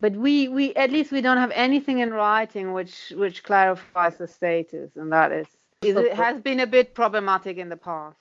but 0.00 0.12
we 0.12 0.48
we 0.48 0.74
at 0.74 0.90
least 0.90 1.12
we 1.12 1.20
don't 1.20 1.38
have 1.38 1.52
anything 1.54 1.98
in 2.00 2.12
writing 2.12 2.72
which 2.72 3.12
which 3.16 3.42
clarifies 3.42 4.16
the 4.16 4.28
status, 4.28 4.96
and 4.96 5.12
that 5.12 5.32
is 5.32 5.46
it 5.82 6.14
has 6.14 6.40
been 6.40 6.60
a 6.60 6.66
bit 6.66 6.94
problematic 6.94 7.58
in 7.58 7.68
the 7.68 7.76
past. 7.76 8.18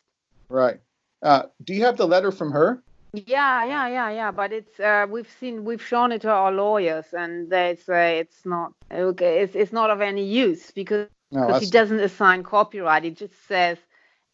Right. 0.49 0.79
Uh, 1.21 1.43
do 1.63 1.73
you 1.73 1.83
have 1.85 1.97
the 1.97 2.07
letter 2.07 2.31
from 2.31 2.51
her? 2.51 2.83
Yeah, 3.13 3.65
yeah, 3.65 3.87
yeah, 3.87 4.09
yeah. 4.09 4.31
But 4.31 4.51
it's 4.51 4.79
uh, 4.79 5.07
we've 5.09 5.29
seen 5.39 5.63
we've 5.63 5.81
shown 5.81 6.11
it 6.11 6.21
to 6.21 6.29
our 6.29 6.51
lawyers, 6.51 7.05
and 7.13 7.49
they 7.49 7.77
say 7.85 8.19
it's 8.19 8.45
not 8.45 8.73
okay. 8.91 9.41
It's 9.41 9.55
it's 9.55 9.71
not 9.71 9.89
of 9.89 10.01
any 10.01 10.23
use 10.23 10.71
because 10.71 11.07
No, 11.31 11.47
because 11.47 11.63
he 11.63 11.69
doesn't 11.69 11.99
assign 11.99 12.43
copyright. 12.43 13.05
It 13.05 13.17
just 13.17 13.47
says 13.47 13.77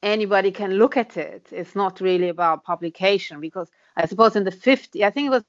anybody 0.04 0.52
can 0.52 0.74
look 0.74 0.98
at 0.98 1.16
it. 1.16 1.48
It's 1.52 1.76
not 1.76 2.02
really 2.02 2.30
about 2.30 2.64
publication 2.64 3.40
because 3.40 3.70
I 3.96 4.06
suppose 4.08 4.36
in 4.36 4.44
the 4.46 4.52
50, 4.52 5.06
I 5.06 5.10
think 5.12 5.28
it 5.28 5.30
was 5.30 5.44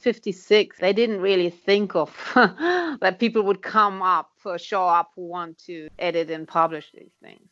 56, 0.00 0.78
they 0.78 0.92
didn't 0.92 1.20
really 1.20 1.50
think 1.50 1.94
of 1.94 2.10
that 2.34 3.16
people 3.18 3.42
would 3.42 3.62
come 3.62 4.02
up 4.02 4.30
or 4.44 4.58
show 4.58 4.86
up 4.86 5.12
who 5.14 5.26
want 5.26 5.58
to 5.66 5.88
edit 5.98 6.30
and 6.30 6.46
publish 6.46 6.90
these 6.94 7.12
things. 7.22 7.48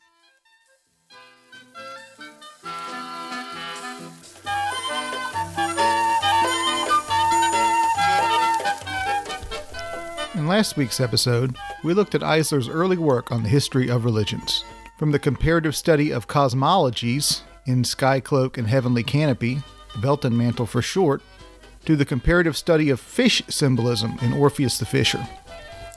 In 10.35 10.47
last 10.47 10.77
week's 10.77 11.01
episode, 11.01 11.57
we 11.83 11.95
looked 11.95 12.15
at 12.15 12.23
Eisler's 12.23 12.69
early 12.69 12.99
work 12.99 13.33
on 13.33 13.43
the 13.43 13.49
history 13.49 13.89
of 13.89 14.05
religions. 14.05 14.65
From 14.99 15.11
the 15.11 15.19
comparative 15.19 15.75
study 15.75 16.11
of 16.11 16.29
cosmologies 16.29 17.41
in 17.65 17.85
Sky 17.85 18.21
Cloak 18.21 18.59
and 18.59 18.69
Heavenly 18.69 19.03
Canopy, 19.03 19.63
Belt 20.03 20.27
and 20.27 20.37
Mantle, 20.37 20.67
for 20.67 20.83
short, 20.83 21.23
to 21.87 21.97
the 21.97 22.05
comparative 22.05 22.57
study 22.57 22.91
of 22.91 23.01
fish 23.01 23.43
symbolism 23.49 24.19
in 24.21 24.33
Orpheus 24.33 24.79
the 24.79 24.85
Fisher. 24.85 25.27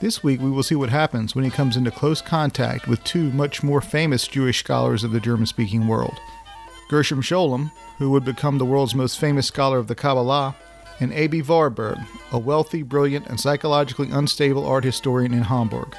This 0.00 0.22
week, 0.22 0.40
we 0.40 0.50
will 0.50 0.62
see 0.62 0.76
what 0.76 0.88
happens 0.88 1.34
when 1.34 1.44
he 1.44 1.50
comes 1.50 1.76
into 1.76 1.90
close 1.90 2.22
contact 2.22 2.88
with 2.88 3.04
two 3.04 3.30
much 3.32 3.62
more 3.62 3.80
famous 3.80 4.26
Jewish 4.26 4.60
scholars 4.60 5.04
of 5.04 5.12
the 5.12 5.20
German 5.20 5.46
speaking 5.46 5.86
world 5.86 6.18
Gershom 6.88 7.20
Scholem, 7.20 7.70
who 7.98 8.10
would 8.10 8.24
become 8.24 8.58
the 8.58 8.64
world's 8.64 8.94
most 8.94 9.20
famous 9.20 9.46
scholar 9.46 9.78
of 9.78 9.88
the 9.88 9.94
Kabbalah, 9.94 10.56
and 11.00 11.12
Aby 11.12 11.42
Warburg, 11.42 11.98
a 12.32 12.38
wealthy, 12.38 12.82
brilliant, 12.82 13.26
and 13.26 13.38
psychologically 13.38 14.10
unstable 14.10 14.66
art 14.66 14.84
historian 14.84 15.34
in 15.34 15.42
Hamburg. 15.42 15.96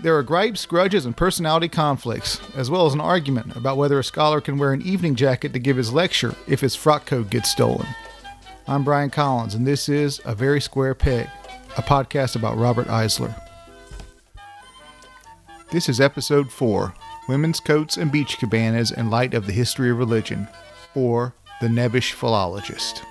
There 0.00 0.16
are 0.16 0.22
gripes, 0.22 0.64
grudges, 0.64 1.06
and 1.06 1.16
personality 1.16 1.68
conflicts, 1.68 2.40
as 2.56 2.70
well 2.70 2.86
as 2.86 2.94
an 2.94 3.00
argument 3.00 3.56
about 3.56 3.76
whether 3.76 3.98
a 3.98 4.04
scholar 4.04 4.40
can 4.40 4.56
wear 4.56 4.72
an 4.72 4.82
evening 4.82 5.16
jacket 5.16 5.52
to 5.52 5.58
give 5.58 5.76
his 5.76 5.92
lecture 5.92 6.34
if 6.46 6.60
his 6.60 6.76
frock 6.76 7.04
coat 7.04 7.30
gets 7.30 7.50
stolen. 7.50 7.86
I'm 8.70 8.84
Brian 8.84 9.08
Collins, 9.08 9.54
and 9.54 9.66
this 9.66 9.88
is 9.88 10.20
A 10.26 10.34
Very 10.34 10.60
Square 10.60 10.96
Peg, 10.96 11.26
a 11.78 11.82
podcast 11.82 12.36
about 12.36 12.58
Robert 12.58 12.86
Eisler. 12.88 13.34
This 15.70 15.88
is 15.88 16.02
episode 16.02 16.52
4 16.52 16.92
Women's 17.30 17.60
Coats 17.60 17.96
and 17.96 18.12
Beach 18.12 18.36
Cabanas 18.36 18.90
in 18.90 19.08
Light 19.08 19.32
of 19.32 19.46
the 19.46 19.54
History 19.54 19.88
of 19.88 19.96
Religion, 19.96 20.48
or 20.94 21.32
The 21.62 21.68
Nebbish 21.68 22.12
Philologist. 22.12 23.02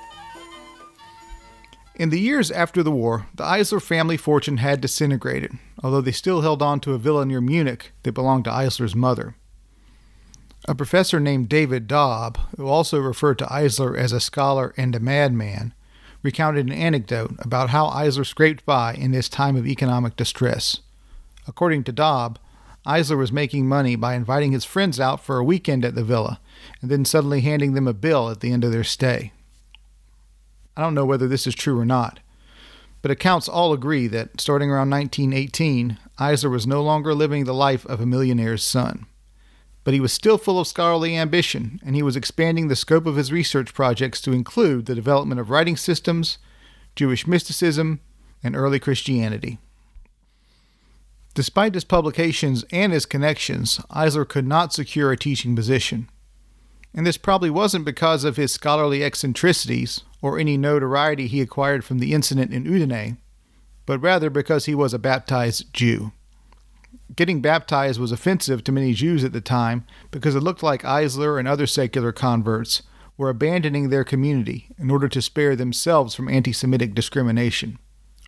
In 1.95 2.11
the 2.11 2.19
years 2.19 2.51
after 2.51 2.83
the 2.83 2.91
war, 2.91 3.25
the 3.33 3.43
Eisler 3.43 3.81
family 3.81 4.15
fortune 4.15 4.57
had 4.57 4.79
disintegrated, 4.79 5.57
although 5.83 6.01
they 6.01 6.11
still 6.11 6.41
held 6.41 6.61
on 6.61 6.79
to 6.81 6.93
a 6.93 6.99
villa 6.99 7.25
near 7.25 7.41
Munich 7.41 7.93
that 8.03 8.11
belonged 8.11 8.43
to 8.43 8.51
Eisler's 8.51 8.95
mother. 8.95 9.35
A 10.69 10.75
professor 10.75 11.21
named 11.21 11.47
David 11.47 11.87
Daub, 11.87 12.37
who 12.57 12.67
also 12.67 12.99
referred 12.99 13.39
to 13.39 13.45
Eisler 13.45 13.97
as 13.97 14.11
a 14.11 14.19
scholar 14.19 14.73
and 14.75 14.93
a 14.93 14.99
madman, 14.99 15.73
recounted 16.21 16.65
an 16.65 16.73
anecdote 16.73 17.35
about 17.39 17.69
how 17.69 17.87
Eisler 17.87 18.25
scraped 18.25 18.65
by 18.65 18.93
in 18.93 19.11
this 19.11 19.29
time 19.29 19.55
of 19.55 19.65
economic 19.65 20.17
distress. 20.17 20.81
According 21.47 21.85
to 21.85 21.93
Daub, 21.93 22.37
Eisler 22.85 23.17
was 23.17 23.31
making 23.31 23.69
money 23.69 23.95
by 23.95 24.15
inviting 24.15 24.51
his 24.51 24.65
friends 24.65 24.99
out 24.99 25.23
for 25.23 25.37
a 25.37 25.43
weekend 25.43 25.85
at 25.85 25.95
the 25.95 26.03
villa 26.03 26.41
and 26.81 26.91
then 26.91 27.05
suddenly 27.05 27.39
handing 27.39 27.73
them 27.73 27.87
a 27.87 27.93
bill 27.93 28.29
at 28.29 28.41
the 28.41 28.51
end 28.51 28.65
of 28.65 28.73
their 28.73 28.83
stay. 28.83 29.31
I 30.75 30.81
don't 30.81 30.93
know 30.93 31.05
whether 31.05 31.29
this 31.29 31.47
is 31.47 31.55
true 31.55 31.79
or 31.79 31.85
not, 31.85 32.19
but 33.01 33.09
accounts 33.09 33.47
all 33.47 33.71
agree 33.71 34.07
that 34.07 34.41
starting 34.41 34.69
around 34.69 34.89
1918, 34.89 35.97
Eisler 36.19 36.51
was 36.51 36.67
no 36.67 36.83
longer 36.83 37.13
living 37.13 37.45
the 37.45 37.53
life 37.53 37.85
of 37.85 38.01
a 38.01 38.05
millionaire's 38.05 38.63
son. 38.65 39.05
But 39.87 39.93
he 39.93 40.01
was 40.01 40.11
still 40.11 40.37
full 40.37 40.59
of 40.59 40.67
scholarly 40.67 41.15
ambition, 41.15 41.79
and 41.81 41.95
he 41.95 42.03
was 42.03 42.17
expanding 42.17 42.67
the 42.67 42.75
scope 42.75 43.05
of 43.05 43.15
his 43.15 43.31
research 43.31 43.73
projects 43.73 44.19
to 44.19 44.33
include 44.33 44.85
the 44.85 44.93
development 44.93 45.39
of 45.39 45.49
writing 45.49 45.77
systems, 45.77 46.39
Jewish 46.97 47.25
mysticism, 47.25 48.01
and 48.43 48.53
early 48.53 48.81
Christianity. 48.81 49.59
Despite 51.35 51.73
his 51.73 51.85
publications 51.85 52.65
and 52.69 52.91
his 52.91 53.05
connections, 53.05 53.77
Eisler 53.89 54.27
could 54.27 54.45
not 54.45 54.73
secure 54.73 55.13
a 55.13 55.17
teaching 55.17 55.55
position. 55.55 56.09
And 56.93 57.07
this 57.07 57.15
probably 57.15 57.49
wasn't 57.49 57.85
because 57.85 58.25
of 58.25 58.35
his 58.35 58.51
scholarly 58.51 59.05
eccentricities 59.05 60.01
or 60.21 60.37
any 60.37 60.57
notoriety 60.57 61.27
he 61.27 61.39
acquired 61.39 61.85
from 61.85 61.99
the 61.99 62.13
incident 62.13 62.51
in 62.53 62.65
Udine, 62.65 63.19
but 63.85 63.99
rather 63.99 64.29
because 64.29 64.65
he 64.65 64.75
was 64.75 64.93
a 64.93 64.99
baptized 64.99 65.73
Jew. 65.73 66.11
Getting 67.17 67.41
baptized 67.41 67.99
was 67.99 68.11
offensive 68.11 68.63
to 68.63 68.71
many 68.71 68.93
Jews 68.93 69.23
at 69.23 69.33
the 69.33 69.41
time 69.41 69.85
because 70.11 70.35
it 70.35 70.43
looked 70.43 70.61
like 70.61 70.83
Eisler 70.83 71.39
and 71.39 71.47
other 71.47 71.65
secular 71.65 72.11
converts 72.11 72.83
were 73.17 73.29
abandoning 73.29 73.89
their 73.89 74.03
community 74.03 74.67
in 74.77 74.91
order 74.91 75.09
to 75.09 75.21
spare 75.23 75.55
themselves 75.55 76.13
from 76.13 76.29
anti 76.29 76.53
Semitic 76.53 76.93
discrimination. 76.93 77.79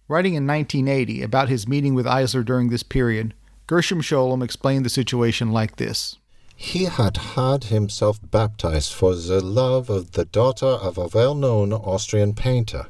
Writing 0.07 0.33
in 0.33 0.47
1980 0.47 1.21
about 1.21 1.49
his 1.49 1.67
meeting 1.67 1.93
with 1.93 2.07
Eisler 2.07 2.43
during 2.43 2.69
this 2.69 2.81
period, 2.81 3.35
Gershom 3.67 4.01
Scholem 4.01 4.43
explained 4.43 4.83
the 4.83 4.89
situation 4.89 5.51
like 5.51 5.75
this. 5.75 6.17
He 6.55 6.85
had 6.85 7.17
had 7.17 7.65
himself 7.65 8.19
baptized 8.31 8.91
for 8.91 9.13
the 9.13 9.39
love 9.39 9.91
of 9.91 10.13
the 10.13 10.25
daughter 10.25 10.65
of 10.65 10.97
a 10.97 11.09
well 11.13 11.35
known 11.35 11.71
Austrian 11.73 12.33
painter. 12.33 12.87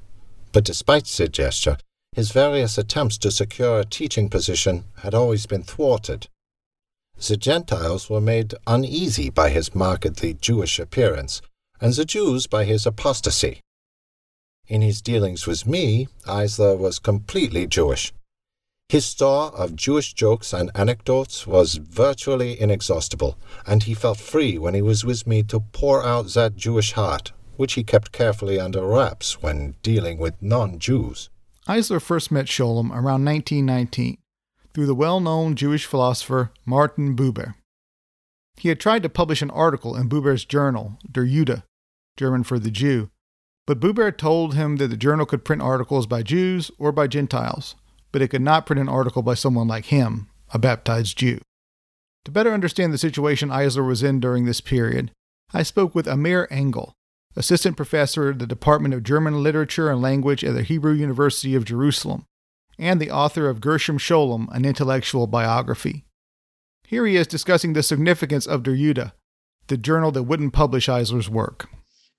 But 0.54 0.64
despite 0.64 1.08
the 1.08 1.28
gesture, 1.28 1.78
his 2.20 2.32
various 2.32 2.78
attempts 2.78 3.18
to 3.18 3.32
secure 3.32 3.80
a 3.80 3.86
teaching 3.86 4.28
position 4.28 4.84
had 5.04 5.14
always 5.14 5.46
been 5.46 5.64
thwarted. 5.64 6.28
The 7.18 7.38
Gentiles 7.38 8.10
were 8.10 8.20
made 8.20 8.56
uneasy 8.68 9.30
by 9.30 9.52
his 9.52 9.74
markedly 9.74 10.34
Jewish 10.34 10.80
appearance, 10.80 11.42
and 11.80 11.94
the 11.94 12.04
Jews 12.04 12.46
by 12.46 12.66
his 12.66 12.86
apostasy. 12.86 13.62
In 14.68 14.82
his 14.82 15.02
dealings 15.02 15.48
with 15.48 15.66
me, 15.66 16.10
Eisler 16.26 16.78
was 16.78 17.00
completely 17.00 17.66
Jewish. 17.66 18.12
His 18.90 19.06
store 19.06 19.56
of 19.56 19.78
Jewish 19.78 20.14
jokes 20.14 20.52
and 20.52 20.72
anecdotes 20.76 21.48
was 21.48 21.76
virtually 21.76 22.60
inexhaustible, 22.60 23.38
and 23.66 23.84
he 23.84 23.94
felt 23.94 24.18
free 24.18 24.58
when 24.58 24.74
he 24.74 24.82
was 24.82 25.06
with 25.06 25.26
me 25.26 25.42
to 25.44 25.62
pour 25.72 26.06
out 26.06 26.28
that 26.34 26.58
Jewish 26.58 26.92
heart, 26.92 27.32
which 27.56 27.76
he 27.76 27.84
kept 27.86 28.12
carefully 28.12 28.60
under 28.60 28.86
wraps 28.86 29.42
when 29.42 29.76
dealing 29.84 30.18
with 30.18 30.42
non 30.42 30.80
Jews. 30.80 31.30
Eisler 31.70 32.02
first 32.02 32.32
met 32.32 32.48
Scholem 32.48 32.90
around 32.90 33.24
1919 33.26 34.18
through 34.74 34.88
the 34.88 34.96
well 34.96 35.20
known 35.20 35.56
Jewish 35.56 35.86
philosopher 35.86 36.52
Martin 36.66 37.16
Buber. 37.16 37.54
He 38.58 38.70
had 38.70 38.80
tried 38.80 39.04
to 39.04 39.10
publish 39.10 39.44
an 39.44 39.52
article 39.52 39.96
in 39.96 40.10
Buber's 40.10 40.46
journal, 40.46 40.98
Der 41.12 41.28
Jude, 41.28 41.62
German 42.18 42.44
for 42.44 42.58
the 42.58 42.72
Jew, 42.72 43.12
but 43.68 43.80
Buber 43.80 44.12
told 44.12 44.56
him 44.56 44.78
that 44.78 44.88
the 44.88 44.98
journal 44.98 45.28
could 45.28 45.46
print 45.46 45.62
articles 45.62 46.08
by 46.08 46.24
Jews 46.24 46.72
or 46.80 46.92
by 46.92 47.06
Gentiles, 47.06 47.76
but 48.12 48.24
it 48.24 48.30
could 48.30 48.42
not 48.42 48.66
print 48.66 48.80
an 48.80 48.90
article 48.90 49.22
by 49.22 49.36
someone 49.36 49.68
like 49.68 49.86
him, 49.86 50.28
a 50.52 50.58
baptized 50.58 51.20
Jew. 51.20 51.40
To 52.26 52.32
better 52.32 52.52
understand 52.52 52.92
the 52.92 52.98
situation 52.98 53.50
Eisler 53.50 53.86
was 53.86 54.02
in 54.02 54.20
during 54.20 54.46
this 54.46 54.60
period, 54.60 55.12
I 55.54 55.62
spoke 55.62 55.94
with 55.94 56.08
Amir 56.08 56.48
Engel, 56.50 56.94
assistant 57.36 57.78
professor 57.78 58.32
at 58.32 58.40
the 58.40 58.48
Department 58.48 58.94
of 58.94 59.04
German 59.04 59.44
Literature 59.44 59.90
and 59.90 60.02
Language 60.02 60.44
at 60.44 60.54
the 60.54 60.64
Hebrew 60.64 60.94
University 60.94 61.56
of 61.56 61.66
Jerusalem, 61.66 62.26
and 62.78 63.00
the 63.00 63.12
author 63.12 63.50
of 63.50 63.62
Gershom 63.62 63.98
Scholem, 63.98 64.48
an 64.54 64.66
intellectual 64.66 65.28
biography. 65.28 66.06
Here 66.88 67.06
he 67.06 67.18
is 67.18 67.28
discussing 67.28 67.74
the 67.74 67.84
significance 67.84 68.48
of 68.48 68.64
Der 68.64 68.76
Jude, 68.76 69.12
the 69.68 69.78
journal 69.78 70.12
that 70.14 70.24
wouldn't 70.24 70.54
publish 70.54 70.90
Eisler's 70.90 71.30
work. 71.30 71.70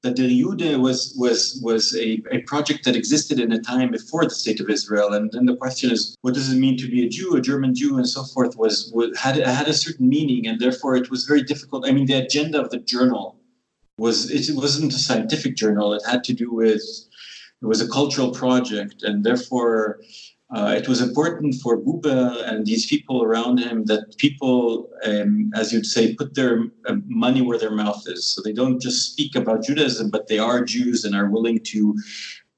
the 0.02 0.12
Jude 0.14 0.78
was 0.80 1.12
was 1.18 1.60
was 1.62 1.94
a, 1.96 2.22
a 2.30 2.38
project 2.42 2.84
that 2.84 2.94
existed 2.94 3.40
in 3.40 3.50
a 3.52 3.60
time 3.60 3.90
before 3.90 4.24
the 4.24 4.30
state 4.30 4.60
of 4.60 4.70
Israel, 4.70 5.12
and 5.12 5.30
then 5.32 5.46
the 5.46 5.56
question 5.56 5.90
is, 5.90 6.16
what 6.22 6.34
does 6.34 6.52
it 6.52 6.58
mean 6.58 6.76
to 6.76 6.88
be 6.88 7.04
a 7.04 7.08
Jew, 7.08 7.34
a 7.34 7.40
German 7.40 7.74
Jew, 7.74 7.98
and 7.98 8.08
so 8.08 8.22
forth? 8.22 8.56
Was, 8.56 8.92
was 8.94 9.18
had 9.18 9.36
had 9.36 9.66
a 9.66 9.74
certain 9.74 10.08
meaning, 10.08 10.46
and 10.46 10.60
therefore 10.60 10.94
it 10.94 11.10
was 11.10 11.24
very 11.24 11.42
difficult. 11.42 11.88
I 11.88 11.92
mean, 11.92 12.06
the 12.06 12.24
agenda 12.24 12.60
of 12.60 12.70
the 12.70 12.78
journal 12.78 13.39
was 14.00 14.30
it 14.30 14.54
wasn't 14.56 14.92
a 14.92 14.98
scientific 14.98 15.54
journal; 15.56 15.92
it 15.92 16.02
had 16.12 16.24
to 16.24 16.34
do 16.42 16.48
with 16.52 16.82
it 17.62 17.66
was 17.72 17.80
a 17.80 17.88
cultural 17.88 18.30
project, 18.32 19.02
and 19.02 19.24
therefore. 19.24 20.00
Uh, 20.52 20.74
it 20.76 20.88
was 20.88 21.00
important 21.00 21.54
for 21.62 21.78
Buber 21.78 22.42
and 22.48 22.66
these 22.66 22.84
people 22.84 23.22
around 23.22 23.58
him 23.58 23.84
that 23.84 24.18
people, 24.18 24.90
um, 25.04 25.52
as 25.54 25.72
you'd 25.72 25.86
say, 25.86 26.12
put 26.16 26.34
their 26.34 26.64
uh, 26.86 26.96
money 27.06 27.40
where 27.40 27.56
their 27.56 27.70
mouth 27.70 28.02
is. 28.08 28.26
So 28.26 28.42
they 28.42 28.52
don't 28.52 28.82
just 28.82 29.12
speak 29.12 29.36
about 29.36 29.62
Judaism, 29.62 30.10
but 30.10 30.26
they 30.26 30.40
are 30.40 30.64
Jews 30.64 31.04
and 31.04 31.14
are 31.14 31.30
willing 31.30 31.60
to 31.66 31.94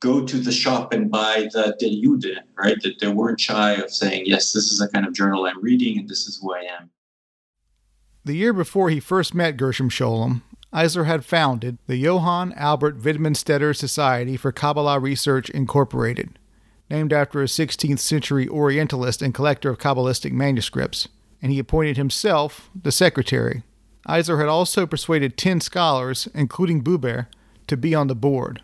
go 0.02 0.24
to 0.24 0.38
the 0.38 0.52
shop 0.52 0.92
and 0.92 1.10
buy 1.10 1.48
the 1.52 1.76
De 1.78 2.00
Jude, 2.02 2.42
right? 2.56 2.80
That 2.82 2.98
they 2.98 3.08
weren't 3.08 3.40
shy 3.40 3.74
of 3.74 3.90
saying, 3.90 4.24
yes, 4.26 4.52
this 4.52 4.72
is 4.72 4.78
the 4.78 4.88
kind 4.88 5.06
of 5.06 5.14
journal 5.14 5.46
I'm 5.46 5.62
reading 5.62 5.98
and 5.98 6.08
this 6.08 6.26
is 6.26 6.40
who 6.42 6.54
I 6.54 6.60
am. 6.80 6.90
The 8.24 8.34
year 8.34 8.52
before 8.52 8.90
he 8.90 9.00
first 9.00 9.34
met 9.34 9.56
Gershom 9.56 9.90
Scholem, 9.90 10.42
Eisler 10.72 11.06
had 11.06 11.24
founded 11.24 11.78
the 11.86 11.96
Johann 11.96 12.52
Albert 12.54 13.00
Widmanstätter 13.00 13.76
Society 13.76 14.36
for 14.36 14.52
Kabbalah 14.52 14.98
Research 14.98 15.50
Incorporated, 15.50 16.38
named 16.88 17.12
after 17.12 17.42
a 17.42 17.46
16th 17.46 17.98
century 17.98 18.48
Orientalist 18.48 19.20
and 19.22 19.34
collector 19.34 19.70
of 19.70 19.78
Kabbalistic 19.78 20.32
manuscripts, 20.32 21.08
and 21.42 21.52
he 21.52 21.58
appointed 21.58 21.96
himself 21.96 22.70
the 22.80 22.92
secretary. 22.92 23.62
Eisler 24.08 24.38
had 24.38 24.48
also 24.48 24.86
persuaded 24.86 25.36
10 25.36 25.60
scholars, 25.60 26.28
including 26.34 26.82
Buber, 26.82 27.26
to 27.66 27.76
be 27.76 27.94
on 27.94 28.08
the 28.08 28.14
board 28.14 28.62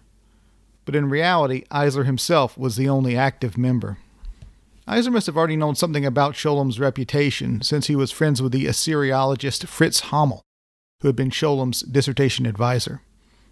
but 0.88 0.96
in 0.96 1.10
reality, 1.10 1.64
Eisler 1.70 2.06
himself 2.06 2.56
was 2.56 2.76
the 2.76 2.88
only 2.88 3.14
active 3.14 3.58
member. 3.58 3.98
Eisler 4.88 5.12
must 5.12 5.26
have 5.26 5.36
already 5.36 5.54
known 5.54 5.74
something 5.74 6.06
about 6.06 6.34
Scholem's 6.34 6.80
reputation 6.80 7.60
since 7.60 7.88
he 7.88 7.94
was 7.94 8.10
friends 8.10 8.40
with 8.40 8.52
the 8.52 8.64
Assyriologist 8.64 9.66
Fritz 9.66 10.00
Hommel, 10.04 10.40
who 11.00 11.08
had 11.08 11.16
been 11.16 11.30
Scholem's 11.30 11.80
dissertation 11.80 12.46
advisor. 12.46 13.02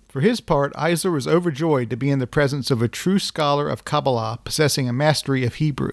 For 0.09 0.21
his 0.21 0.41
part, 0.41 0.73
Eisler 0.75 1.13
was 1.13 1.29
overjoyed 1.29 1.91
to 1.91 1.97
be 1.97 2.11
in 2.11 2.19
the 2.19 2.27
presence 2.27 2.71
of 2.71 2.83
a 2.83 2.89
true 2.89 3.19
scholar 3.19 3.69
of 3.69 3.85
Kabbalah 3.85 4.39
possessing 4.45 4.89
a 4.89 4.93
mastery 4.93 5.45
of 5.45 5.57
Hebrew. 5.57 5.93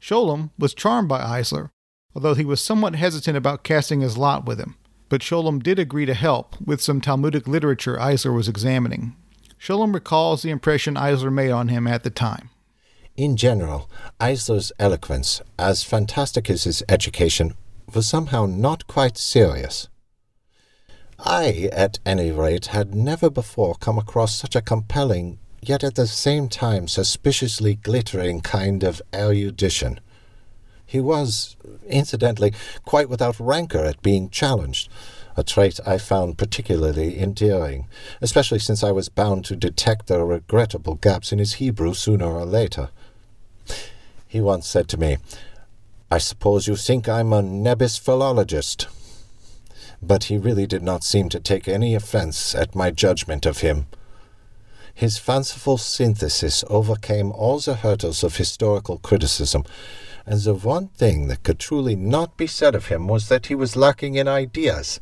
Scholem 0.00 0.50
was 0.58 0.74
charmed 0.74 1.08
by 1.08 1.20
Eisler, 1.20 1.70
although 2.14 2.34
he 2.34 2.44
was 2.44 2.60
somewhat 2.60 2.96
hesitant 2.96 3.36
about 3.36 3.64
casting 3.64 4.00
his 4.00 4.18
lot 4.18 4.46
with 4.46 4.58
him. 4.58 4.76
But 5.08 5.22
Scholem 5.22 5.62
did 5.62 5.78
agree 5.78 6.06
to 6.06 6.14
help 6.14 6.60
with 6.60 6.80
some 6.80 7.00
Talmudic 7.00 7.48
literature 7.48 7.96
Eisler 7.96 8.34
was 8.34 8.48
examining, 8.48 9.16
Scholem 9.60 9.92
recalls 9.92 10.42
the 10.42 10.50
impression 10.50 10.94
Eisler 10.94 11.32
made 11.32 11.50
on 11.50 11.68
him 11.68 11.86
at 11.86 12.04
the 12.04 12.10
time. 12.10 12.50
In 13.16 13.36
general, 13.36 13.90
Eisler's 14.20 14.70
eloquence, 14.78 15.42
as 15.58 15.82
fantastic 15.82 16.48
as 16.48 16.64
his 16.64 16.84
education, 16.88 17.54
was 17.92 18.06
somehow 18.06 18.46
not 18.46 18.86
quite 18.86 19.18
serious. 19.18 19.88
I, 21.18 21.68
at 21.72 21.98
any 22.06 22.30
rate, 22.30 22.66
had 22.66 22.94
never 22.94 23.28
before 23.28 23.74
come 23.74 23.98
across 23.98 24.36
such 24.36 24.54
a 24.54 24.62
compelling, 24.62 25.38
yet 25.60 25.82
at 25.82 25.96
the 25.96 26.06
same 26.06 26.48
time 26.48 26.88
suspiciously 26.88 27.74
glittering 27.74 28.40
kind 28.40 28.84
of 28.84 29.02
erudition. 29.12 30.00
He 30.86 31.00
was, 31.00 31.56
incidentally, 31.86 32.54
quite 32.84 33.08
without 33.08 33.38
rancor 33.38 33.84
at 33.84 34.02
being 34.02 34.30
challenged 34.30 34.88
a 35.38 35.44
trait 35.44 35.78
I 35.86 35.98
found 35.98 36.36
particularly 36.36 37.20
endearing, 37.20 37.86
especially 38.20 38.58
since 38.58 38.82
I 38.82 38.90
was 38.90 39.08
bound 39.08 39.44
to 39.44 39.54
detect 39.54 40.08
the 40.08 40.24
regrettable 40.24 40.96
gaps 40.96 41.30
in 41.30 41.38
his 41.38 41.54
Hebrew 41.54 41.94
sooner 41.94 42.26
or 42.26 42.44
later. 42.44 42.88
He 44.26 44.40
once 44.40 44.66
said 44.66 44.88
to 44.88 44.98
me, 44.98 45.18
I 46.10 46.18
suppose 46.18 46.66
you 46.66 46.74
think 46.74 47.08
I'm 47.08 47.32
a 47.32 47.40
nebbish 47.40 48.00
philologist. 48.00 48.88
But 50.00 50.24
he 50.24 50.38
really 50.38 50.66
did 50.66 50.82
not 50.82 51.04
seem 51.04 51.28
to 51.30 51.40
take 51.40 51.66
any 51.66 51.94
offense 51.94 52.54
at 52.54 52.74
my 52.74 52.90
judgment 52.90 53.46
of 53.46 53.58
him. 53.58 53.86
His 54.94 55.18
fanciful 55.18 55.78
synthesis 55.78 56.64
overcame 56.68 57.30
all 57.30 57.60
the 57.60 57.76
hurdles 57.76 58.24
of 58.24 58.36
historical 58.36 58.98
criticism, 58.98 59.64
and 60.26 60.40
the 60.40 60.54
one 60.54 60.88
thing 60.88 61.28
that 61.28 61.44
could 61.44 61.58
truly 61.58 61.94
not 61.94 62.36
be 62.36 62.46
said 62.46 62.74
of 62.74 62.86
him 62.86 63.06
was 63.06 63.28
that 63.28 63.46
he 63.46 63.54
was 63.54 63.76
lacking 63.76 64.16
in 64.16 64.26
ideas, 64.26 64.98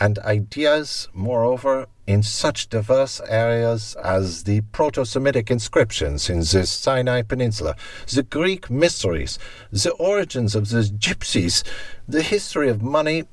and 0.00 0.18
ideas, 0.20 1.08
moreover, 1.12 1.86
in 2.06 2.22
such 2.22 2.68
diverse 2.68 3.20
areas 3.28 3.96
as 4.02 4.44
the 4.44 4.60
Proto 4.72 5.04
Semitic 5.04 5.50
inscriptions 5.50 6.28
in 6.28 6.38
the 6.38 6.66
Sinai 6.66 7.22
Peninsula, 7.22 7.76
the 8.12 8.22
Greek 8.22 8.70
mysteries, 8.70 9.38
the 9.70 9.92
origins 9.92 10.54
of 10.54 10.70
the 10.70 10.82
gypsies, 10.82 11.62
the 12.08 12.22
history 12.22 12.68
of 12.68 12.82
money, 12.82 13.24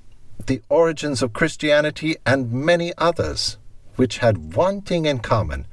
the 0.47 0.61
origins 0.69 1.21
of 1.21 1.33
Christianity, 1.33 2.15
and 2.25 2.51
many 2.51 2.93
others, 2.97 3.57
which 3.95 4.19
had 4.19 4.55
one 4.55 4.81
thing 4.81 5.05
in 5.05 5.19
common. 5.19 5.67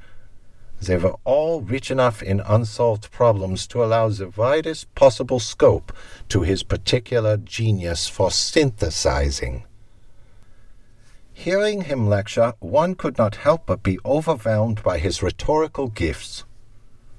They 0.81 0.97
were 0.97 1.15
all 1.25 1.61
rich 1.61 1.91
enough 1.91 2.23
in 2.23 2.39
unsolved 2.39 3.11
problems 3.11 3.67
to 3.67 3.83
allow 3.83 4.09
the 4.09 4.29
widest 4.29 4.93
possible 4.95 5.39
scope 5.39 5.91
to 6.29 6.41
his 6.41 6.63
particular 6.63 7.37
genius 7.37 8.07
for 8.07 8.31
synthesizing. 8.31 9.63
Hearing 11.33 11.83
him 11.83 12.07
lecture, 12.07 12.53
one 12.59 12.95
could 12.95 13.17
not 13.17 13.35
help 13.35 13.65
but 13.65 13.83
be 13.83 13.99
overwhelmed 14.05 14.83
by 14.83 14.99
his 14.99 15.23
rhetorical 15.23 15.87
gifts. 15.87 16.43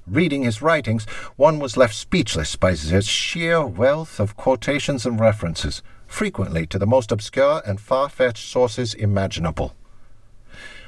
Reading 0.07 0.43
his 0.43 0.61
writings, 0.61 1.05
one 1.37 1.59
was 1.59 1.77
left 1.77 1.95
speechless 1.95 2.55
by 2.55 2.73
the 2.73 3.01
sheer 3.01 3.65
wealth 3.65 4.19
of 4.19 4.35
quotations 4.35 5.05
and 5.05 5.19
references, 5.19 5.81
frequently 6.11 6.67
to 6.67 6.77
the 6.77 6.85
most 6.85 7.11
obscure 7.11 7.61
and 7.65 7.79
far 7.79 8.09
fetched 8.09 8.47
sources 8.51 8.93
imaginable. 8.93 9.73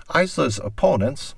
Eisler's 0.09 0.59
opponents, 0.59 1.33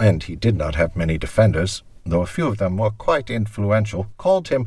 and 0.00 0.22
he 0.24 0.34
did 0.34 0.56
not 0.56 0.74
have 0.74 0.96
many 0.96 1.18
defenders, 1.18 1.82
though 2.04 2.22
a 2.22 2.26
few 2.26 2.46
of 2.46 2.56
them 2.56 2.78
were 2.78 2.90
quite 2.90 3.30
influential, 3.30 4.08
called 4.16 4.48
him, 4.48 4.66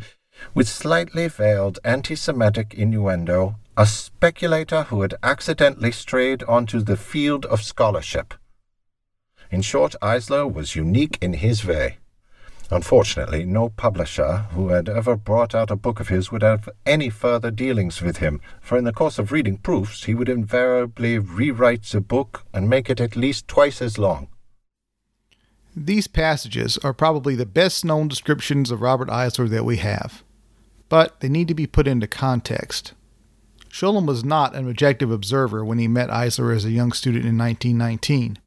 with 0.54 0.69
slightly 0.69 1.27
veiled 1.27 1.80
anti 1.83 2.16
Semitic 2.16 2.74
innuendo, 2.74 3.56
a 3.75 3.86
speculator 3.86 4.83
who 4.83 5.01
had 5.01 5.15
accidentally 5.24 5.92
strayed 5.92 6.44
onto 6.44 6.80
the 6.80 6.95
field 6.95 7.45
of 7.48 7.63
scholarship. 7.63 8.36
In 9.51 9.63
short, 9.63 9.95
Eisler 10.01 10.51
was 10.51 10.75
unique 10.75 11.18
in 11.22 11.33
his 11.33 11.65
way. 11.65 11.98
Unfortunately, 12.71 13.45
no 13.45 13.69
publisher 13.69 14.45
who 14.51 14.68
had 14.68 14.88
ever 14.88 15.16
brought 15.16 15.56
out 15.56 15.71
a 15.71 15.75
book 15.75 16.00
of 16.00 16.10
his 16.10 16.31
would 16.31 16.44
have 16.44 16.69
any 16.86 17.10
further 17.10 17.50
dealings 17.50 18.01
with 18.01 18.18
him, 18.18 18.39
for 18.62 18.77
in 18.77 18.83
the 18.83 18.94
course 18.94 19.18
of 19.18 19.31
reading 19.31 19.57
proofs 19.57 20.04
he 20.04 20.13
would 20.13 20.30
invariably 20.30 21.18
rewrite 21.18 21.83
the 21.83 22.01
book 22.01 22.45
and 22.54 22.69
make 22.69 22.89
it 22.89 23.01
at 23.01 23.16
least 23.16 23.48
twice 23.48 23.81
as 23.81 23.98
long. 23.98 24.27
These 25.75 26.07
passages 26.07 26.77
are 26.83 26.94
probably 26.94 27.36
the 27.36 27.45
best 27.45 27.83
known 27.83 28.07
descriptions 28.07 28.69
of 28.69 28.81
Robert 28.81 29.10
Eisler 29.10 29.50
that 29.50 29.65
we 29.65 29.77
have, 29.77 30.24
but 30.89 31.19
they 31.22 31.30
need 31.30 31.48
to 31.48 31.56
be 31.56 31.65
put 31.65 31.88
into 31.88 32.07
context. 32.07 32.94
Scholem 33.69 34.06
was 34.06 34.24
not 34.24 34.56
an 34.56 34.69
objective 34.69 35.12
observer 35.12 35.63
when 35.63 35.80
he 35.80 35.88
met 35.88 36.10
Eisler 36.10 36.56
as 36.56 36.65
a 36.65 36.72
young 36.72 36.92
student 36.92 37.25
in 37.25 37.38
1919, 37.38 38.38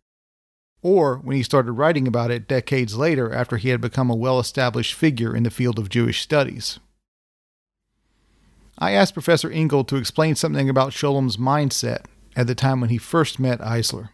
or 0.83 1.17
when 1.19 1.37
he 1.37 1.43
started 1.43 1.73
writing 1.73 2.07
about 2.07 2.31
it 2.31 2.49
decades 2.49 2.97
later 2.97 3.33
after 3.33 3.57
he 3.57 3.69
had 3.71 3.81
become 3.81 4.11
a 4.11 4.17
well 4.17 4.39
established 4.39 4.95
figure 4.95 5.35
in 5.35 5.45
the 5.45 5.51
field 5.51 5.79
of 5.79 5.89
Jewish 5.89 6.21
studies. 6.21 6.79
I 8.79 8.93
asked 8.93 9.15
Professor 9.15 9.51
Engel 9.51 9.85
to 9.85 9.97
explain 9.97 10.35
something 10.35 10.69
about 10.69 10.93
Scholem's 10.93 11.37
mindset 11.37 12.07
at 12.35 12.47
the 12.47 12.55
time 12.55 12.81
when 12.81 12.91
he 12.91 12.99
first 12.99 13.39
met 13.39 13.61
Eisler. 13.61 14.09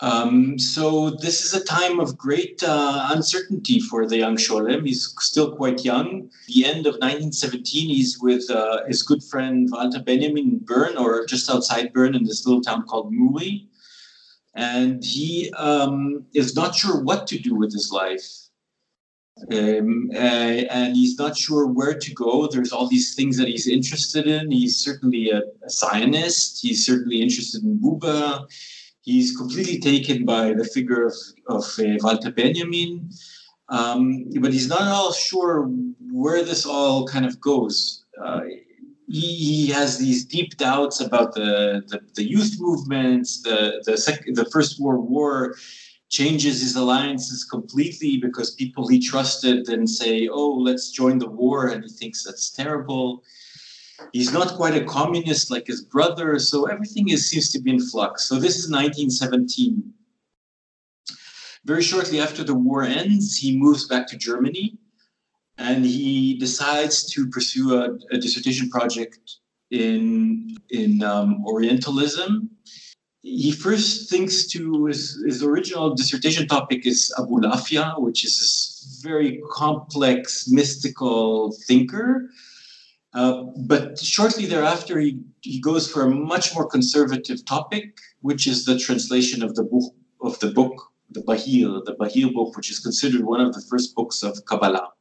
Um, 0.00 0.58
so 0.58 1.10
this 1.10 1.44
is 1.44 1.54
a 1.54 1.64
time 1.64 2.00
of 2.00 2.18
great 2.18 2.62
uh, 2.62 3.08
uncertainty 3.12 3.80
for 3.80 4.06
the 4.06 4.18
young 4.18 4.36
Scholem. 4.36 4.86
He's 4.86 5.14
still 5.20 5.54
quite 5.54 5.84
young. 5.84 6.30
The 6.48 6.66
end 6.66 6.86
of 6.86 6.94
1917, 6.94 7.88
he's 7.88 8.18
with 8.20 8.50
uh, 8.50 8.84
his 8.86 9.02
good 9.02 9.22
friend 9.22 9.68
Walter 9.70 10.02
Benjamin 10.02 10.44
in 10.44 10.58
Bern, 10.58 10.96
or 10.96 11.24
just 11.26 11.48
outside 11.48 11.92
Bern, 11.92 12.14
in 12.14 12.24
this 12.24 12.44
little 12.44 12.60
town 12.60 12.86
called 12.86 13.12
Muri, 13.12 13.66
and 14.54 15.04
he 15.04 15.52
um, 15.56 16.24
is 16.34 16.54
not 16.54 16.74
sure 16.74 17.00
what 17.00 17.26
to 17.28 17.38
do 17.38 17.54
with 17.54 17.72
his 17.72 17.90
life. 17.92 18.26
Um, 19.52 20.10
uh, 20.14 20.62
and 20.70 20.94
he's 20.94 21.18
not 21.18 21.36
sure 21.36 21.66
where 21.66 21.98
to 21.98 22.14
go. 22.14 22.46
There's 22.46 22.72
all 22.72 22.88
these 22.88 23.16
things 23.16 23.36
that 23.36 23.48
he's 23.48 23.66
interested 23.66 24.28
in. 24.28 24.52
He's 24.52 24.76
certainly 24.76 25.30
a, 25.30 25.38
a 25.38 25.70
Zionist. 25.70 26.62
He's 26.62 26.86
certainly 26.86 27.20
interested 27.20 27.64
in 27.64 27.80
Buber 27.80 28.46
he's 29.04 29.36
completely 29.36 29.78
taken 29.78 30.24
by 30.24 30.52
the 30.54 30.64
figure 30.64 31.06
of, 31.06 31.14
of 31.46 31.64
uh, 31.78 31.96
Walter 32.00 32.32
Benjamin, 32.32 33.10
um, 33.68 34.24
but 34.40 34.52
he's 34.52 34.68
not 34.68 34.82
at 34.82 34.88
all 34.88 35.12
sure 35.12 35.70
where 36.10 36.42
this 36.42 36.66
all 36.66 37.06
kind 37.06 37.26
of 37.26 37.40
goes. 37.40 38.04
Uh, 38.22 38.40
he, 39.08 39.66
he, 39.66 39.66
has 39.68 39.98
these 39.98 40.24
deep 40.24 40.56
doubts 40.56 41.00
about 41.00 41.34
the, 41.34 41.82
the, 41.88 42.00
the 42.14 42.24
youth 42.24 42.56
movements, 42.58 43.42
the, 43.42 43.82
the, 43.84 43.96
sec- 43.96 44.24
the 44.26 44.46
First 44.46 44.80
World 44.80 45.08
War 45.08 45.54
changes 46.08 46.60
his 46.60 46.76
alliances 46.76 47.44
completely 47.44 48.18
because 48.18 48.54
people 48.54 48.86
he 48.86 49.00
trusted 49.00 49.66
then 49.66 49.86
say, 49.86 50.28
oh, 50.28 50.50
let's 50.50 50.90
join 50.90 51.18
the 51.18 51.28
war, 51.28 51.68
and 51.68 51.84
he 51.84 51.90
thinks 51.90 52.24
that's 52.24 52.50
terrible. 52.50 53.22
He's 54.12 54.32
not 54.32 54.56
quite 54.56 54.76
a 54.76 54.84
communist 54.84 55.50
like 55.50 55.66
his 55.66 55.82
brother, 55.82 56.38
so 56.38 56.66
everything 56.66 57.08
is, 57.08 57.28
seems 57.28 57.50
to 57.52 57.60
be 57.60 57.72
in 57.72 57.80
flux. 57.80 58.28
So 58.28 58.36
this 58.36 58.56
is 58.56 58.70
1917. 58.70 59.92
Very 61.64 61.82
shortly 61.82 62.20
after 62.20 62.44
the 62.44 62.54
war 62.54 62.82
ends, 62.82 63.36
he 63.36 63.56
moves 63.56 63.88
back 63.88 64.06
to 64.08 64.16
Germany 64.16 64.78
and 65.58 65.84
he 65.84 66.36
decides 66.38 67.04
to 67.12 67.28
pursue 67.28 67.74
a, 67.74 67.96
a 68.10 68.18
dissertation 68.18 68.68
project 68.70 69.36
in, 69.70 70.56
in 70.70 71.02
um, 71.02 71.44
Orientalism. 71.46 72.50
he 73.22 73.52
first 73.52 74.10
thinks 74.10 74.46
to 74.48 74.86
his, 74.86 75.22
his 75.26 75.42
original 75.42 75.94
dissertation 75.94 76.46
topic 76.46 76.86
is 76.86 77.12
Abulafia, 77.18 78.00
which 78.00 78.24
is 78.24 78.38
this 78.38 79.00
very 79.02 79.42
complex 79.50 80.48
mystical 80.48 81.52
thinker. 81.66 82.28
Uh, 83.14 83.44
but 83.66 83.98
shortly 83.98 84.44
thereafter, 84.44 84.98
he, 84.98 85.20
he 85.40 85.60
goes 85.60 85.90
for 85.90 86.02
a 86.02 86.10
much 86.10 86.52
more 86.54 86.66
conservative 86.66 87.44
topic, 87.44 87.96
which 88.22 88.46
is 88.46 88.64
the 88.64 88.76
translation 88.78 89.42
of 89.42 89.54
the 89.54 89.62
book 89.62 89.94
of 90.20 90.38
the 90.40 90.50
book, 90.50 90.90
the 91.10 91.22
Bahir, 91.22 91.84
the 91.84 91.94
Bahir 91.94 92.32
book, 92.32 92.56
which 92.56 92.70
is 92.70 92.80
considered 92.80 93.24
one 93.24 93.40
of 93.40 93.54
the 93.54 93.60
first 93.60 93.94
books 93.94 94.22
of 94.22 94.44
Kabbalah. 94.46 94.93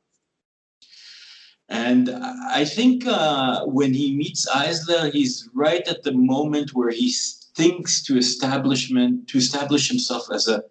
And 1.70 2.10
I 2.10 2.66
think 2.66 3.06
uh, 3.08 3.66
when 3.66 3.94
he 3.94 4.16
meets 4.16 4.50
Eisler, 4.50 5.12
he's 5.12 5.50
right 5.54 5.88
at 5.88 6.04
the 6.04 6.12
moment 6.12 6.74
where 6.74 6.92
he 6.92 7.14
thinks 7.56 8.02
to 8.04 8.18
establishment 8.18 9.28
to 9.30 9.38
establish 9.38 9.88
himself 9.88 10.28
as 10.32 10.48
a 10.48 10.64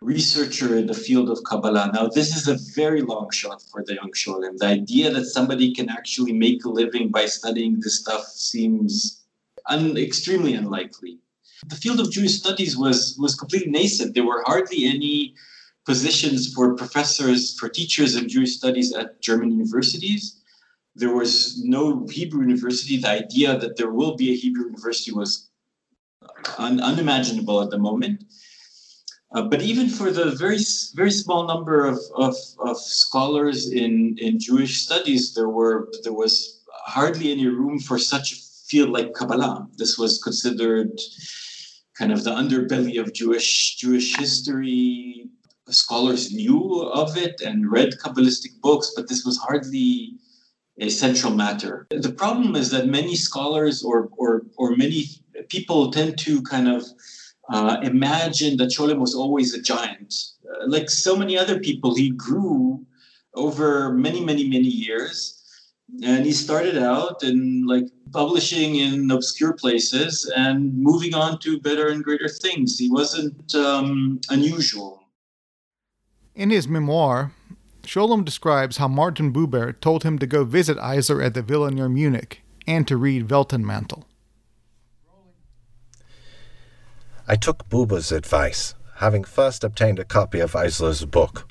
researcher 0.00 0.76
in 0.76 0.86
the 0.86 0.94
field 0.94 1.30
of 1.30 1.42
Kabbalah. 1.44 1.90
Now, 1.94 2.08
this 2.08 2.36
is 2.36 2.48
a 2.48 2.58
very 2.74 3.02
long 3.02 3.30
shot 3.30 3.62
for 3.70 3.84
the 3.84 3.94
young 3.94 4.10
Scholem. 4.12 4.58
The 4.58 4.66
idea 4.66 5.10
that 5.10 5.26
somebody 5.26 5.72
can 5.72 5.88
actually 5.88 6.32
make 6.32 6.64
a 6.64 6.68
living 6.68 7.08
by 7.08 7.26
studying 7.26 7.78
this 7.80 8.00
stuff 8.00 8.24
seems 8.24 9.24
un- 9.66 9.96
extremely 9.96 10.54
unlikely. 10.54 11.18
The 11.68 11.76
field 11.76 12.00
of 12.00 12.10
Jewish 12.10 12.34
studies 12.34 12.76
was 12.76 13.16
was 13.18 13.36
completely 13.36 13.70
nascent. 13.70 14.14
There 14.14 14.26
were 14.26 14.42
hardly 14.44 14.86
any 14.86 15.34
positions 15.84 16.52
for 16.52 16.74
professors, 16.74 17.58
for 17.58 17.68
teachers 17.68 18.16
in 18.16 18.28
Jewish 18.28 18.56
studies 18.56 18.94
at 18.94 19.20
German 19.20 19.50
universities. 19.50 20.40
There 20.94 21.14
was 21.14 21.62
no 21.64 22.06
Hebrew 22.10 22.42
university. 22.42 22.98
The 23.00 23.10
idea 23.10 23.58
that 23.58 23.76
there 23.76 23.90
will 23.90 24.16
be 24.16 24.30
a 24.30 24.36
Hebrew 24.36 24.66
university 24.66 25.12
was 25.12 25.50
un- 26.58 26.80
unimaginable 26.80 27.62
at 27.62 27.70
the 27.70 27.78
moment. 27.78 28.24
Uh, 29.34 29.42
but 29.42 29.62
even 29.62 29.88
for 29.88 30.10
the 30.10 30.32
very 30.32 30.58
very 30.94 31.10
small 31.10 31.46
number 31.46 31.86
of, 31.86 31.98
of, 32.16 32.36
of, 32.58 32.76
scholars 32.76 33.72
in, 33.72 34.14
in 34.18 34.38
Jewish 34.38 34.82
studies, 34.84 35.34
there 35.34 35.48
were 35.48 35.88
there 36.02 36.12
was 36.12 36.62
hardly 36.84 37.32
any 37.32 37.46
room 37.46 37.78
for 37.78 37.98
such 37.98 38.32
a 38.32 38.36
field 38.68 38.90
like 38.90 39.14
Kabbalah. 39.14 39.68
This 39.78 39.96
was 39.96 40.22
considered 40.22 40.90
kind 41.96 42.12
of 42.12 42.24
the 42.24 42.30
underbelly 42.30 43.00
of 43.00 43.14
Jewish 43.14 43.76
Jewish 43.76 44.18
history 44.18 45.30
scholars 45.70 46.32
knew 46.32 46.82
of 46.92 47.16
it 47.16 47.40
and 47.40 47.70
read 47.70 47.94
Kabbalistic 48.02 48.60
books, 48.60 48.92
but 48.96 49.08
this 49.08 49.24
was 49.24 49.38
hardly 49.38 50.14
a 50.78 50.88
central 50.88 51.32
matter. 51.32 51.86
The 51.90 52.12
problem 52.12 52.56
is 52.56 52.70
that 52.70 52.86
many 52.86 53.14
scholars 53.14 53.82
or, 53.82 54.08
or, 54.16 54.42
or 54.56 54.76
many 54.76 55.04
people 55.48 55.90
tend 55.90 56.18
to 56.20 56.42
kind 56.42 56.68
of 56.68 56.84
uh, 57.50 57.76
imagine 57.82 58.56
that 58.56 58.70
Scholem 58.70 58.98
was 58.98 59.14
always 59.14 59.54
a 59.54 59.60
giant. 59.60 60.14
Uh, 60.44 60.66
like 60.66 60.88
so 60.88 61.16
many 61.16 61.36
other 61.36 61.58
people, 61.60 61.94
he 61.94 62.10
grew 62.10 62.84
over 63.34 63.92
many, 63.92 64.24
many, 64.24 64.48
many 64.48 64.68
years. 64.68 65.38
And 66.02 66.24
he 66.24 66.32
started 66.32 66.78
out 66.78 67.22
in 67.22 67.66
like 67.66 67.84
publishing 68.12 68.76
in 68.76 69.10
obscure 69.10 69.52
places 69.52 70.30
and 70.34 70.72
moving 70.74 71.14
on 71.14 71.38
to 71.40 71.60
better 71.60 71.88
and 71.88 72.02
greater 72.02 72.28
things. 72.28 72.78
He 72.78 72.90
wasn't 72.90 73.54
um, 73.54 74.20
unusual. 74.30 75.01
In 76.34 76.50
his 76.50 76.66
memoir, 76.66 77.32
Scholem 77.82 78.24
describes 78.24 78.78
how 78.78 78.88
Martin 78.88 79.32
Buber 79.32 79.78
told 79.78 80.02
him 80.02 80.18
to 80.18 80.26
go 80.26 80.44
visit 80.44 80.78
Eisler 80.78 81.24
at 81.24 81.34
the 81.34 81.42
villa 81.42 81.70
near 81.70 81.88
Munich 81.88 82.42
and 82.66 82.88
to 82.88 82.96
read 82.96 83.28
Weltenmantel. 83.28 84.04
I 87.28 87.36
took 87.36 87.68
Buber's 87.68 88.10
advice, 88.10 88.74
having 88.96 89.24
first 89.24 89.62
obtained 89.62 89.98
a 89.98 90.04
copy 90.04 90.40
of 90.40 90.56
Eisler's 90.56 91.04
book. 91.04 91.48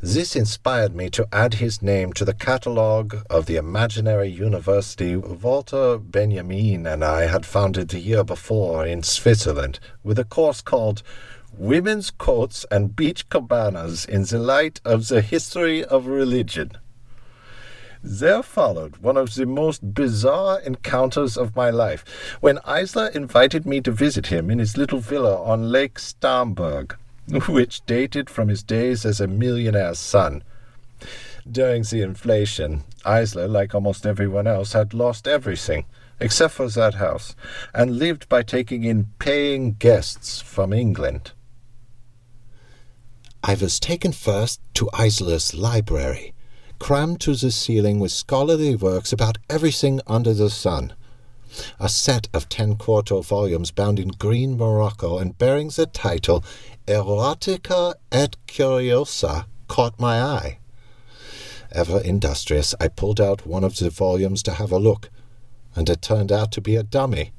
This 0.00 0.34
inspired 0.34 0.96
me 0.96 1.08
to 1.10 1.28
add 1.32 1.54
his 1.54 1.80
name 1.80 2.12
to 2.14 2.24
the 2.24 2.34
catalogue 2.34 3.24
of 3.30 3.46
the 3.46 3.54
imaginary 3.54 4.28
university 4.28 5.14
Walter 5.14 5.96
Benjamin 5.96 6.88
and 6.88 7.04
I 7.04 7.26
had 7.26 7.46
founded 7.46 7.90
the 7.90 8.00
year 8.00 8.24
before 8.24 8.84
in 8.84 9.04
Switzerland, 9.04 9.78
with 10.02 10.18
a 10.18 10.24
course 10.24 10.60
called 10.60 11.04
women's 11.58 12.10
coats 12.10 12.64
and 12.70 12.96
beach 12.96 13.28
cabanas 13.28 14.04
in 14.04 14.24
the 14.24 14.38
light 14.38 14.80
of 14.84 15.08
the 15.08 15.20
history 15.20 15.84
of 15.84 16.06
religion. 16.06 16.72
There 18.02 18.42
followed 18.42 18.96
one 18.96 19.16
of 19.16 19.34
the 19.34 19.46
most 19.46 19.94
bizarre 19.94 20.60
encounters 20.60 21.36
of 21.36 21.54
my 21.54 21.70
life 21.70 22.04
when 22.40 22.58
Eisler 22.58 23.14
invited 23.14 23.64
me 23.64 23.80
to 23.82 23.92
visit 23.92 24.26
him 24.26 24.50
in 24.50 24.58
his 24.58 24.76
little 24.76 24.98
villa 24.98 25.40
on 25.40 25.70
Lake 25.70 25.98
Starnberg, 25.98 26.96
which 27.48 27.86
dated 27.86 28.28
from 28.28 28.48
his 28.48 28.62
days 28.62 29.04
as 29.04 29.20
a 29.20 29.28
millionaire's 29.28 30.00
son. 30.00 30.42
During 31.50 31.82
the 31.82 32.02
inflation, 32.02 32.82
Eisler, 33.04 33.48
like 33.48 33.74
almost 33.74 34.06
everyone 34.06 34.46
else, 34.46 34.72
had 34.72 34.94
lost 34.94 35.28
everything 35.28 35.84
except 36.22 36.54
for 36.54 36.68
that 36.68 36.94
house, 36.94 37.34
and 37.74 37.98
lived 37.98 38.28
by 38.28 38.42
taking 38.42 38.84
in 38.84 39.06
paying 39.18 39.72
guests 39.72 40.40
from 40.40 40.72
England. 40.72 41.32
I 43.44 43.54
was 43.54 43.80
taken 43.80 44.12
first 44.12 44.60
to 44.74 44.88
Eisler's 44.92 45.52
library, 45.52 46.32
crammed 46.78 47.20
to 47.22 47.34
the 47.34 47.50
ceiling 47.50 47.98
with 47.98 48.12
scholarly 48.12 48.76
works 48.76 49.12
about 49.12 49.36
everything 49.50 50.00
under 50.06 50.32
the 50.32 50.48
sun. 50.48 50.92
A 51.80 51.88
set 51.88 52.28
of 52.32 52.48
ten 52.48 52.76
quarto 52.76 53.20
volumes 53.20 53.72
bound 53.72 53.98
in 53.98 54.08
green 54.10 54.56
morocco 54.56 55.18
and 55.18 55.36
bearing 55.36 55.70
the 55.70 55.86
title 55.86 56.44
Erotica 56.86 57.94
et 58.12 58.36
Curiosa 58.46 59.46
caught 59.66 59.98
my 59.98 60.22
eye. 60.22 60.58
Ever 61.72 62.00
industrious, 62.00 62.76
I 62.80 62.86
pulled 62.86 63.20
out 63.20 63.44
one 63.44 63.64
of 63.64 63.76
the 63.76 63.90
volumes 63.90 64.44
to 64.44 64.52
have 64.52 64.70
a 64.70 64.78
look, 64.78 65.10
and 65.74 65.90
it 65.90 66.00
turned 66.00 66.30
out 66.30 66.52
to 66.52 66.60
be 66.60 66.76
a 66.76 66.84
dummy, 66.84 67.32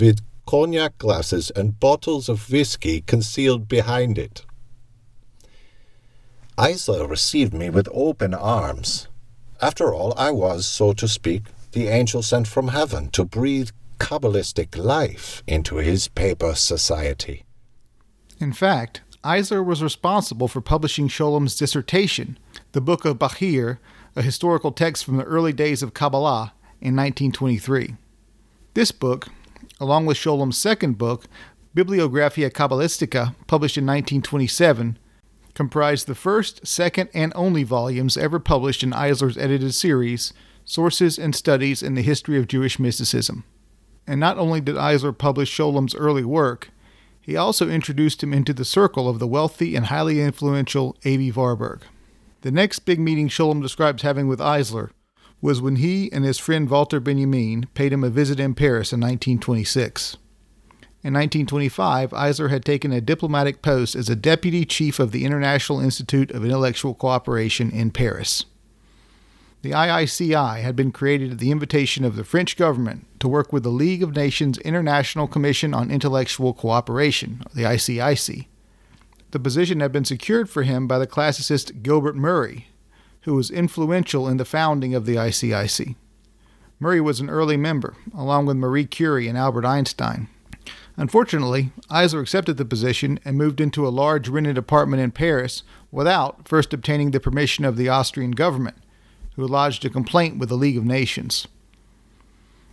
with 0.00 0.20
cognac 0.46 0.98
glasses 0.98 1.52
and 1.54 1.78
bottles 1.78 2.28
of 2.28 2.50
whiskey 2.50 3.02
concealed 3.02 3.68
behind 3.68 4.18
it. 4.18 4.44
Eisler 6.56 7.08
received 7.08 7.52
me 7.52 7.68
with 7.68 7.88
open 7.92 8.32
arms. 8.32 9.08
After 9.60 9.92
all, 9.92 10.14
I 10.16 10.30
was, 10.30 10.66
so 10.66 10.92
to 10.92 11.08
speak, 11.08 11.42
the 11.72 11.88
angel 11.88 12.22
sent 12.22 12.46
from 12.46 12.68
heaven 12.68 13.10
to 13.10 13.24
breathe 13.24 13.70
Kabbalistic 13.98 14.76
life 14.76 15.42
into 15.48 15.76
his 15.76 16.06
paper 16.06 16.54
society. 16.54 17.44
In 18.38 18.52
fact, 18.52 19.00
Eisler 19.24 19.64
was 19.64 19.82
responsible 19.82 20.46
for 20.46 20.60
publishing 20.60 21.08
Scholem's 21.08 21.56
dissertation, 21.56 22.38
the 22.72 22.80
Book 22.80 23.04
of 23.04 23.18
Bahir, 23.18 23.78
a 24.14 24.22
historical 24.22 24.70
text 24.70 25.04
from 25.04 25.16
the 25.16 25.24
early 25.24 25.52
days 25.52 25.82
of 25.82 25.94
Kabbalah, 25.94 26.52
in 26.80 26.94
1923. 26.94 27.96
This 28.74 28.92
book, 28.92 29.28
along 29.80 30.06
with 30.06 30.18
Scholem's 30.18 30.58
second 30.58 30.98
book, 30.98 31.24
Bibliographia 31.74 32.50
Kabbalistica, 32.50 33.34
published 33.46 33.78
in 33.78 33.86
1927, 33.86 34.98
comprised 35.54 36.06
the 36.06 36.14
first, 36.14 36.66
second, 36.66 37.08
and 37.14 37.32
only 37.34 37.62
volumes 37.62 38.16
ever 38.16 38.38
published 38.38 38.82
in 38.82 38.90
Eisler's 38.90 39.38
edited 39.38 39.74
series, 39.74 40.32
Sources 40.64 41.18
and 41.18 41.34
Studies 41.34 41.82
in 41.82 41.94
the 41.94 42.02
History 42.02 42.38
of 42.38 42.48
Jewish 42.48 42.78
Mysticism. 42.78 43.44
And 44.06 44.20
not 44.20 44.38
only 44.38 44.60
did 44.60 44.76
Eisler 44.76 45.16
publish 45.16 45.56
Scholem's 45.56 45.94
early 45.94 46.24
work, 46.24 46.70
he 47.20 47.36
also 47.36 47.70
introduced 47.70 48.22
him 48.22 48.34
into 48.34 48.52
the 48.52 48.64
circle 48.64 49.08
of 49.08 49.18
the 49.18 49.26
wealthy 49.26 49.76
and 49.76 49.86
highly 49.86 50.20
influential 50.20 50.96
Aby 51.04 51.32
Warburg. 51.32 51.82
The 52.42 52.50
next 52.50 52.80
big 52.80 53.00
meeting 53.00 53.28
Scholem 53.28 53.62
describes 53.62 54.02
having 54.02 54.28
with 54.28 54.40
Eisler 54.40 54.90
was 55.40 55.60
when 55.60 55.76
he 55.76 56.10
and 56.12 56.24
his 56.24 56.38
friend 56.38 56.68
Walter 56.68 57.00
Benjamin 57.00 57.66
paid 57.74 57.92
him 57.92 58.04
a 58.04 58.10
visit 58.10 58.40
in 58.40 58.54
Paris 58.54 58.92
in 58.92 59.00
1926. 59.00 60.16
In 61.04 61.12
1925, 61.12 62.12
Eisler 62.12 62.48
had 62.48 62.64
taken 62.64 62.90
a 62.90 63.02
diplomatic 63.02 63.60
post 63.60 63.94
as 63.94 64.08
a 64.08 64.16
deputy 64.16 64.64
chief 64.64 64.98
of 64.98 65.12
the 65.12 65.26
International 65.26 65.78
Institute 65.78 66.30
of 66.30 66.46
Intellectual 66.46 66.94
Cooperation 66.94 67.70
in 67.70 67.90
Paris. 67.90 68.46
The 69.60 69.72
IICI 69.72 70.62
had 70.62 70.74
been 70.74 70.92
created 70.92 71.32
at 71.32 71.38
the 71.40 71.50
invitation 71.50 72.06
of 72.06 72.16
the 72.16 72.24
French 72.24 72.56
government 72.56 73.04
to 73.20 73.28
work 73.28 73.52
with 73.52 73.64
the 73.64 73.68
League 73.68 74.02
of 74.02 74.16
Nations 74.16 74.56
International 74.60 75.26
Commission 75.26 75.74
on 75.74 75.90
Intellectual 75.90 76.54
Cooperation, 76.54 77.42
the 77.52 77.64
ICIC. 77.64 78.46
The 79.32 79.38
position 79.38 79.80
had 79.80 79.92
been 79.92 80.06
secured 80.06 80.48
for 80.48 80.62
him 80.62 80.86
by 80.86 80.98
the 80.98 81.06
classicist 81.06 81.82
Gilbert 81.82 82.16
Murray, 82.16 82.68
who 83.24 83.34
was 83.34 83.50
influential 83.50 84.26
in 84.26 84.38
the 84.38 84.46
founding 84.46 84.94
of 84.94 85.04
the 85.04 85.16
ICIC. 85.16 85.96
Murray 86.80 87.02
was 87.02 87.20
an 87.20 87.28
early 87.28 87.58
member, 87.58 87.94
along 88.16 88.46
with 88.46 88.56
Marie 88.56 88.86
Curie 88.86 89.28
and 89.28 89.36
Albert 89.36 89.66
Einstein. 89.66 90.28
Unfortunately, 90.96 91.72
Eisler 91.90 92.22
accepted 92.22 92.56
the 92.56 92.64
position 92.64 93.18
and 93.24 93.36
moved 93.36 93.60
into 93.60 93.86
a 93.86 93.90
large 93.90 94.28
rented 94.28 94.56
apartment 94.56 95.02
in 95.02 95.10
Paris 95.10 95.64
without 95.90 96.46
first 96.46 96.72
obtaining 96.72 97.10
the 97.10 97.20
permission 97.20 97.64
of 97.64 97.76
the 97.76 97.88
Austrian 97.88 98.30
government, 98.30 98.76
who 99.34 99.46
lodged 99.46 99.84
a 99.84 99.90
complaint 99.90 100.38
with 100.38 100.48
the 100.48 100.56
League 100.56 100.76
of 100.76 100.84
Nations. 100.84 101.48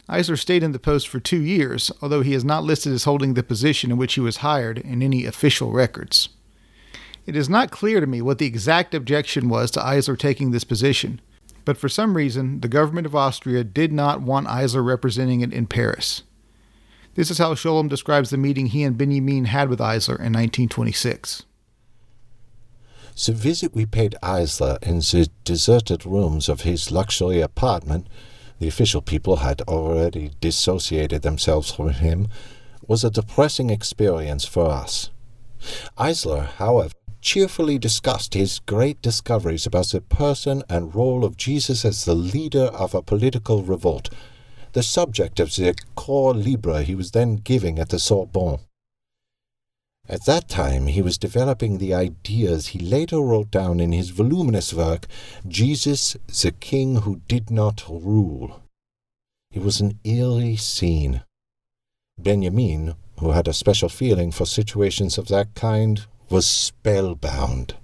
Eisler 0.07 0.37
stayed 0.37 0.61
in 0.61 0.71
the 0.71 0.79
post 0.79 1.07
for 1.07 1.19
two 1.19 1.41
years, 1.41 1.89
although 2.01 2.21
he 2.21 2.33
is 2.33 2.43
not 2.43 2.63
listed 2.63 2.93
as 2.93 3.05
holding 3.05 3.33
the 3.33 3.43
position 3.43 3.91
in 3.91 3.97
which 3.97 4.15
he 4.15 4.19
was 4.19 4.37
hired 4.37 4.77
in 4.77 5.01
any 5.01 5.25
official 5.25 5.71
records. 5.71 6.29
It 7.25 7.35
is 7.35 7.49
not 7.49 7.71
clear 7.71 7.99
to 7.99 8.07
me 8.07 8.21
what 8.21 8.37
the 8.37 8.45
exact 8.45 8.93
objection 8.93 9.47
was 9.47 9.71
to 9.71 9.79
Eisler 9.79 10.17
taking 10.17 10.51
this 10.51 10.63
position, 10.63 11.21
but 11.65 11.77
for 11.77 11.87
some 11.87 12.17
reason 12.17 12.61
the 12.61 12.67
government 12.67 13.07
of 13.07 13.15
Austria 13.15 13.63
did 13.63 13.93
not 13.93 14.21
want 14.21 14.47
Eisler 14.47 14.85
representing 14.85 15.41
it 15.41 15.53
in 15.53 15.65
Paris. 15.65 16.23
This 17.13 17.29
is 17.29 17.39
how 17.39 17.53
Scholem 17.55 17.89
describes 17.89 18.29
the 18.29 18.37
meeting 18.37 18.67
he 18.67 18.83
and 18.83 18.97
Benjamin 18.97 19.45
had 19.45 19.69
with 19.69 19.79
Eisler 19.79 20.15
in 20.15 20.31
1926. 20.31 21.43
The 23.25 23.33
visit 23.33 23.75
we 23.75 23.85
paid 23.85 24.15
Eisler 24.23 24.81
in 24.81 24.99
the 24.99 25.29
deserted 25.43 26.05
rooms 26.05 26.47
of 26.47 26.61
his 26.61 26.89
luxury 26.89 27.41
apartment, 27.41 28.07
the 28.59 28.69
official 28.69 29.01
people 29.01 29.37
had 29.37 29.61
already 29.63 30.31
dissociated 30.39 31.21
themselves 31.21 31.71
from 31.71 31.89
him, 31.89 32.29
was 32.87 33.03
a 33.03 33.11
depressing 33.11 33.69
experience 33.69 34.45
for 34.45 34.69
us. 34.69 35.09
Eisler, 35.97 36.45
however, 36.53 36.93
cheerfully 37.19 37.77
discussed 37.77 38.33
his 38.33 38.59
great 38.59 39.01
discoveries 39.01 39.65
about 39.65 39.87
the 39.87 40.01
person 40.01 40.63
and 40.69 40.95
role 40.95 41.25
of 41.25 41.37
Jesus 41.37 41.83
as 41.83 42.05
the 42.05 42.15
leader 42.15 42.65
of 42.65 42.95
a 42.95 43.01
political 43.01 43.63
revolt, 43.63 44.09
the 44.73 44.83
subject 44.83 45.39
of 45.39 45.55
the 45.55 45.75
Cours 45.95 46.45
Libre 46.45 46.83
he 46.83 46.95
was 46.95 47.11
then 47.11 47.37
giving 47.37 47.79
at 47.79 47.89
the 47.89 47.99
Sorbonne. 47.99 48.59
At 50.09 50.25
that 50.25 50.49
time, 50.49 50.87
he 50.87 51.01
was 51.01 51.17
developing 51.17 51.77
the 51.77 51.93
ideas 51.93 52.67
he 52.67 52.79
later 52.79 53.19
wrote 53.19 53.51
down 53.51 53.79
in 53.79 53.91
his 53.91 54.09
voluminous 54.09 54.73
work, 54.73 55.07
Jesus, 55.47 56.17
the 56.27 56.51
King 56.51 56.97
Who 56.97 57.21
Did 57.27 57.49
Not 57.49 57.87
Rule. 57.87 58.61
It 59.53 59.61
was 59.61 59.79
an 59.79 59.99
eerie 60.03 60.57
scene. 60.57 61.21
Benjamin, 62.17 62.95
who 63.19 63.31
had 63.31 63.47
a 63.47 63.53
special 63.53 63.89
feeling 63.89 64.31
for 64.31 64.45
situations 64.45 65.17
of 65.17 65.27
that 65.27 65.53
kind, 65.55 66.05
was 66.29 66.45
spellbound. 66.45 67.75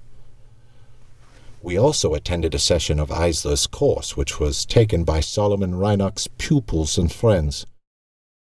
We 1.68 1.78
also 1.78 2.14
attended 2.14 2.56
a 2.56 2.60
session 2.60 2.98
of 2.98 3.12
Eisler's 3.12 3.68
course, 3.68 4.16
which 4.16 4.40
was 4.40 4.66
taken 4.66 5.04
by 5.04 5.20
Solomon 5.20 5.76
Reinach's 5.76 6.30
pupils 6.38 6.98
and 6.98 7.12
friends. 7.12 7.66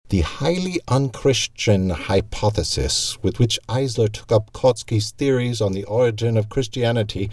The 0.10 0.20
highly 0.20 0.82
unchristian 0.90 1.92
hypothesis 1.92 3.18
with 3.24 3.40
which 3.40 3.62
Eisler 3.70 4.12
took 4.12 4.30
up 4.34 4.52
Kautsky's 4.52 5.12
theories 5.12 5.62
on 5.62 5.72
the 5.72 5.86
origin 5.86 6.36
of 6.36 6.50
Christianity 6.50 7.32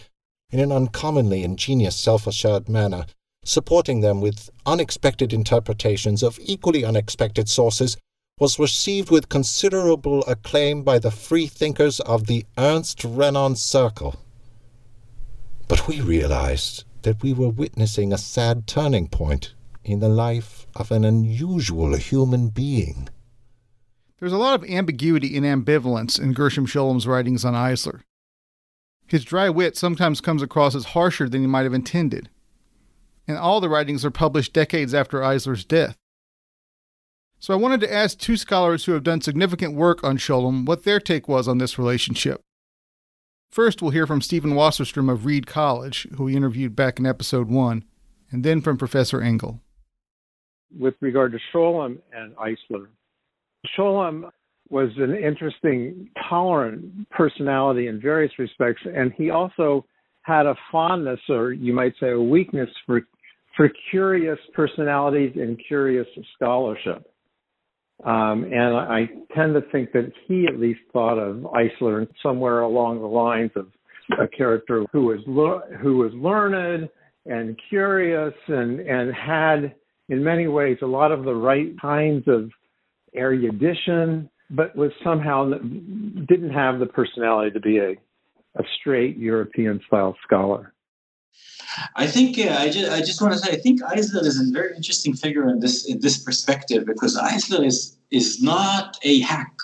in 0.50 0.60
an 0.60 0.70
uncommonly 0.70 1.42
ingenious 1.42 1.96
self 1.96 2.28
assured 2.28 2.68
manner, 2.68 3.04
supporting 3.44 4.00
them 4.00 4.20
with 4.20 4.48
unexpected 4.64 5.32
interpretations 5.32 6.22
of 6.22 6.38
equally 6.40 6.84
unexpected 6.84 7.48
sources, 7.48 7.96
was 8.38 8.60
received 8.60 9.10
with 9.10 9.28
considerable 9.28 10.22
acclaim 10.28 10.84
by 10.84 11.00
the 11.00 11.10
freethinkers 11.10 11.98
of 11.98 12.28
the 12.28 12.46
Ernst 12.56 13.02
Renan 13.02 13.56
Circle. 13.56 14.14
But 15.70 15.86
we 15.86 16.00
realized 16.00 16.82
that 17.02 17.22
we 17.22 17.32
were 17.32 17.48
witnessing 17.48 18.12
a 18.12 18.18
sad 18.18 18.66
turning 18.66 19.06
point 19.06 19.54
in 19.84 20.00
the 20.00 20.08
life 20.08 20.66
of 20.74 20.90
an 20.90 21.04
unusual 21.04 21.96
human 21.96 22.48
being. 22.48 23.08
There's 24.18 24.32
a 24.32 24.36
lot 24.36 24.60
of 24.60 24.68
ambiguity 24.68 25.36
and 25.36 25.46
ambivalence 25.46 26.20
in 26.20 26.32
Gershom 26.32 26.66
Scholem's 26.66 27.06
writings 27.06 27.44
on 27.44 27.54
Eisler. 27.54 28.00
His 29.06 29.24
dry 29.24 29.48
wit 29.48 29.76
sometimes 29.76 30.20
comes 30.20 30.42
across 30.42 30.74
as 30.74 30.86
harsher 30.86 31.28
than 31.28 31.42
he 31.42 31.46
might 31.46 31.62
have 31.62 31.72
intended, 31.72 32.30
and 33.28 33.38
all 33.38 33.60
the 33.60 33.68
writings 33.68 34.04
are 34.04 34.10
published 34.10 34.52
decades 34.52 34.92
after 34.92 35.22
Eisler's 35.22 35.64
death. 35.64 35.96
So 37.38 37.54
I 37.54 37.58
wanted 37.58 37.78
to 37.82 37.94
ask 37.94 38.18
two 38.18 38.36
scholars 38.36 38.86
who 38.86 38.92
have 38.92 39.04
done 39.04 39.20
significant 39.20 39.74
work 39.74 40.02
on 40.02 40.18
Scholem 40.18 40.66
what 40.66 40.82
their 40.82 40.98
take 40.98 41.28
was 41.28 41.46
on 41.46 41.58
this 41.58 41.78
relationship. 41.78 42.42
First, 43.50 43.82
we'll 43.82 43.90
hear 43.90 44.06
from 44.06 44.20
Steven 44.20 44.52
Wasserstrom 44.52 45.10
of 45.10 45.26
Reed 45.26 45.48
College, 45.48 46.06
who 46.16 46.24
we 46.24 46.36
interviewed 46.36 46.76
back 46.76 47.00
in 47.00 47.06
episode 47.06 47.48
one, 47.48 47.82
and 48.30 48.44
then 48.44 48.60
from 48.60 48.76
Professor 48.76 49.20
Engel. 49.20 49.60
With 50.78 50.94
regard 51.00 51.32
to 51.32 51.38
Scholem 51.52 51.98
and 52.14 52.36
Eisler, 52.36 52.86
Scholem 53.76 54.30
was 54.68 54.90
an 54.98 55.16
interesting, 55.16 56.10
tolerant 56.28 57.10
personality 57.10 57.88
in 57.88 58.00
various 58.00 58.30
respects, 58.38 58.82
and 58.84 59.12
he 59.14 59.30
also 59.30 59.84
had 60.22 60.46
a 60.46 60.54
fondness, 60.70 61.18
or 61.28 61.52
you 61.52 61.72
might 61.72 61.94
say 61.98 62.10
a 62.10 62.20
weakness, 62.20 62.70
for 62.86 63.00
for 63.56 63.68
curious 63.90 64.38
personalities 64.54 65.32
and 65.34 65.60
curious 65.66 66.06
scholarship. 66.36 67.09
Um, 68.04 68.44
and 68.44 68.76
I 68.76 69.08
tend 69.34 69.54
to 69.54 69.62
think 69.72 69.92
that 69.92 70.10
he 70.26 70.46
at 70.46 70.58
least 70.58 70.80
thought 70.92 71.18
of 71.18 71.44
Eisler 71.52 72.08
somewhere 72.22 72.60
along 72.60 73.00
the 73.00 73.06
lines 73.06 73.50
of 73.56 73.66
a 74.18 74.26
character 74.26 74.84
who 74.92 75.04
was 75.06 75.20
le- 75.26 75.76
who 75.78 75.98
was 75.98 76.12
learned 76.14 76.88
and 77.26 77.60
curious 77.68 78.34
and 78.48 78.80
and 78.80 79.14
had 79.14 79.74
in 80.08 80.24
many 80.24 80.48
ways 80.48 80.78
a 80.82 80.86
lot 80.86 81.12
of 81.12 81.24
the 81.24 81.34
right 81.34 81.78
kinds 81.80 82.24
of 82.26 82.50
erudition, 83.14 84.30
but 84.50 84.74
was 84.74 84.90
somehow 85.04 85.50
didn't 86.28 86.50
have 86.50 86.80
the 86.80 86.86
personality 86.86 87.50
to 87.50 87.60
be 87.60 87.78
a 87.78 87.90
a 88.56 88.62
straight 88.80 89.16
European 89.16 89.80
style 89.86 90.16
scholar. 90.26 90.72
I 91.96 92.06
think 92.06 92.38
I 92.38 92.68
just 92.68 92.90
I 92.90 93.00
just 93.00 93.20
want 93.22 93.32
to 93.34 93.38
say 93.38 93.52
I 93.52 93.56
think 93.56 93.80
Eisler 93.82 94.24
is 94.24 94.40
a 94.40 94.52
very 94.52 94.74
interesting 94.74 95.14
figure 95.14 95.48
in 95.48 95.60
this 95.60 95.86
in 95.86 96.00
this 96.00 96.18
perspective 96.18 96.84
because 96.86 97.16
Eisler 97.16 97.64
is 97.64 97.96
is 98.10 98.42
not 98.42 98.98
a 99.02 99.20
hack 99.20 99.56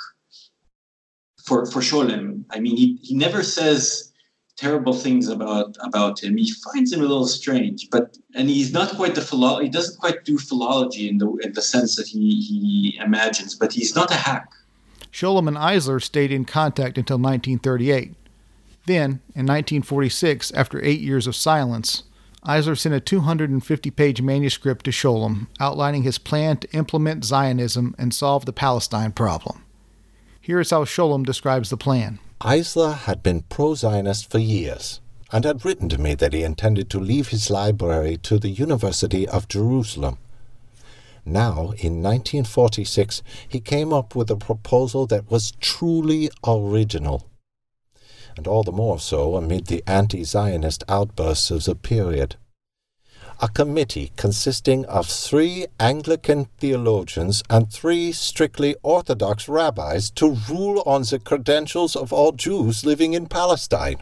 for 1.45 1.67
for 1.67 1.81
Scholem. 1.81 2.45
I 2.51 2.61
mean, 2.61 2.77
he 2.77 2.99
he 3.03 3.15
never 3.15 3.43
says 3.43 4.13
terrible 4.57 4.93
things 4.93 5.29
about 5.29 5.77
about 5.81 6.23
him. 6.23 6.37
He 6.37 6.53
finds 6.73 6.93
him 6.93 7.01
a 7.01 7.05
little 7.05 7.27
strange, 7.27 7.89
but 7.91 8.17
and 8.35 8.49
he's 8.49 8.73
not 8.73 8.95
quite 8.97 9.15
the 9.15 9.21
philo- 9.21 9.61
he 9.61 9.69
doesn't 9.69 9.99
quite 9.99 10.25
do 10.25 10.39
philology 10.39 11.09
in 11.09 11.19
the 11.19 11.29
in 11.43 11.53
the 11.53 11.63
sense 11.63 11.97
that 11.97 12.07
he 12.07 12.41
he 12.41 12.99
imagines, 13.05 13.55
but 13.55 13.73
he's 13.73 13.95
not 13.95 14.11
a 14.11 14.15
hack. 14.15 14.49
Scholem 15.13 15.49
and 15.49 15.57
Eisler 15.57 16.03
stayed 16.03 16.31
in 16.31 16.45
contact 16.45 16.99
until 16.99 17.17
1938. 17.17 18.15
Then, 18.87 19.21
in 19.35 19.47
1946, 19.47 20.53
after 20.53 20.83
eight 20.83 21.01
years 21.01 21.27
of 21.27 21.35
silence, 21.35 22.05
Eisler 22.47 22.79
sent 22.79 22.95
a 22.95 23.01
250 23.01 23.91
page 23.91 24.23
manuscript 24.23 24.85
to 24.85 24.93
Scholem 24.93 25.49
outlining 25.59 26.05
his 26.05 26.19
plan 26.19 26.59
to 26.59 26.73
implement 26.73 27.25
Zionism 27.25 27.97
and 27.99 28.15
solve 28.15 28.45
the 28.45 28.53
Palestine 28.53 29.11
problem. 29.11 29.65
Here 30.41 30.61
is 30.61 30.71
how 30.71 30.85
Scholem 30.85 31.27
describes 31.27 31.71
the 31.71 31.77
plan. 31.77 32.21
Eisler 32.41 32.95
had 32.95 33.25
been 33.25 33.43
pro 33.43 33.75
Zionist 33.75 34.31
for 34.31 34.39
years 34.39 35.01
and 35.33 35.45
had 35.45 35.65
written 35.65 35.89
to 35.89 35.99
me 35.99 36.15
that 36.15 36.33
he 36.33 36.45
intended 36.45 36.89
to 36.91 37.01
leave 37.01 37.29
his 37.29 37.51
library 37.51 38.17
to 38.19 38.39
the 38.39 38.51
University 38.51 39.27
of 39.27 39.49
Jerusalem. 39.49 40.19
Now, 41.25 41.73
in 41.79 42.01
1946, 42.01 43.25
he 43.49 43.59
came 43.59 43.93
up 43.93 44.15
with 44.15 44.31
a 44.31 44.37
proposal 44.37 45.09
that 45.09 45.29
was 45.29 45.51
truly 45.61 46.31
original 46.47 47.29
and 48.37 48.47
all 48.47 48.63
the 48.63 48.73
more 48.73 48.99
so 48.99 49.37
amid 49.37 49.67
the 49.67 49.83
anti 49.87 50.23
Zionist 50.25 50.85
outbursts 50.89 51.51
of 51.51 51.65
the 51.65 51.75
period. 51.75 52.37
A 53.41 53.49
committee 53.49 54.13
consisting 54.17 54.87
of 54.87 55.07
three 55.07 55.67
Anglican 55.79 56.47
theologians 56.59 57.43
and 57.51 57.71
three 57.71 58.11
strictly 58.13 58.77
Orthodox 58.83 59.47
rabbis 59.47 60.11
to 60.13 60.39
rule 60.49 60.83
on 60.87 61.03
the 61.03 61.19
credentials 61.19 61.97
of 61.97 62.15
all 62.15 62.33
Jews 62.33 62.87
living 62.87 63.13
in 63.13 63.27
Palestine. 63.27 63.99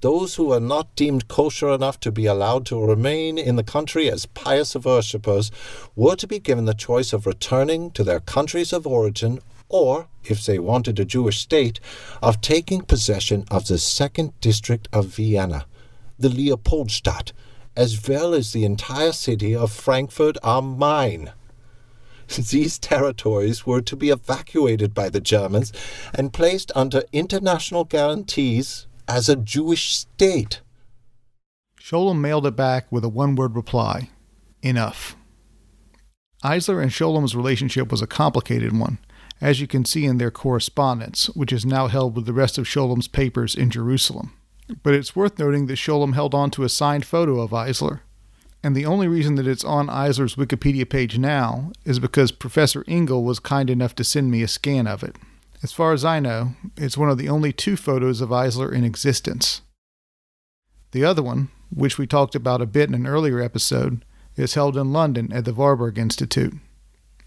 Those 0.00 0.34
who 0.36 0.52
are 0.52 0.60
not 0.60 0.94
deemed 0.94 1.28
kosher 1.28 1.70
enough 1.70 1.98
to 2.00 2.12
be 2.12 2.26
allowed 2.26 2.66
to 2.66 2.80
remain 2.80 3.38
in 3.38 3.56
the 3.56 3.64
country 3.64 4.10
as 4.10 4.26
pious 4.26 4.76
worshippers 4.76 5.50
were 5.96 6.14
to 6.16 6.26
be 6.26 6.38
given 6.38 6.66
the 6.66 6.74
choice 6.74 7.12
of 7.12 7.26
returning 7.26 7.90
to 7.92 8.04
their 8.04 8.20
countries 8.20 8.72
of 8.72 8.86
origin 8.86 9.40
or, 9.74 10.06
if 10.22 10.46
they 10.46 10.60
wanted 10.60 11.00
a 11.00 11.04
Jewish 11.04 11.40
state, 11.40 11.80
of 12.22 12.40
taking 12.40 12.82
possession 12.82 13.44
of 13.50 13.66
the 13.66 13.76
second 13.76 14.32
district 14.40 14.86
of 14.92 15.06
Vienna, 15.06 15.66
the 16.16 16.28
Leopoldstadt, 16.28 17.32
as 17.76 18.08
well 18.08 18.34
as 18.34 18.52
the 18.52 18.64
entire 18.64 19.10
city 19.10 19.52
of 19.52 19.72
Frankfurt 19.72 20.38
am 20.44 20.78
Main. 20.78 21.32
These 22.36 22.78
territories 22.78 23.66
were 23.66 23.80
to 23.80 23.96
be 23.96 24.10
evacuated 24.10 24.94
by 24.94 25.08
the 25.08 25.20
Germans 25.20 25.72
and 26.14 26.32
placed 26.32 26.70
under 26.76 27.02
international 27.12 27.82
guarantees 27.82 28.86
as 29.08 29.28
a 29.28 29.34
Jewish 29.34 29.96
state. 29.96 30.60
Scholem 31.80 32.20
mailed 32.20 32.46
it 32.46 32.54
back 32.54 32.92
with 32.92 33.04
a 33.04 33.08
one 33.08 33.34
word 33.34 33.56
reply 33.56 34.10
Enough. 34.62 35.16
Eisler 36.44 36.80
and 36.80 36.92
Scholem's 36.92 37.34
relationship 37.34 37.90
was 37.90 38.00
a 38.00 38.06
complicated 38.06 38.78
one 38.78 38.98
as 39.44 39.60
you 39.60 39.66
can 39.66 39.84
see 39.84 40.06
in 40.06 40.16
their 40.16 40.30
correspondence, 40.30 41.26
which 41.36 41.52
is 41.52 41.66
now 41.66 41.86
held 41.86 42.16
with 42.16 42.24
the 42.24 42.32
rest 42.32 42.56
of 42.56 42.66
Scholem's 42.66 43.06
papers 43.06 43.54
in 43.54 43.68
Jerusalem. 43.68 44.32
But 44.82 44.94
it's 44.94 45.14
worth 45.14 45.38
noting 45.38 45.66
that 45.66 45.74
Scholem 45.74 46.14
held 46.14 46.34
on 46.34 46.50
to 46.52 46.64
a 46.64 46.68
signed 46.70 47.04
photo 47.04 47.40
of 47.40 47.50
Eisler. 47.50 48.00
and 48.62 48.74
the 48.74 48.86
only 48.86 49.06
reason 49.06 49.34
that 49.34 49.46
it's 49.46 49.62
on 49.62 49.88
Eisler's 49.88 50.36
Wikipedia 50.36 50.88
page 50.88 51.18
now 51.18 51.72
is 51.84 51.98
because 51.98 52.32
Professor 52.32 52.82
Engel 52.88 53.22
was 53.22 53.38
kind 53.38 53.68
enough 53.68 53.94
to 53.96 54.02
send 54.02 54.30
me 54.30 54.42
a 54.42 54.48
scan 54.48 54.86
of 54.86 55.02
it. 55.02 55.16
As 55.62 55.72
far 55.72 55.92
as 55.92 56.06
I 56.06 56.20
know, 56.20 56.54
it's 56.78 56.96
one 56.96 57.10
of 57.10 57.18
the 57.18 57.28
only 57.28 57.52
two 57.52 57.76
photos 57.76 58.22
of 58.22 58.30
Eisler 58.30 58.72
in 58.72 58.82
existence. 58.82 59.60
The 60.92 61.04
other 61.04 61.22
one, 61.22 61.50
which 61.68 61.98
we 61.98 62.06
talked 62.06 62.34
about 62.34 62.62
a 62.62 62.66
bit 62.66 62.88
in 62.88 62.94
an 62.94 63.06
earlier 63.06 63.42
episode, 63.42 64.06
is 64.36 64.54
held 64.54 64.78
in 64.78 64.90
London 64.90 65.30
at 65.34 65.44
the 65.44 65.52
Warburg 65.52 65.98
Institute. 65.98 66.54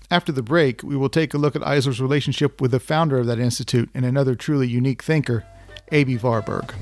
After 0.10 0.32
the 0.32 0.42
break, 0.42 0.84
we 0.84 0.96
will 0.96 1.10
take 1.10 1.34
a 1.34 1.38
look 1.38 1.54
at 1.54 1.68
Eisler's 1.68 2.00
relationship 2.00 2.62
with 2.62 2.72
the 2.72 2.80
founder 2.80 3.18
of 3.18 3.26
that 3.28 3.40
institute 3.40 3.90
and 3.94 4.06
another 4.06 4.36
truly 4.36 4.66
unique 4.66 5.04
thinker, 5.04 5.46
Aby 5.92 6.16
Warburg. 6.18 6.74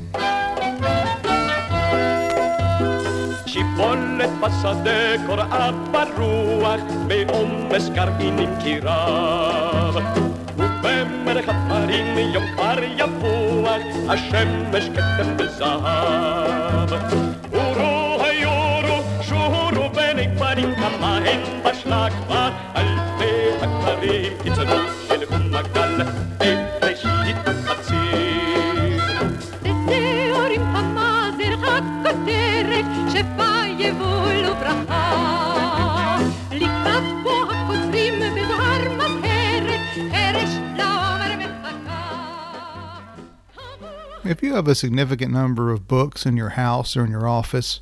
If 44.27 44.41
you 44.41 44.55
have 44.55 44.67
a 44.67 44.75
significant 44.75 45.31
number 45.31 45.71
of 45.71 45.87
books 45.87 46.25
in 46.25 46.35
your 46.35 46.49
house 46.49 46.97
or 46.97 47.05
in 47.05 47.11
your 47.11 47.27
office, 47.27 47.79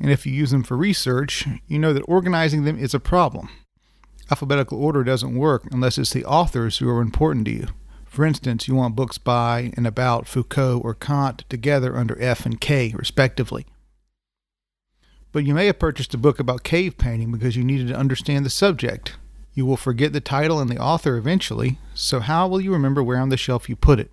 and 0.00 0.10
if 0.10 0.26
you 0.26 0.32
use 0.32 0.50
them 0.50 0.62
for 0.62 0.76
research, 0.76 1.46
you 1.66 1.78
know 1.78 1.92
that 1.92 2.00
organizing 2.02 2.64
them 2.64 2.78
is 2.78 2.94
a 2.94 3.00
problem. 3.00 3.50
Alphabetical 4.30 4.82
order 4.82 5.04
doesn't 5.04 5.36
work 5.36 5.64
unless 5.70 5.98
it's 5.98 6.12
the 6.12 6.24
authors 6.24 6.78
who 6.78 6.88
are 6.88 7.00
important 7.00 7.44
to 7.44 7.52
you. 7.52 7.68
For 8.04 8.24
instance, 8.24 8.66
you 8.66 8.74
want 8.74 8.96
books 8.96 9.18
by 9.18 9.72
and 9.76 9.86
about 9.86 10.26
Foucault 10.26 10.80
or 10.82 10.94
Kant 10.94 11.44
together 11.48 11.96
under 11.96 12.20
F 12.20 12.46
and 12.46 12.60
K, 12.60 12.92
respectively. 12.96 13.66
But 15.32 15.44
you 15.44 15.54
may 15.54 15.66
have 15.66 15.78
purchased 15.78 16.14
a 16.14 16.18
book 16.18 16.40
about 16.40 16.64
cave 16.64 16.96
painting 16.96 17.30
because 17.30 17.56
you 17.56 17.62
needed 17.62 17.88
to 17.88 17.96
understand 17.96 18.46
the 18.46 18.50
subject. 18.50 19.16
You 19.52 19.66
will 19.66 19.76
forget 19.76 20.12
the 20.12 20.20
title 20.20 20.60
and 20.60 20.70
the 20.70 20.78
author 20.78 21.16
eventually, 21.16 21.78
so 21.94 22.20
how 22.20 22.48
will 22.48 22.60
you 22.60 22.72
remember 22.72 23.02
where 23.02 23.18
on 23.18 23.28
the 23.28 23.36
shelf 23.36 23.68
you 23.68 23.76
put 23.76 24.00
it? 24.00 24.10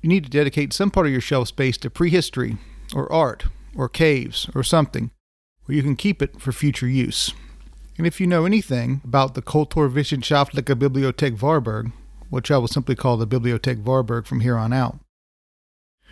You 0.00 0.08
need 0.08 0.24
to 0.24 0.30
dedicate 0.30 0.72
some 0.72 0.90
part 0.90 1.06
of 1.06 1.12
your 1.12 1.20
shelf 1.20 1.48
space 1.48 1.76
to 1.78 1.90
prehistory, 1.90 2.56
or 2.94 3.10
art, 3.12 3.46
or 3.76 3.88
caves, 3.88 4.50
or 4.54 4.62
something, 4.62 5.10
where 5.64 5.76
you 5.76 5.82
can 5.82 5.96
keep 5.96 6.20
it 6.20 6.40
for 6.40 6.52
future 6.52 6.88
use. 6.88 7.32
And 7.96 8.06
if 8.06 8.20
you 8.20 8.26
know 8.26 8.44
anything 8.44 9.00
about 9.04 9.34
the 9.34 9.42
Kulturwissenschaftliche 9.42 10.74
Bibliothek 10.74 11.40
Warburg, 11.40 11.92
which 12.28 12.50
I 12.50 12.58
will 12.58 12.68
simply 12.68 12.96
call 12.96 13.16
the 13.16 13.26
Bibliothek 13.26 13.82
Warburg 13.84 14.26
from 14.26 14.40
here 14.40 14.56
on 14.56 14.72
out, 14.72 14.98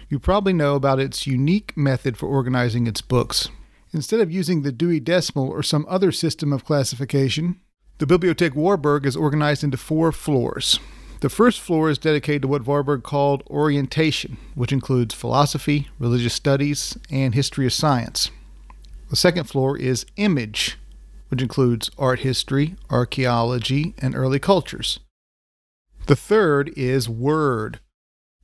you 0.08 0.18
probably 0.18 0.52
know 0.52 0.74
about 0.74 1.00
its 1.00 1.26
unique 1.26 1.76
method 1.76 2.16
for 2.16 2.26
organizing 2.26 2.86
its 2.86 3.00
books. 3.00 3.48
Instead 3.92 4.20
of 4.20 4.30
using 4.30 4.62
the 4.62 4.72
Dewey 4.72 5.00
Decimal 5.00 5.48
or 5.48 5.62
some 5.62 5.84
other 5.88 6.12
system 6.12 6.52
of 6.52 6.64
classification, 6.64 7.60
the 7.98 8.06
Bibliothek 8.06 8.54
Warburg 8.54 9.04
is 9.04 9.16
organized 9.16 9.64
into 9.64 9.76
four 9.76 10.12
floors. 10.12 10.78
The 11.20 11.28
first 11.28 11.60
floor 11.60 11.88
is 11.88 11.98
dedicated 11.98 12.42
to 12.42 12.48
what 12.48 12.66
Warburg 12.66 13.02
called 13.04 13.42
orientation, 13.48 14.38
which 14.54 14.72
includes 14.72 15.14
philosophy, 15.14 15.88
religious 15.98 16.34
studies, 16.34 16.96
and 17.10 17.34
history 17.34 17.66
of 17.66 17.72
science. 17.72 18.30
The 19.10 19.16
second 19.16 19.44
floor 19.44 19.78
is 19.78 20.06
image, 20.16 20.78
which 21.32 21.40
includes 21.40 21.90
art 21.96 22.18
history, 22.18 22.76
archaeology, 22.90 23.94
and 23.96 24.14
early 24.14 24.38
cultures. 24.38 25.00
The 26.04 26.14
third 26.14 26.70
is 26.76 27.08
word, 27.08 27.80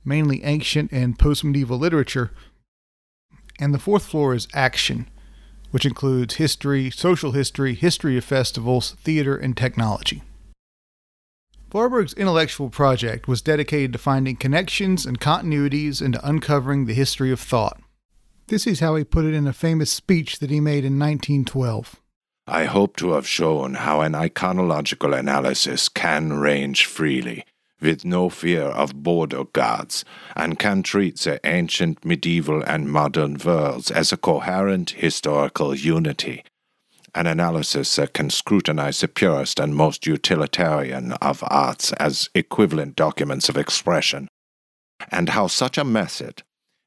mainly 0.03 0.43
ancient 0.43 0.91
and 0.91 1.19
post 1.19 1.43
medieval 1.43 1.77
literature. 1.77 2.31
And 3.59 3.75
the 3.75 3.77
fourth 3.77 4.07
floor 4.07 4.33
is 4.33 4.47
action, 4.55 5.07
which 5.69 5.85
includes 5.85 6.37
history, 6.37 6.89
social 6.89 7.33
history, 7.33 7.75
history 7.75 8.17
of 8.17 8.23
festivals, 8.23 8.93
theater, 9.03 9.37
and 9.37 9.55
technology. 9.55 10.23
Warburg's 11.71 12.13
intellectual 12.13 12.71
project 12.71 13.27
was 13.27 13.43
dedicated 13.43 13.93
to 13.93 13.99
finding 13.99 14.35
connections 14.35 15.05
and 15.05 15.19
continuities 15.19 16.01
and 16.01 16.15
to 16.15 16.27
uncovering 16.27 16.87
the 16.87 16.95
history 16.95 17.31
of 17.31 17.39
thought. 17.39 17.79
This 18.47 18.65
is 18.65 18.79
how 18.79 18.95
he 18.95 19.03
put 19.03 19.25
it 19.25 19.35
in 19.35 19.45
a 19.45 19.53
famous 19.53 19.91
speech 19.91 20.39
that 20.39 20.49
he 20.49 20.59
made 20.59 20.83
in 20.85 20.97
1912. 20.97 22.01
I 22.51 22.65
hope 22.65 22.97
to 22.97 23.11
have 23.11 23.27
shown 23.27 23.75
how 23.75 24.01
an 24.01 24.13
iconological 24.13 25.15
analysis 25.15 25.87
can 25.87 26.33
range 26.33 26.87
freely, 26.87 27.45
with 27.79 28.03
no 28.03 28.29
fear 28.29 28.63
of 28.63 29.03
border 29.03 29.43
guards, 29.45 30.03
and 30.35 30.57
can 30.57 30.81
treat 30.81 31.19
the 31.19 31.39
ancient, 31.45 32.03
medieval, 32.03 32.63
and 32.63 32.91
modern 32.91 33.37
worlds 33.37 33.91
as 33.91 34.11
a 34.11 34.17
coherent 34.17 34.89
historical 34.91 35.75
unity. 35.75 36.43
An 37.13 37.27
analysis 37.27 37.95
that 37.97 38.13
can 38.13 38.31
scrutinize 38.31 39.01
the 39.01 39.07
purest 39.07 39.59
and 39.59 39.75
most 39.75 40.07
utilitarian 40.07 41.11
of 41.21 41.43
arts 41.45 41.93
as 41.93 42.31
equivalent 42.33 42.95
documents 42.95 43.47
of 43.47 43.57
expression, 43.57 44.27
and 45.11 45.29
how 45.29 45.45
such 45.45 45.77
a 45.77 45.83
method, 45.83 46.41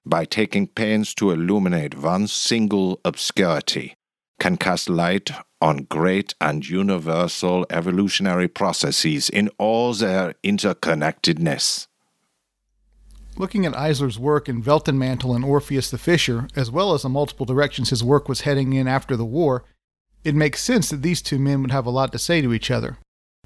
by 0.05 0.25
taking 0.25 0.66
pains 0.66 1.14
to 1.14 1.31
illuminate 1.31 1.96
one 1.96 2.27
single 2.27 3.01
obscurity, 3.05 3.94
can 4.42 4.57
cast 4.57 4.88
light 4.88 5.31
on 5.61 5.87
great 5.88 6.35
and 6.40 6.68
universal 6.68 7.64
evolutionary 7.70 8.48
processes 8.48 9.31
in 9.31 9.48
all 9.57 9.94
their 9.94 10.35
interconnectedness. 10.42 11.87
Looking 13.37 13.64
at 13.64 13.78
Eisler's 13.78 14.18
work 14.18 14.48
in 14.48 14.64
Weltenmantel 14.64 15.37
and 15.37 15.44
Orpheus 15.44 15.92
the 15.92 15.96
Fisher, 15.96 16.48
as 16.57 16.72
well 16.72 16.92
as 16.92 17.02
the 17.02 17.09
multiple 17.09 17.46
directions 17.46 17.90
his 17.90 18.02
work 18.02 18.28
was 18.28 18.40
heading 18.40 18.72
in 18.72 18.88
after 18.88 19.16
the 19.16 19.24
war, 19.24 19.62
it 20.24 20.35
makes 20.35 20.61
sense 20.61 20.90
that 20.90 21.02
these 21.02 21.22
two 21.22 21.38
men 21.38 21.62
would 21.62 21.70
have 21.70 21.87
a 21.87 21.90
lot 21.90 22.11
to 22.11 22.18
say 22.18 22.42
to 22.42 22.52
each 22.52 22.68
other. 22.68 22.98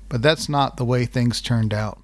But 0.08 0.22
that's 0.22 0.48
not 0.48 0.78
the 0.78 0.86
way 0.86 1.04
things 1.04 1.42
turned 1.42 1.74
out. 1.74 2.00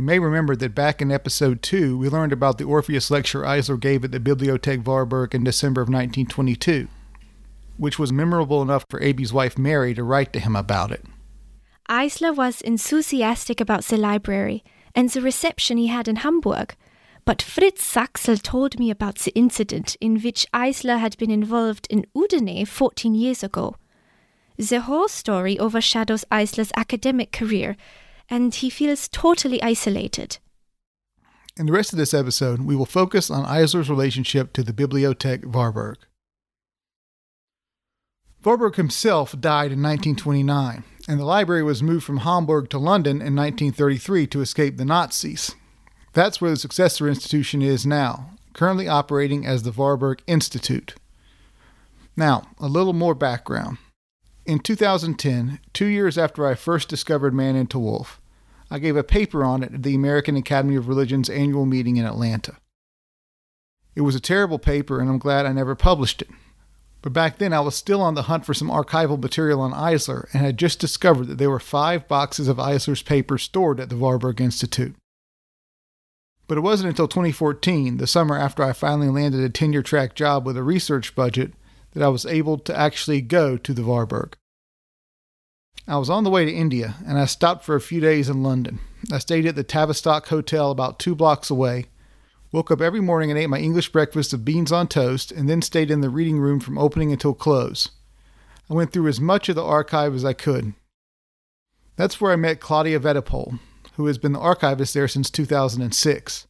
You 0.00 0.06
may 0.06 0.18
remember 0.18 0.56
that 0.56 0.74
back 0.74 1.02
in 1.02 1.12
episode 1.12 1.60
2, 1.60 1.98
we 1.98 2.08
learned 2.08 2.32
about 2.32 2.56
the 2.56 2.64
Orpheus 2.64 3.10
lecture 3.10 3.42
Eisler 3.42 3.78
gave 3.78 4.02
at 4.02 4.12
the 4.12 4.18
Bibliothek 4.18 4.82
Warburg 4.82 5.34
in 5.34 5.44
December 5.44 5.82
of 5.82 5.88
1922, 5.88 6.88
which 7.76 7.98
was 7.98 8.10
memorable 8.10 8.62
enough 8.62 8.86
for 8.88 8.98
Aby's 9.02 9.30
wife 9.30 9.58
Mary 9.58 9.92
to 9.92 10.02
write 10.02 10.32
to 10.32 10.40
him 10.40 10.56
about 10.56 10.90
it. 10.90 11.04
Eisler 11.90 12.34
was 12.34 12.62
enthusiastic 12.62 13.60
about 13.60 13.84
the 13.84 13.98
library 13.98 14.64
and 14.94 15.10
the 15.10 15.20
reception 15.20 15.76
he 15.76 15.88
had 15.88 16.08
in 16.08 16.16
Hamburg, 16.16 16.74
but 17.26 17.42
Fritz 17.42 17.84
Saxl 17.84 18.40
told 18.40 18.78
me 18.78 18.90
about 18.90 19.16
the 19.16 19.34
incident 19.34 19.98
in 20.00 20.18
which 20.18 20.46
Eisler 20.54 20.98
had 20.98 21.18
been 21.18 21.30
involved 21.30 21.86
in 21.90 22.06
Udine 22.16 22.66
14 22.66 23.14
years 23.14 23.44
ago. 23.44 23.76
The 24.56 24.80
whole 24.80 25.08
story 25.08 25.58
overshadows 25.58 26.24
Eisler's 26.32 26.72
academic 26.74 27.32
career, 27.32 27.76
and 28.30 28.54
he 28.54 28.70
feels 28.70 29.08
totally 29.08 29.62
isolated. 29.62 30.38
In 31.56 31.66
the 31.66 31.72
rest 31.72 31.92
of 31.92 31.98
this 31.98 32.14
episode, 32.14 32.60
we 32.60 32.76
will 32.76 32.86
focus 32.86 33.30
on 33.30 33.44
Eisler's 33.44 33.90
relationship 33.90 34.52
to 34.54 34.62
the 34.62 34.72
Bibliothek 34.72 35.44
Warburg. 35.44 35.98
Warburg 38.42 38.76
himself 38.76 39.32
died 39.32 39.72
in 39.72 39.82
1929, 39.82 40.84
and 41.06 41.20
the 41.20 41.24
library 41.24 41.62
was 41.62 41.82
moved 41.82 42.04
from 42.04 42.18
Hamburg 42.18 42.70
to 42.70 42.78
London 42.78 43.16
in 43.16 43.36
1933 43.36 44.26
to 44.28 44.40
escape 44.40 44.78
the 44.78 44.86
Nazis. 44.86 45.54
That's 46.14 46.40
where 46.40 46.50
the 46.50 46.56
successor 46.56 47.08
institution 47.08 47.60
is 47.60 47.84
now, 47.84 48.30
currently 48.54 48.88
operating 48.88 49.44
as 49.44 49.62
the 49.62 49.72
Warburg 49.72 50.22
Institute. 50.26 50.94
Now, 52.16 52.44
a 52.58 52.66
little 52.66 52.94
more 52.94 53.14
background. 53.14 53.78
In 54.46 54.58
2010, 54.58 55.60
two 55.72 55.86
years 55.86 56.16
after 56.16 56.46
I 56.46 56.54
first 56.54 56.88
discovered 56.88 57.34
Man 57.34 57.56
into 57.56 57.78
Wolf, 57.78 58.19
I 58.70 58.78
gave 58.78 58.96
a 58.96 59.02
paper 59.02 59.44
on 59.44 59.62
it 59.62 59.74
at 59.74 59.82
the 59.82 59.94
American 59.94 60.36
Academy 60.36 60.76
of 60.76 60.88
Religion's 60.88 61.28
annual 61.28 61.66
meeting 61.66 61.96
in 61.96 62.04
Atlanta. 62.04 62.56
It 63.96 64.02
was 64.02 64.14
a 64.14 64.20
terrible 64.20 64.58
paper, 64.58 65.00
and 65.00 65.10
I'm 65.10 65.18
glad 65.18 65.44
I 65.44 65.52
never 65.52 65.74
published 65.74 66.22
it. 66.22 66.28
But 67.02 67.12
back 67.12 67.38
then, 67.38 67.52
I 67.52 67.60
was 67.60 67.74
still 67.74 68.02
on 68.02 68.14
the 68.14 68.22
hunt 68.22 68.44
for 68.44 68.54
some 68.54 68.68
archival 68.68 69.20
material 69.20 69.60
on 69.60 69.72
Eisler 69.72 70.28
and 70.32 70.42
had 70.42 70.58
just 70.58 70.78
discovered 70.78 71.26
that 71.26 71.38
there 71.38 71.50
were 71.50 71.58
five 71.58 72.06
boxes 72.06 72.46
of 72.46 72.58
Eisler's 72.58 73.02
papers 73.02 73.42
stored 73.42 73.80
at 73.80 73.88
the 73.88 73.96
Warburg 73.96 74.40
Institute. 74.40 74.94
But 76.46 76.58
it 76.58 76.62
wasn't 76.62 76.90
until 76.90 77.08
2014, 77.08 77.96
the 77.96 78.06
summer 78.06 78.36
after 78.36 78.62
I 78.62 78.72
finally 78.72 79.08
landed 79.08 79.40
a 79.40 79.48
tenure 79.48 79.82
track 79.82 80.14
job 80.14 80.44
with 80.44 80.56
a 80.56 80.62
research 80.62 81.14
budget, 81.14 81.52
that 81.92 82.02
I 82.02 82.08
was 82.08 82.26
able 82.26 82.58
to 82.58 82.76
actually 82.76 83.20
go 83.20 83.56
to 83.56 83.72
the 83.72 83.82
Warburg. 83.82 84.36
I 85.88 85.96
was 85.96 86.10
on 86.10 86.24
the 86.24 86.30
way 86.30 86.44
to 86.44 86.52
India, 86.52 86.96
and 87.06 87.18
I 87.18 87.24
stopped 87.24 87.64
for 87.64 87.74
a 87.74 87.80
few 87.80 88.00
days 88.00 88.28
in 88.28 88.42
London. 88.42 88.80
I 89.10 89.18
stayed 89.18 89.46
at 89.46 89.56
the 89.56 89.64
Tavistock 89.64 90.28
Hotel 90.28 90.70
about 90.70 90.98
two 90.98 91.14
blocks 91.14 91.50
away, 91.50 91.86
woke 92.52 92.70
up 92.70 92.80
every 92.80 93.00
morning 93.00 93.30
and 93.30 93.38
ate 93.38 93.48
my 93.48 93.58
English 93.58 93.90
breakfast 93.90 94.32
of 94.32 94.44
beans 94.44 94.72
on 94.72 94.88
toast, 94.88 95.32
and 95.32 95.48
then 95.48 95.62
stayed 95.62 95.90
in 95.90 96.00
the 96.00 96.10
reading 96.10 96.38
room 96.38 96.60
from 96.60 96.78
opening 96.78 97.12
until 97.12 97.34
close. 97.34 97.90
I 98.68 98.74
went 98.74 98.92
through 98.92 99.08
as 99.08 99.20
much 99.20 99.48
of 99.48 99.56
the 99.56 99.64
archive 99.64 100.14
as 100.14 100.24
I 100.24 100.32
could. 100.32 100.74
That's 101.96 102.20
where 102.20 102.32
I 102.32 102.36
met 102.36 102.60
Claudia 102.60 103.00
Wedepohl, 103.00 103.58
who 103.96 104.06
has 104.06 104.18
been 104.18 104.32
the 104.32 104.38
archivist 104.38 104.94
there 104.94 105.08
since 105.08 105.30
2006. 105.30 106.46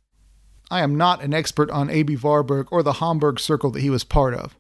I 0.70 0.82
am 0.82 0.96
not 0.96 1.22
an 1.22 1.34
expert 1.34 1.70
on 1.70 1.88
Aby 1.88 2.16
Warburg 2.16 2.68
or 2.70 2.82
the 2.82 2.94
Hamburg 2.94 3.40
Circle 3.40 3.70
that 3.72 3.80
he 3.80 3.90
was 3.90 4.04
part 4.04 4.34
of. 4.34 4.56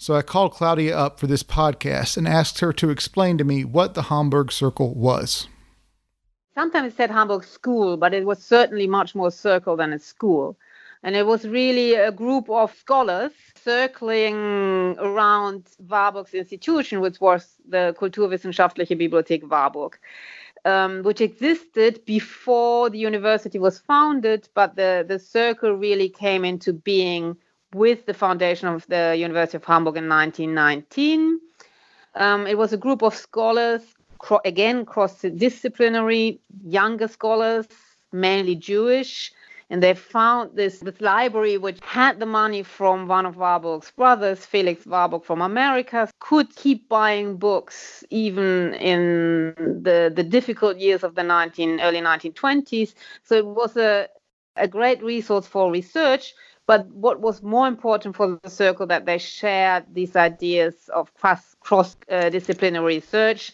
So 0.00 0.14
I 0.14 0.22
called 0.22 0.52
Claudia 0.52 0.96
up 0.96 1.20
for 1.20 1.26
this 1.26 1.42
podcast 1.42 2.16
and 2.16 2.26
asked 2.26 2.60
her 2.60 2.72
to 2.72 2.88
explain 2.88 3.36
to 3.36 3.44
me 3.44 3.66
what 3.66 3.92
the 3.92 4.04
Hamburg 4.04 4.50
Circle 4.50 4.94
was. 4.94 5.46
Sometimes 6.54 6.94
it 6.94 6.96
said 6.96 7.10
Hamburg 7.10 7.44
School, 7.44 7.98
but 7.98 8.14
it 8.14 8.24
was 8.24 8.42
certainly 8.42 8.86
much 8.86 9.14
more 9.14 9.30
circle 9.30 9.76
than 9.76 9.92
a 9.92 9.98
school. 9.98 10.56
And 11.02 11.16
it 11.16 11.26
was 11.26 11.46
really 11.46 11.96
a 11.96 12.10
group 12.10 12.48
of 12.48 12.74
scholars 12.74 13.32
circling 13.62 14.96
around 14.98 15.66
Warburg's 15.86 16.32
institution, 16.32 17.02
which 17.02 17.20
was 17.20 17.56
the 17.68 17.94
Kulturwissenschaftliche 18.00 18.98
Bibliothek 18.98 19.46
Warburg 19.50 19.98
um, 20.64 21.02
which 21.02 21.20
existed 21.20 22.04
before 22.04 22.90
the 22.90 22.98
university 22.98 23.58
was 23.58 23.78
founded, 23.78 24.48
but 24.54 24.76
the, 24.76 25.04
the 25.06 25.18
circle 25.18 25.72
really 25.72 26.08
came 26.08 26.44
into 26.44 26.72
being 26.72 27.36
with 27.74 28.06
the 28.06 28.14
foundation 28.14 28.68
of 28.68 28.86
the 28.88 29.14
University 29.18 29.56
of 29.56 29.64
Hamburg 29.64 29.96
in 29.96 30.08
1919. 30.08 31.40
Um, 32.14 32.46
it 32.46 32.58
was 32.58 32.72
a 32.72 32.76
group 32.76 33.02
of 33.02 33.14
scholars, 33.14 33.82
cro- 34.18 34.40
again, 34.44 34.84
cross 34.84 35.20
disciplinary, 35.20 36.40
younger 36.64 37.08
scholars, 37.08 37.66
mainly 38.12 38.56
Jewish, 38.56 39.32
and 39.70 39.80
they 39.80 39.94
found 39.94 40.56
this, 40.56 40.80
this 40.80 41.00
library 41.00 41.56
which 41.56 41.78
had 41.82 42.18
the 42.18 42.26
money 42.26 42.64
from 42.64 43.06
one 43.06 43.24
of 43.24 43.36
Warburg's 43.36 43.92
brothers, 43.92 44.44
Felix 44.44 44.84
Warburg 44.84 45.24
from 45.24 45.40
America, 45.40 46.10
could 46.18 46.54
keep 46.56 46.88
buying 46.88 47.36
books 47.36 48.02
even 48.10 48.74
in 48.74 49.54
the, 49.56 50.12
the 50.14 50.24
difficult 50.24 50.78
years 50.78 51.04
of 51.04 51.14
the 51.14 51.22
19, 51.22 51.80
early 51.80 52.00
1920s. 52.00 52.94
So 53.22 53.36
it 53.36 53.46
was 53.46 53.76
a, 53.76 54.08
a 54.56 54.66
great 54.66 55.00
resource 55.04 55.46
for 55.46 55.70
research. 55.70 56.34
But 56.70 56.86
what 56.86 57.20
was 57.20 57.42
more 57.42 57.66
important 57.66 58.14
for 58.14 58.38
the 58.44 58.48
circle 58.48 58.86
that 58.86 59.04
they 59.04 59.18
shared 59.18 59.92
these 59.92 60.14
ideas 60.14 60.88
of 60.94 61.12
cross, 61.14 61.56
cross 61.58 61.96
uh, 62.08 62.28
disciplinary 62.28 62.94
research 62.94 63.50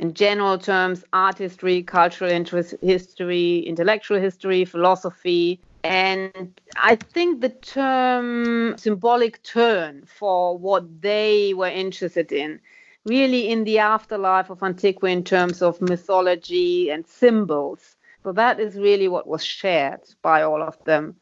in 0.00 0.14
general 0.14 0.58
terms 0.58 1.04
art 1.12 1.38
history, 1.38 1.84
cultural 1.84 2.28
interest 2.28 2.74
history, 2.82 3.60
intellectual 3.60 4.18
history, 4.18 4.64
philosophy. 4.64 5.60
And 5.84 6.58
I 6.74 6.96
think 6.96 7.40
the 7.40 7.50
term 7.50 8.76
symbolic 8.78 9.44
turn 9.44 10.02
for 10.04 10.58
what 10.58 11.02
they 11.02 11.54
were 11.54 11.68
interested 11.68 12.32
in, 12.32 12.58
really 13.04 13.48
in 13.48 13.62
the 13.62 13.78
afterlife 13.78 14.50
of 14.50 14.60
antiquity 14.64 15.12
in 15.12 15.22
terms 15.22 15.62
of 15.62 15.80
mythology 15.80 16.90
and 16.90 17.06
symbols. 17.06 17.94
So 18.24 18.32
that 18.32 18.58
is 18.58 18.74
really 18.74 19.06
what 19.06 19.28
was 19.28 19.44
shared 19.44 20.00
by 20.20 20.42
all 20.42 20.64
of 20.64 20.82
them. 20.82 21.14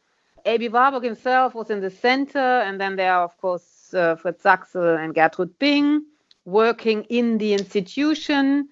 Aby 0.45 0.69
Warburg 0.69 1.03
himself 1.03 1.55
was 1.55 1.71
in 1.71 1.81
the 1.81 1.89
center, 1.89 2.39
and 2.39 2.79
then 2.79 2.95
there 2.95 3.13
are, 3.13 3.23
of 3.23 3.35
course, 3.37 3.93
uh, 3.93 4.15
Fritz 4.15 4.43
Saxl 4.43 5.03
and 5.03 5.15
Gertrud 5.15 5.57
Bing 5.57 6.05
working 6.45 7.03
in 7.09 7.39
the 7.39 7.53
institution. 7.53 8.69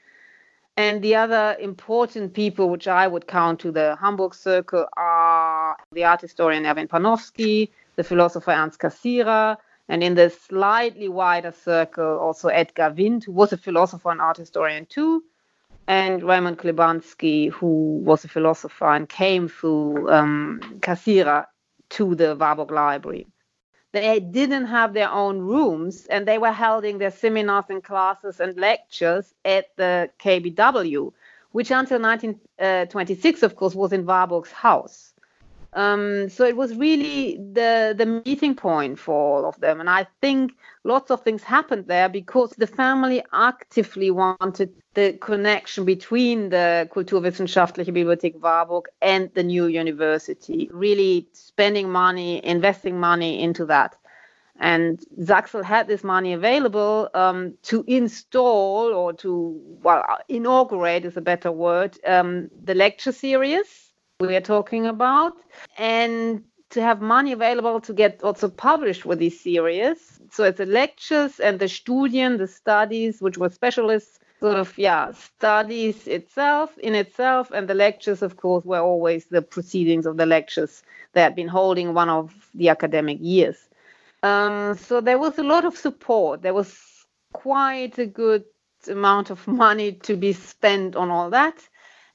And 0.78 1.02
the 1.02 1.16
other 1.16 1.56
important 1.60 2.34
people, 2.34 2.70
which 2.70 2.88
I 2.88 3.08
would 3.08 3.28
count 3.28 3.60
to 3.62 3.72
the 3.72 3.96
Hamburg 4.00 4.36
circle, 4.36 4.88
are 4.98 5.78
the 5.92 6.04
art 6.04 6.22
historian 6.22 6.66
Erwin 6.66 6.88
Panofsky, 6.88 7.70
the 7.96 8.04
philosopher 8.04 8.52
Ernst 8.52 8.80
Cassirer, 8.80 9.58
and 9.88 10.04
in 10.04 10.16
the 10.16 10.30
slightly 10.30 11.10
wider 11.10 11.52
circle, 11.52 12.18
also 12.20 12.50
Edgar 12.50 12.94
Wind, 12.96 13.24
who 13.24 13.32
was 13.32 13.52
a 13.54 13.58
philosopher 13.58 14.12
and 14.12 14.22
art 14.22 14.38
historian 14.38 14.86
too, 14.86 15.24
and 15.88 16.24
Raymond 16.24 16.58
Klibansky, 16.60 17.52
who 17.52 17.98
was 18.04 18.24
a 18.24 18.28
philosopher 18.28 18.94
and 18.94 19.10
came 19.10 19.48
through 19.48 20.10
um, 20.12 20.80
to 21.96 22.16
the 22.16 22.36
Warburg 22.36 22.72
Library 22.72 23.28
they 23.94 24.20
didn't 24.20 24.66
have 24.66 24.94
their 24.94 25.10
own 25.10 25.40
rooms 25.40 26.08
and 26.08 26.28
they 26.28 26.40
were 26.40 26.52
holding 26.52 26.98
their 26.98 27.12
seminars 27.12 27.66
and 27.70 27.84
classes 27.84 28.40
and 28.40 28.58
lectures 28.58 29.34
at 29.46 29.68
the 29.78 30.10
KBW, 30.20 31.14
which 31.52 31.70
until 31.70 32.02
1926, 32.02 33.44
of 33.44 33.56
course, 33.56 33.76
was 33.76 33.94
in 33.94 34.06
Warburg's 34.06 34.52
house. 34.52 35.14
Um, 35.74 36.30
so 36.30 36.44
it 36.44 36.56
was 36.56 36.76
really 36.76 37.38
the 37.38 37.96
the 37.98 38.06
meeting 38.06 38.56
point 38.56 39.00
for 39.00 39.14
all 39.16 39.46
of 39.48 39.60
them, 39.60 39.80
and 39.80 39.90
I 39.90 40.06
think 40.22 40.52
lots 40.84 41.10
of 41.10 41.24
things 41.24 41.42
happened 41.42 41.88
there 41.88 42.10
because 42.10 42.52
the 42.52 42.68
family 42.68 43.24
actively 43.32 44.12
wanted 44.12 44.72
the 44.94 45.14
connection 45.14 45.86
between 45.86 46.50
the 46.50 46.88
Kulturwissenschaftliche 46.94 47.94
Bibliothek 47.94 48.40
Warburg 48.40 48.86
and 49.02 49.30
the 49.34 49.44
new 49.44 49.68
university, 49.68 50.70
really 50.72 51.28
spending 51.34 51.90
money, 51.90 52.46
investing 52.46 53.00
money 53.00 53.42
into 53.42 53.66
that. 53.66 53.96
And 54.60 55.04
Saxl 55.20 55.64
had 55.64 55.88
this 55.88 56.04
money 56.04 56.34
available 56.34 57.10
um, 57.16 57.56
to 57.64 57.84
install 57.88 58.94
or 58.94 59.12
to, 59.14 59.60
well, 59.82 60.06
inaugurate 60.30 61.06
is 61.06 61.18
a 61.18 61.22
better 61.22 61.52
word, 61.52 61.98
um, 62.06 62.50
the 62.64 62.76
lecture 62.76 63.12
series 63.12 63.92
we 64.20 64.36
are 64.36 64.42
talking 64.42 64.86
about 64.86 65.34
and 65.78 66.44
to 66.70 66.82
have 66.82 67.02
money 67.02 67.32
available 67.32 67.82
to 67.82 67.94
get 67.94 68.24
also 68.24 68.48
published 68.48 69.06
with 69.06 69.20
these 69.20 69.40
series. 69.40 70.20
So 70.32 70.44
it's 70.44 70.60
the 70.60 70.66
lectures 70.66 71.40
and 71.40 71.60
the 71.60 71.66
Studien, 71.66 72.38
the 72.38 72.48
studies, 72.48 73.22
which 73.22 73.38
were 73.38 73.50
specialists 73.50 74.20
sort 74.44 74.58
of 74.58 74.78
yeah 74.78 75.12
studies 75.14 76.06
itself 76.06 76.78
in 76.80 76.96
itself 76.96 77.50
and 77.52 77.70
the 77.70 77.74
lectures 77.74 78.22
of 78.22 78.36
course 78.36 78.66
were 78.66 78.82
always 78.82 79.26
the 79.28 79.42
proceedings 79.42 80.06
of 80.06 80.18
the 80.18 80.26
lectures 80.26 80.84
they 81.14 81.22
had 81.22 81.36
been 81.36 81.48
holding 81.48 81.94
one 81.94 82.10
of 82.10 82.34
the 82.54 82.70
academic 82.70 83.18
years. 83.22 83.70
Um, 84.22 84.78
so 84.78 85.00
there 85.00 85.20
was 85.20 85.38
a 85.38 85.44
lot 85.44 85.64
of 85.64 85.78
support. 85.78 86.42
There 86.42 86.54
was 86.54 86.78
quite 87.34 87.98
a 87.98 88.06
good 88.06 88.44
amount 88.88 89.30
of 89.30 89.48
money 89.48 89.94
to 89.94 90.18
be 90.18 90.34
spent 90.34 90.96
on 90.96 91.10
all 91.10 91.30
that. 91.30 91.58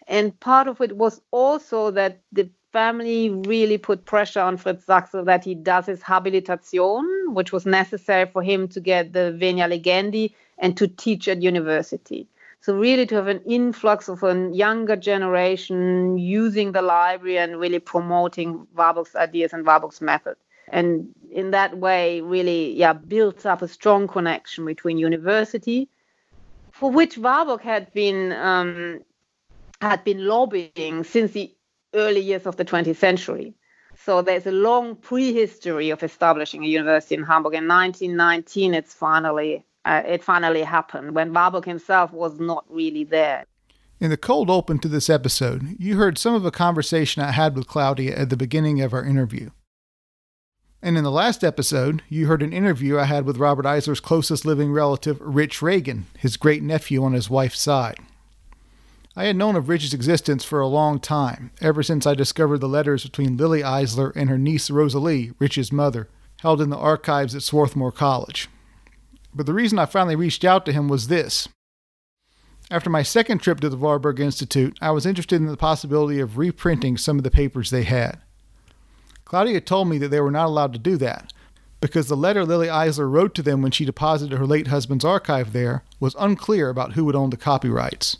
And 0.07 0.39
part 0.41 0.69
of 0.69 0.81
it 0.81 0.97
was 0.97 1.21
also 1.31 1.91
that 1.93 2.21
the 2.33 2.51
family 2.73 3.31
really 3.31 3.79
put 3.79 4.05
pressure 4.05 4.41
on 4.41 4.57
Fritz 4.57 4.85
Saxl 4.85 5.25
that 5.25 5.45
he 5.45 5.55
does 5.55 5.87
his 5.87 6.03
habilitation, 6.03 7.05
which 7.29 7.53
was 7.53 7.65
necessary 7.67 8.27
for 8.27 8.43
him 8.43 8.69
to 8.69 8.81
get 8.81 9.13
the 9.13 9.33
Venia 9.33 9.69
Legendi 9.69 10.35
and 10.59 10.77
to 10.77 10.89
teach 10.89 11.29
at 11.29 11.43
university. 11.43 12.29
So 12.61 12.75
really 12.77 13.07
to 13.07 13.15
have 13.15 13.29
an 13.29 13.41
influx 13.47 14.09
of 14.09 14.23
a 14.23 14.51
younger 14.53 14.97
generation 14.97 16.19
using 16.19 16.73
the 16.73 16.83
library 16.83 17.39
and 17.39 17.59
really 17.59 17.79
promoting 17.79 18.67
Warburg's 18.75 19.15
ideas 19.15 19.53
and 19.53 19.65
Warburg's 19.65 20.01
method. 20.01 20.37
And 20.71 21.15
in 21.31 21.53
that 21.53 21.79
way, 21.79 22.21
really, 22.21 22.73
yeah, 22.75 22.93
built 22.93 23.47
up 23.47 23.63
a 23.63 23.69
strong 23.69 24.09
connection 24.09 24.67
between 24.67 24.99
university, 24.99 25.89
for 26.73 26.91
which 26.91 27.17
Warburg 27.17 27.63
had 27.63 27.93
been 27.95 28.33
um, 28.33 29.01
had 29.81 30.05
been 30.05 30.27
lobbying 30.27 31.05
since 31.05 31.33
the 31.33 31.55
early 31.95 32.21
years 32.21 32.47
of 32.47 32.57
the 32.57 32.65
20th 32.65 32.97
century. 32.97 33.55
So 34.05 34.23
there's 34.23 34.47
a 34.47 34.53
long 34.53 34.97
prehistory 34.97 35.91
of 35.91 36.03
establishing 36.03 36.65
a 36.65 36.69
university 36.69 37.15
in 37.15 37.25
Hamburg. 37.25 37.55
In 37.55 37.67
1919, 37.67 38.75
it's 38.75 38.95
finally 38.95 39.65
uh, 39.89 40.03
it 40.07 40.23
finally 40.23 40.63
happened 40.63 41.15
when 41.15 41.33
Warburg 41.33 41.65
himself 41.65 42.13
was 42.13 42.39
not 42.39 42.65
really 42.69 43.05
there. 43.05 43.47
In 44.01 44.11
the 44.11 44.19
cold 44.19 44.51
open 44.51 44.79
to 44.81 44.89
this 44.89 45.09
episode, 45.09 45.77
you 45.79 45.97
heard 45.97 46.19
some 46.19 46.35
of 46.35 46.45
a 46.45 46.51
conversation 46.51 47.23
I 47.23 47.33
had 47.33 47.57
with 47.57 47.67
Claudia 47.67 48.15
at 48.15 48.29
the 48.29 48.37
beginning 48.37 48.83
of 48.83 48.93
our 48.93 49.03
interview. 49.03 49.51
And 50.83 50.99
in 50.99 51.05
the 51.05 51.11
last 51.11 51.43
episode, 51.43 52.03
you 52.09 52.27
heard 52.27 52.43
an 52.43 52.53
interview 52.53 52.99
I 52.99 53.05
had 53.05 53.25
with 53.25 53.39
Robert 53.39 53.65
Eisler's 53.65 53.99
closest 53.99 54.45
living 54.45 54.73
relative, 54.73 55.19
Rich 55.21 55.63
Reagan, 55.63 56.07
his 56.19 56.37
great 56.37 56.63
nephew 56.63 57.03
on 57.03 57.15
his 57.15 57.31
wife's 57.31 57.61
side. 57.61 57.99
I 59.17 59.25
had 59.25 59.37
known 59.37 59.57
of 59.57 59.69
Rich's 59.69 59.95
existence 59.95 60.45
for 60.45 60.61
a 60.61 60.69
long 60.69 61.01
time, 61.01 61.51
ever 61.63 61.83
since 61.83 62.07
I 62.07 62.15
discovered 62.15 62.59
the 62.59 62.69
letters 62.69 63.05
between 63.05 63.39
Lily 63.39 63.63
Eisler 63.63 64.13
and 64.15 64.29
her 64.29 64.39
niece 64.39 64.71
Rosalie, 64.71 65.33
Rich's 65.41 65.73
mother, 65.73 66.09
held 66.43 66.61
in 66.61 66.69
the 66.71 66.77
archives 66.77 67.35
at 67.35 67.43
Swarthmore 67.43 67.91
College. 67.91 68.49
But 69.39 69.47
the 69.47 69.55
reason 69.55 69.79
I 69.79 69.87
finally 69.87 70.17
reached 70.17 70.45
out 70.45 70.67
to 70.67 70.73
him 70.73 70.89
was 70.89 71.07
this. 71.07 71.49
After 72.73 72.91
my 72.91 73.05
second 73.05 73.39
trip 73.39 73.61
to 73.61 73.69
the 73.69 73.77
Warburg 73.77 74.19
Institute, 74.19 74.77
I 74.81 74.91
was 74.91 75.07
interested 75.07 75.37
in 75.37 75.47
the 75.47 75.57
possibility 75.57 76.19
of 76.19 76.39
reprinting 76.39 76.97
some 76.97 77.19
of 77.19 77.23
the 77.23 77.31
papers 77.31 77.71
they 77.71 77.85
had. 77.85 78.19
Claudia 79.25 79.61
told 79.61 79.87
me 79.87 79.97
that 79.99 80.09
they 80.09 80.21
were 80.21 80.33
not 80.33 80.47
allowed 80.47 80.73
to 80.73 80.79
do 80.81 80.97
that, 80.97 81.33
because 81.81 82.09
the 82.09 82.17
letter 82.17 82.45
Lily 82.45 82.67
Eisler 82.67 83.09
wrote 83.09 83.33
to 83.37 83.43
them 83.45 83.63
when 83.63 83.71
she 83.71 83.85
deposited 83.85 84.37
her 84.37 84.45
late 84.45 84.67
husband's 84.67 85.05
archive 85.05 85.53
there 85.53 85.85
was 86.01 86.17
unclear 86.19 86.69
about 86.69 86.95
who 86.95 87.05
would 87.05 87.15
own 87.15 87.31
the 87.31 87.37
copyrights. 87.37 88.17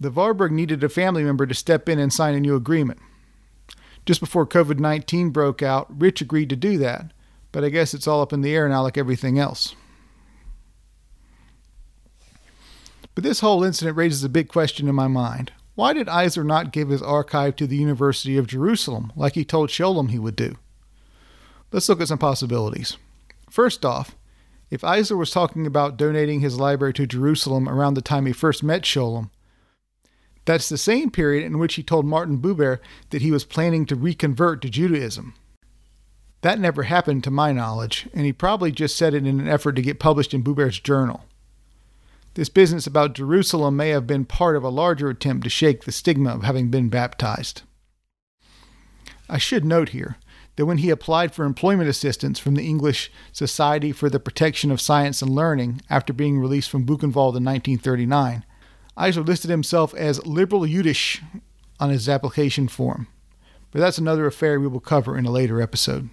The 0.00 0.10
Warburg 0.10 0.50
needed 0.50 0.82
a 0.82 0.88
family 0.88 1.22
member 1.22 1.46
to 1.46 1.54
step 1.54 1.88
in 1.88 2.00
and 2.00 2.12
sign 2.12 2.34
a 2.34 2.40
new 2.40 2.56
agreement. 2.56 2.98
Just 4.04 4.18
before 4.18 4.48
COVID 4.48 4.80
19 4.80 5.30
broke 5.30 5.62
out, 5.62 5.86
Rich 5.96 6.20
agreed 6.20 6.50
to 6.50 6.56
do 6.56 6.76
that, 6.78 7.12
but 7.52 7.62
I 7.62 7.68
guess 7.68 7.94
it's 7.94 8.08
all 8.08 8.20
up 8.20 8.32
in 8.32 8.40
the 8.40 8.52
air 8.52 8.68
now, 8.68 8.82
like 8.82 8.98
everything 8.98 9.38
else. 9.38 9.76
But 13.18 13.24
this 13.24 13.40
whole 13.40 13.64
incident 13.64 13.96
raises 13.96 14.22
a 14.22 14.28
big 14.28 14.46
question 14.46 14.86
in 14.86 14.94
my 14.94 15.08
mind. 15.08 15.50
Why 15.74 15.92
did 15.92 16.06
Eisler 16.06 16.46
not 16.46 16.70
give 16.70 16.88
his 16.88 17.02
archive 17.02 17.56
to 17.56 17.66
the 17.66 17.76
University 17.76 18.36
of 18.36 18.46
Jerusalem 18.46 19.12
like 19.16 19.34
he 19.34 19.44
told 19.44 19.70
Scholem 19.70 20.12
he 20.12 20.20
would 20.20 20.36
do? 20.36 20.54
Let's 21.72 21.88
look 21.88 22.00
at 22.00 22.06
some 22.06 22.18
possibilities. 22.18 22.96
First 23.50 23.84
off, 23.84 24.14
if 24.70 24.82
Eisler 24.82 25.18
was 25.18 25.32
talking 25.32 25.66
about 25.66 25.96
donating 25.96 26.38
his 26.38 26.60
library 26.60 26.92
to 26.92 27.08
Jerusalem 27.08 27.68
around 27.68 27.94
the 27.94 28.02
time 28.02 28.24
he 28.24 28.32
first 28.32 28.62
met 28.62 28.82
Scholem, 28.82 29.30
that's 30.44 30.68
the 30.68 30.78
same 30.78 31.10
period 31.10 31.44
in 31.44 31.58
which 31.58 31.74
he 31.74 31.82
told 31.82 32.06
Martin 32.06 32.38
Buber 32.38 32.78
that 33.10 33.22
he 33.22 33.32
was 33.32 33.42
planning 33.42 33.84
to 33.86 33.96
reconvert 33.96 34.62
to 34.62 34.70
Judaism. 34.70 35.34
That 36.42 36.60
never 36.60 36.84
happened 36.84 37.24
to 37.24 37.32
my 37.32 37.50
knowledge, 37.50 38.08
and 38.14 38.24
he 38.24 38.32
probably 38.32 38.70
just 38.70 38.94
said 38.94 39.12
it 39.12 39.26
in 39.26 39.40
an 39.40 39.48
effort 39.48 39.72
to 39.72 39.82
get 39.82 39.98
published 39.98 40.34
in 40.34 40.44
Buber's 40.44 40.78
journal. 40.78 41.24
This 42.38 42.48
business 42.48 42.86
about 42.86 43.16
Jerusalem 43.16 43.76
may 43.76 43.88
have 43.88 44.06
been 44.06 44.24
part 44.24 44.54
of 44.54 44.62
a 44.62 44.68
larger 44.68 45.10
attempt 45.10 45.42
to 45.42 45.50
shake 45.50 45.82
the 45.82 45.90
stigma 45.90 46.30
of 46.30 46.44
having 46.44 46.68
been 46.70 46.88
baptized. 46.88 47.62
I 49.28 49.38
should 49.38 49.64
note 49.64 49.88
here 49.88 50.18
that 50.54 50.64
when 50.64 50.78
he 50.78 50.90
applied 50.90 51.34
for 51.34 51.44
employment 51.44 51.88
assistance 51.88 52.38
from 52.38 52.54
the 52.54 52.64
English 52.64 53.10
Society 53.32 53.90
for 53.90 54.08
the 54.08 54.20
Protection 54.20 54.70
of 54.70 54.80
Science 54.80 55.20
and 55.20 55.34
Learning 55.34 55.82
after 55.90 56.12
being 56.12 56.38
released 56.38 56.70
from 56.70 56.86
Buchenwald 56.86 57.34
in 57.34 57.42
1939, 57.42 58.44
Eisler 58.96 59.26
listed 59.26 59.50
himself 59.50 59.92
as 59.94 60.24
liberal 60.24 60.64
Yiddish 60.64 61.20
on 61.80 61.90
his 61.90 62.08
application 62.08 62.68
form. 62.68 63.08
But 63.72 63.80
that's 63.80 63.98
another 63.98 64.26
affair 64.26 64.60
we 64.60 64.68
will 64.68 64.78
cover 64.78 65.18
in 65.18 65.26
a 65.26 65.32
later 65.32 65.60
episode. 65.60 66.08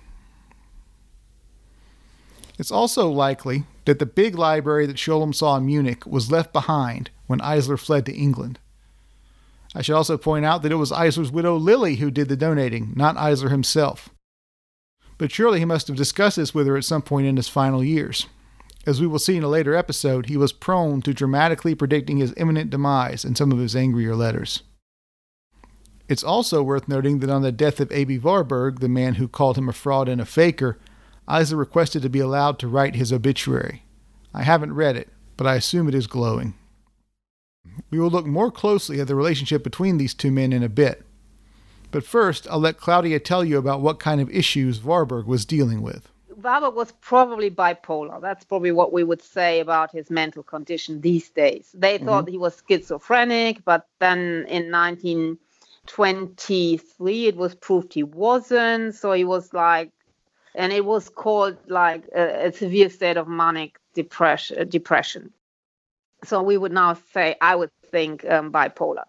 It's 2.58 2.72
also 2.72 3.10
likely 3.10 3.66
that 3.86 4.00
the 4.00 4.06
big 4.06 4.36
library 4.36 4.86
that 4.86 4.98
Scholem 4.98 5.34
saw 5.36 5.58
in 5.58 5.66
Munich 5.66 6.06
was 6.06 6.32
left 6.32 6.54
behind 6.54 7.10
when 7.28 7.40
Eisler 7.40 7.80
fled 7.80 8.06
to 8.06 8.16
England. 8.16 8.60
I 9.74 9.82
should 9.82 9.96
also 9.96 10.18
point 10.18 10.46
out 10.46 10.62
that 10.62 10.72
it 10.72 10.76
was 10.76 10.92
Eisler's 10.92 11.32
widow 11.32 11.58
Lily 11.58 11.96
who 11.96 12.10
did 12.10 12.30
the 12.30 12.38
donating, 12.38 12.94
not 12.96 13.18
Eisler 13.18 13.52
himself 13.52 14.10
but 15.18 15.32
surely 15.32 15.60
he 15.60 15.66
must 15.66 15.88
have 15.88 15.98
discussed 15.98 16.38
this 16.38 16.54
with 16.54 16.68
her 16.68 16.78
at 16.78 16.84
some 16.84 17.02
point 17.02 17.28
in 17.28 17.38
his 17.38 17.48
final 17.48 17.84
years. 17.84 18.28
As 18.86 19.02
we 19.02 19.08
will 19.08 19.20
see 19.20 19.38
in 19.38 19.44
a 19.44 19.48
later 19.48 19.76
episode, 19.76 20.28
he 20.28 20.38
was 20.38 20.54
prone 20.54 21.02
to 21.04 21.14
dramatically 21.14 21.74
predicting 21.74 22.18
his 22.18 22.34
imminent 22.38 22.70
demise 22.70 23.26
in 23.26 23.36
some 23.36 23.52
of 23.52 23.58
his 23.58 23.76
angrier 23.76 24.16
letters. 24.16 24.64
It's 26.08 26.24
also 26.24 26.62
worth 26.62 26.88
noting 26.88 27.20
that 27.20 27.32
on 27.32 27.42
the 27.42 27.52
death 27.52 27.80
of 27.80 27.92
Aby 27.92 28.20
Warburg, 28.20 28.80
the 28.80 28.90
man 28.90 29.16
who 29.16 29.28
called 29.28 29.58
him 29.58 29.68
a 29.68 29.74
fraud 29.74 30.08
and 30.08 30.22
a 30.22 30.26
faker, 30.26 30.78
Eisler 31.28 31.58
requested 31.58 32.04
to 32.04 32.10
be 32.10 32.20
allowed 32.20 32.60
to 32.60 32.68
write 32.68 32.96
his 32.96 33.12
obituary. 33.12 33.84
I 34.34 34.44
haven't 34.44 34.76
read 34.76 34.96
it, 34.96 35.10
but 35.38 35.48
I 35.48 35.56
assume 35.56 35.88
it 35.88 35.96
is 35.96 36.08
glowing. 36.08 36.54
We 37.90 38.00
will 38.00 38.10
look 38.10 38.26
more 38.26 38.52
closely 38.52 39.00
at 39.00 39.08
the 39.08 39.16
relationship 39.16 39.64
between 39.64 39.98
these 39.98 40.14
two 40.14 40.32
men 40.32 40.52
in 40.54 40.64
a 40.64 40.70
bit. 40.70 41.04
But 41.92 42.04
first, 42.04 42.48
I'll 42.50 42.60
let 42.60 42.78
Claudia 42.78 43.20
tell 43.20 43.46
you 43.46 43.58
about 43.58 43.82
what 43.82 44.00
kind 44.00 44.22
of 44.22 44.30
issues 44.30 44.84
Warburg 44.84 45.26
was 45.26 45.46
dealing 45.46 45.82
with. 45.82 46.12
Warburg 46.36 46.76
was 46.76 46.92
probably 47.02 47.50
bipolar. 47.50 48.22
That's 48.22 48.44
probably 48.44 48.72
what 48.72 48.94
we 48.94 49.04
would 49.04 49.22
say 49.22 49.62
about 49.62 49.92
his 49.92 50.10
mental 50.10 50.44
condition 50.44 51.02
these 51.02 51.30
days. 51.30 51.70
They 51.74 51.96
mm-hmm. 51.96 52.06
thought 52.06 52.30
he 52.30 52.38
was 52.38 52.62
schizophrenic, 52.68 53.64
but 53.64 53.88
then 54.00 54.46
in 54.50 54.70
1923 54.72 57.28
it 57.28 57.38
was 57.38 57.56
proved 57.56 57.94
he 57.94 58.04
wasn't. 58.04 58.96
So 58.96 59.14
he 59.14 59.24
was 59.24 59.54
like, 59.54 59.92
and 60.56 60.74
it 60.74 60.86
was 60.86 61.10
called 61.10 61.58
like 61.68 62.04
a, 62.16 62.48
a 62.48 62.52
severe 62.52 62.90
state 62.90 63.18
of 63.18 63.28
manic 63.28 63.78
depression. 63.94 64.68
depression. 64.70 65.32
So 66.24 66.42
we 66.42 66.58
would 66.58 66.72
now 66.72 66.98
say, 67.14 67.36
I 67.42 67.56
would 67.56 67.72
think 67.92 68.26
um, 68.26 68.52
bipolar 68.52 69.06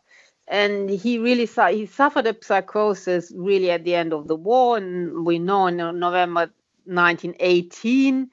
and 0.49 0.89
he 0.89 1.19
really 1.19 1.47
saw 1.47 1.69
he 1.69 1.87
suffered 1.87 2.27
a 2.27 2.37
psychosis 2.41 3.33
really 3.35 3.71
at 3.71 3.85
the 3.85 3.95
end 3.95 4.13
of 4.13 4.29
the 4.29 4.37
war 4.37 4.77
and 4.77 5.27
we 5.27 5.39
know 5.39 5.67
in 5.67 5.77
november 5.77 6.51
1918 6.85 8.31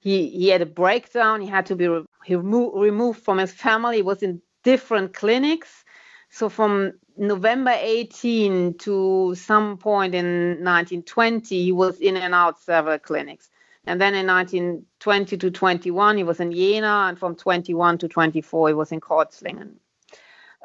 he 0.00 0.28
he 0.28 0.48
had 0.48 0.62
a 0.62 0.66
breakdown 0.66 1.40
he 1.40 1.46
had 1.46 1.66
to 1.66 1.76
be 1.76 1.86
re- 1.86 2.04
remo- 2.28 2.72
removed 2.72 3.22
from 3.22 3.38
his 3.38 3.52
family 3.52 3.96
he 3.96 4.02
was 4.02 4.22
in 4.22 4.42
different 4.64 5.14
clinics 5.14 5.84
so 6.30 6.48
from 6.48 6.92
november 7.16 7.74
18 7.78 8.74
to 8.78 9.34
some 9.34 9.76
point 9.76 10.14
in 10.14 10.64
1920 10.64 11.64
he 11.64 11.72
was 11.72 12.00
in 12.00 12.16
and 12.16 12.34
out 12.34 12.60
several 12.60 12.98
clinics 12.98 13.50
and 13.86 14.00
then 14.00 14.14
in 14.14 14.26
1920 14.26 15.36
to 15.36 15.50
21 15.50 16.16
he 16.16 16.24
was 16.24 16.40
in 16.40 16.52
jena 16.52 17.06
and 17.08 17.18
from 17.18 17.34
21 17.36 17.98
to 17.98 18.08
24 18.08 18.68
he 18.68 18.74
was 18.74 18.92
in 18.92 19.00
Kreuzlingen 19.00 19.74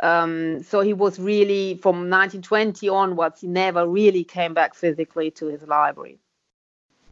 um, 0.02 0.62
so 0.64 0.82
he 0.82 0.94
was 0.94 1.18
really 1.20 1.76
from 1.76 2.10
1920 2.10 2.88
onwards, 2.90 3.42
he 3.42 3.48
never 3.48 3.88
really 3.88 4.24
came 4.24 4.54
back 4.54 4.76
physically 4.76 5.32
to 5.32 5.48
his 5.48 5.64
library. 5.64 6.20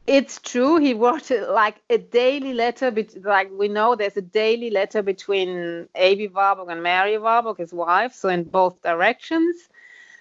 It's 0.07 0.39
true. 0.39 0.77
He 0.77 0.93
wrote 0.93 1.31
like 1.31 1.81
a 1.89 1.97
daily 1.97 2.53
letter. 2.53 2.93
like 3.23 3.49
we 3.51 3.67
know, 3.67 3.95
there's 3.95 4.17
a 4.17 4.21
daily 4.21 4.69
letter 4.69 5.01
between 5.01 5.89
Aby 5.95 6.27
Warburg 6.27 6.69
and 6.69 6.83
Mary 6.83 7.17
Warburg, 7.17 7.57
his 7.57 7.73
wife, 7.73 8.13
so 8.13 8.29
in 8.29 8.43
both 8.43 8.81
directions. 8.83 9.55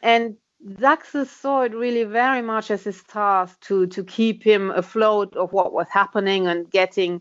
And 0.02 0.36
Saxl 0.66 1.26
saw 1.26 1.62
it 1.62 1.74
really 1.74 2.04
very 2.04 2.40
much 2.40 2.70
as 2.70 2.84
his 2.84 3.02
task 3.02 3.60
to 3.62 3.86
to 3.88 4.02
keep 4.04 4.42
him 4.42 4.70
afloat 4.70 5.36
of 5.36 5.52
what 5.52 5.74
was 5.74 5.88
happening 5.90 6.46
and 6.46 6.70
getting 6.70 7.20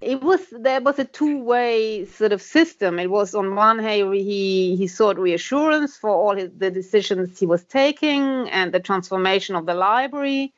it 0.00 0.22
was 0.22 0.40
there 0.52 0.80
was 0.80 0.98
a 0.98 1.04
two-way 1.04 2.04
sort 2.06 2.32
of 2.32 2.40
system. 2.40 2.98
It 2.98 3.10
was 3.10 3.34
on 3.34 3.54
one 3.54 3.78
hand 3.78 4.14
he 4.14 4.76
he 4.76 4.86
sought 4.86 5.18
reassurance 5.18 5.96
for 5.96 6.10
all 6.10 6.36
his, 6.36 6.50
the 6.56 6.70
decisions 6.70 7.38
he 7.38 7.46
was 7.46 7.64
taking 7.64 8.48
and 8.48 8.72
the 8.72 8.80
transformation 8.80 9.56
of 9.56 9.66
the 9.66 9.74
library, 9.74 10.54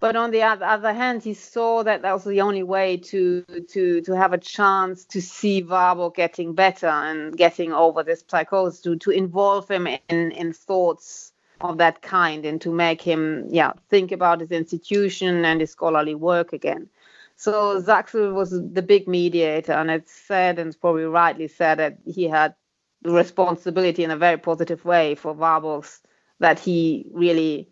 but 0.00 0.16
on 0.16 0.30
the 0.30 0.42
other 0.42 0.92
hand 0.92 1.22
he 1.22 1.34
saw 1.34 1.82
that 1.82 2.02
that 2.02 2.12
was 2.12 2.24
the 2.24 2.40
only 2.40 2.62
way 2.62 2.96
to 2.96 3.42
to 3.68 4.00
to 4.02 4.12
have 4.12 4.32
a 4.32 4.38
chance 4.38 5.04
to 5.04 5.20
see 5.20 5.62
Warburg 5.62 6.14
getting 6.14 6.54
better 6.54 6.88
and 6.88 7.36
getting 7.36 7.72
over 7.72 8.02
this 8.02 8.24
psychosis 8.26 8.80
to 8.82 8.96
to 8.96 9.10
involve 9.10 9.68
him 9.70 9.86
in 9.86 10.32
in 10.32 10.52
thoughts 10.52 11.32
of 11.60 11.78
that 11.78 12.02
kind 12.02 12.44
and 12.44 12.60
to 12.60 12.70
make 12.70 13.00
him 13.00 13.46
yeah 13.50 13.72
think 13.88 14.12
about 14.12 14.40
his 14.40 14.50
institution 14.50 15.44
and 15.44 15.60
his 15.60 15.70
scholarly 15.70 16.14
work 16.14 16.52
again. 16.52 16.88
So 17.36 17.82
Saxl 17.82 18.32
was 18.32 18.50
the 18.50 18.82
big 18.82 19.08
mediator, 19.08 19.72
and 19.72 19.90
it's 19.90 20.12
said, 20.12 20.58
and 20.58 20.68
it's 20.68 20.76
probably 20.76 21.04
rightly 21.04 21.48
said, 21.48 21.78
that 21.78 21.98
he 22.06 22.28
had 22.28 22.54
the 23.02 23.10
responsibility 23.10 24.04
in 24.04 24.10
a 24.10 24.16
very 24.16 24.38
positive 24.38 24.84
way 24.84 25.14
for 25.14 25.32
Warburg's, 25.32 26.00
that 26.38 26.58
he 26.60 27.06
really 27.12 27.68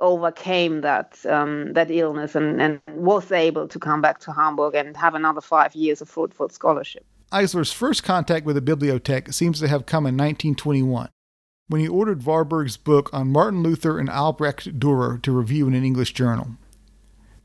overcame 0.00 0.80
that 0.80 1.18
um, 1.26 1.72
that 1.74 1.90
illness 1.90 2.34
and, 2.34 2.60
and 2.60 2.80
was 2.88 3.30
able 3.30 3.68
to 3.68 3.78
come 3.78 4.00
back 4.00 4.18
to 4.20 4.32
Hamburg 4.32 4.74
and 4.74 4.96
have 4.96 5.14
another 5.14 5.40
five 5.40 5.74
years 5.74 6.00
of 6.00 6.08
fruitful 6.08 6.48
scholarship. 6.48 7.04
Eisler's 7.32 7.72
first 7.72 8.02
contact 8.02 8.44
with 8.44 8.56
the 8.56 8.62
bibliothek 8.76 9.32
seems 9.32 9.60
to 9.60 9.68
have 9.68 9.86
come 9.86 10.04
in 10.04 10.16
1921, 10.16 11.08
when 11.68 11.80
he 11.80 11.86
ordered 11.86 12.26
Warburg's 12.26 12.76
book 12.76 13.08
on 13.12 13.30
Martin 13.30 13.62
Luther 13.62 14.00
and 14.00 14.10
Albrecht 14.10 14.80
Dürer 14.80 15.22
to 15.22 15.30
review 15.30 15.68
in 15.68 15.74
an 15.74 15.84
English 15.84 16.12
journal. 16.12 16.56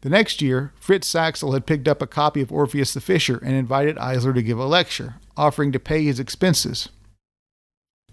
The 0.02 0.10
next 0.10 0.42
year, 0.42 0.72
Fritz 0.80 1.12
Saxl 1.12 1.54
had 1.54 1.66
picked 1.66 1.88
up 1.88 2.02
a 2.02 2.08
copy 2.08 2.42
of 2.42 2.52
Orpheus 2.52 2.94
the 2.94 3.02
Fisher 3.02 3.40
and 3.44 3.56
invited 3.56 3.96
Eisler 3.98 4.34
to 4.36 4.44
give 4.44 4.60
a 4.60 4.66
lecture, 4.66 5.16
offering 5.38 5.72
to 5.72 5.80
pay 5.80 6.04
his 6.04 6.20
expenses. 6.20 6.90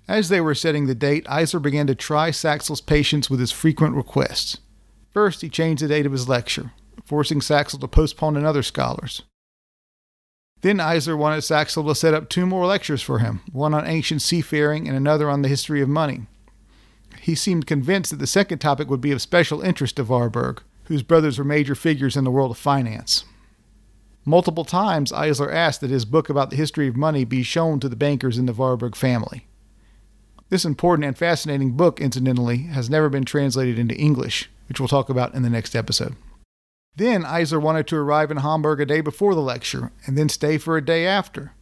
As 0.08 0.28
they 0.28 0.40
were 0.40 0.54
setting 0.54 0.86
the 0.86 0.94
date, 0.94 1.24
Eisler 1.26 1.62
began 1.62 1.86
to 1.86 1.94
try 1.94 2.30
Saxl's 2.30 2.80
patience 2.80 3.30
with 3.30 3.40
his 3.40 3.52
frequent 3.52 3.94
requests. 3.94 4.58
First, 5.10 5.42
he 5.42 5.48
changed 5.48 5.82
the 5.82 5.88
date 5.88 6.06
of 6.06 6.12
his 6.12 6.28
lecture, 6.28 6.72
forcing 7.04 7.40
Saxl 7.40 7.80
to 7.80 7.88
postpone 7.88 8.36
another 8.36 8.62
scholar's. 8.62 9.22
Then 10.62 10.78
Eisler 10.78 11.18
wanted 11.18 11.40
Saxl 11.40 11.86
to 11.86 11.94
set 11.94 12.14
up 12.14 12.28
two 12.28 12.46
more 12.46 12.66
lectures 12.66 13.02
for 13.02 13.18
him, 13.18 13.40
one 13.52 13.74
on 13.74 13.86
ancient 13.86 14.22
seafaring 14.22 14.88
and 14.88 14.96
another 14.96 15.28
on 15.28 15.42
the 15.42 15.48
history 15.48 15.82
of 15.82 15.88
money. 15.88 16.26
He 17.20 17.34
seemed 17.34 17.66
convinced 17.66 18.10
that 18.10 18.18
the 18.18 18.26
second 18.26 18.58
topic 18.58 18.88
would 18.88 19.00
be 19.00 19.12
of 19.12 19.22
special 19.22 19.60
interest 19.60 19.96
to 19.96 20.04
Warburg, 20.04 20.62
whose 20.84 21.02
brothers 21.02 21.38
were 21.38 21.44
major 21.44 21.74
figures 21.74 22.16
in 22.16 22.24
the 22.24 22.30
world 22.30 22.50
of 22.50 22.58
finance. 22.58 23.24
Multiple 24.24 24.64
times, 24.64 25.12
Eisler 25.12 25.52
asked 25.52 25.80
that 25.80 25.90
his 25.90 26.04
book 26.04 26.28
about 26.28 26.50
the 26.50 26.56
history 26.56 26.86
of 26.86 26.96
money 26.96 27.24
be 27.24 27.42
shown 27.42 27.80
to 27.80 27.88
the 27.88 27.96
bankers 27.96 28.38
in 28.38 28.46
the 28.46 28.52
Warburg 28.52 28.94
family. 28.94 29.46
This 30.52 30.66
important 30.66 31.06
and 31.06 31.16
fascinating 31.16 31.78
book, 31.78 31.98
incidentally, 31.98 32.64
has 32.64 32.90
never 32.90 33.08
been 33.08 33.24
translated 33.24 33.78
into 33.78 33.96
English, 33.96 34.50
which 34.68 34.78
we'll 34.78 34.86
talk 34.86 35.08
about 35.08 35.32
in 35.32 35.42
the 35.42 35.48
next 35.48 35.74
episode. 35.74 36.14
Then 36.94 37.22
Eisler 37.22 37.58
wanted 37.58 37.86
to 37.86 37.96
arrive 37.96 38.30
in 38.30 38.36
Hamburg 38.36 38.78
a 38.78 38.84
day 38.84 39.00
before 39.00 39.34
the 39.34 39.40
lecture 39.40 39.92
and 40.04 40.18
then 40.18 40.28
stay 40.28 40.58
for 40.58 40.76
a 40.76 40.84
day 40.84 41.06
after. 41.06 41.54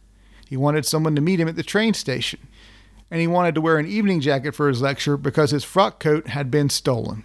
He 0.49 0.57
wanted 0.57 0.85
someone 0.85 1.15
to 1.15 1.21
meet 1.21 1.39
him 1.39 1.47
at 1.47 1.55
the 1.55 1.63
train 1.63 1.93
station. 1.93 2.41
And 3.09 3.21
he 3.21 3.27
wanted 3.27 3.55
to 3.55 3.61
wear 3.61 3.77
an 3.77 3.87
evening 3.87 4.19
jacket 4.19 4.55
for 4.55 4.67
his 4.67 4.81
lecture 4.81 5.15
because 5.15 5.51
his 5.51 5.63
frock 5.63 6.01
coat 6.01 6.27
had 6.27 6.51
been 6.51 6.69
stolen. 6.69 7.23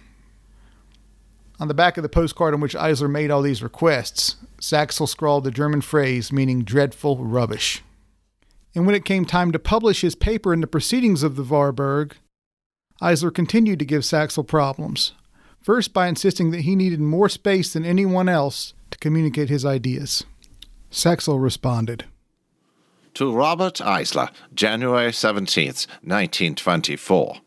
On 1.59 1.67
the 1.67 1.73
back 1.73 1.97
of 1.97 2.01
the 2.01 2.07
postcard 2.07 2.53
on 2.53 2.61
which 2.61 2.75
Eisler 2.75 3.11
made 3.11 3.29
all 3.29 3.41
these 3.41 3.61
requests, 3.61 4.37
Saxl 4.61 5.05
scrawled 5.05 5.43
the 5.43 5.51
German 5.51 5.81
phrase 5.81 6.31
meaning 6.31 6.63
dreadful 6.63 7.17
rubbish. 7.17 7.83
And 8.77 8.85
when 8.85 8.93
it 8.93 9.05
came 9.05 9.25
time 9.25 9.51
to 9.53 9.57
publish 9.57 10.01
his 10.01 10.13
paper 10.13 10.53
in 10.53 10.61
the 10.61 10.67
Proceedings 10.67 11.23
of 11.23 11.35
the 11.35 11.41
Warburg, 11.41 12.15
Eisler 13.01 13.33
continued 13.33 13.79
to 13.79 13.85
give 13.85 14.03
Saxl 14.03 14.45
problems, 14.45 15.13
first 15.59 15.93
by 15.93 16.05
insisting 16.05 16.51
that 16.51 16.61
he 16.61 16.75
needed 16.75 16.99
more 16.99 17.27
space 17.27 17.73
than 17.73 17.83
anyone 17.83 18.29
else 18.29 18.75
to 18.91 18.99
communicate 18.99 19.49
his 19.49 19.65
ideas. 19.65 20.25
Saxl 20.91 21.41
responded 21.41 22.05
To 23.15 23.35
Robert 23.35 23.77
Eisler, 23.77 24.29
January 24.53 25.09
17th, 25.09 25.87
1924. 26.03 27.37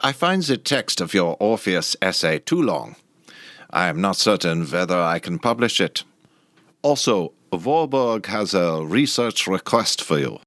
I 0.00 0.12
find 0.12 0.42
the 0.44 0.56
text 0.56 1.02
of 1.02 1.12
your 1.12 1.36
Orpheus 1.38 1.94
essay 2.00 2.38
too 2.38 2.62
long. 2.62 2.96
I 3.68 3.88
am 3.88 4.00
not 4.00 4.16
certain 4.16 4.64
whether 4.64 4.98
I 4.98 5.18
can 5.18 5.38
publish 5.38 5.78
it. 5.78 6.04
Also, 6.84 7.32
Warburg 7.50 8.26
has 8.26 8.52
a 8.52 8.84
research 8.84 9.46
request 9.46 10.02
for 10.02 10.18
you. 10.18 10.38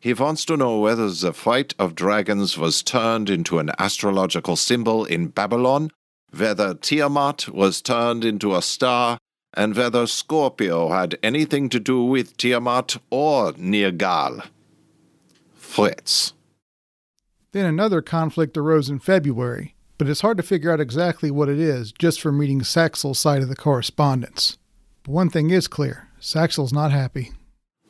He 0.00 0.12
wants 0.12 0.44
to 0.46 0.56
know 0.56 0.80
whether 0.80 1.08
the 1.08 1.32
fight 1.32 1.72
of 1.78 1.94
dragons 1.94 2.58
was 2.58 2.82
turned 2.82 3.30
into 3.30 3.60
an 3.60 3.70
astrological 3.78 4.56
symbol 4.56 5.04
in 5.04 5.28
Babylon, 5.28 5.92
whether 6.36 6.74
Tiamat 6.74 7.48
was 7.48 7.80
turned 7.80 8.24
into 8.24 8.56
a 8.56 8.60
star, 8.60 9.18
and 9.54 9.76
whether 9.76 10.08
Scorpio 10.08 10.88
had 10.88 11.16
anything 11.22 11.68
to 11.68 11.78
do 11.78 12.02
with 12.02 12.36
Tiamat 12.36 12.96
or 13.10 13.52
Nergal. 13.52 14.48
Fritz. 15.54 16.32
Then 17.52 17.66
another 17.66 18.02
conflict 18.02 18.56
arose 18.56 18.90
in 18.90 18.98
February, 18.98 19.76
but 19.96 20.08
it's 20.08 20.22
hard 20.22 20.38
to 20.38 20.42
figure 20.42 20.72
out 20.72 20.80
exactly 20.80 21.30
what 21.30 21.48
it 21.48 21.60
is 21.60 21.92
just 21.92 22.20
from 22.20 22.40
reading 22.40 22.62
Saxl's 22.62 23.20
side 23.20 23.42
of 23.42 23.48
the 23.48 23.54
correspondence. 23.54 24.58
But 25.06 25.12
one 25.12 25.30
thing 25.30 25.50
is 25.50 25.68
clear 25.68 26.08
Saxl's 26.18 26.72
not 26.72 26.90
happy. 26.90 27.30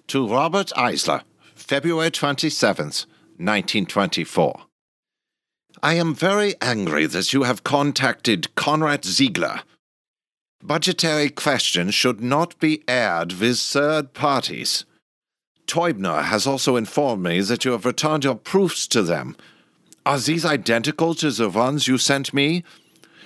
To 0.09 0.29
Robert 0.29 0.71
Eisler, 0.77 1.23
February 1.55 2.11
27th, 2.11 3.07
1924. 3.39 4.61
I 5.83 5.95
am 5.95 6.15
very 6.15 6.55
angry 6.61 7.07
that 7.07 7.33
you 7.33 7.45
have 7.45 7.65
contacted 7.65 8.55
Konrat 8.55 9.07
Ziegler. 9.07 9.63
Budgetary 10.63 11.31
questions 11.31 11.95
should 11.95 12.21
not 12.21 12.59
be 12.59 12.85
aired 12.87 13.33
with 13.33 13.59
third 13.61 14.13
parties. 14.13 14.85
Teubner 15.67 16.23
has 16.25 16.47
also 16.47 16.77
informed 16.77 17.23
me 17.23 17.41
that 17.41 17.65
you 17.65 17.73
have 17.73 17.87
returned 17.87 18.25
your 18.25 18.35
proofs 18.35 18.87
to 18.89 19.03
them. 19.03 19.37
Are 20.05 20.19
these 20.19 20.45
identical 20.45 21.15
to 21.15 21.31
the 21.31 21.49
ones 21.49 21.89
you 21.89 21.97
sent 21.97 22.35
me? 22.35 22.63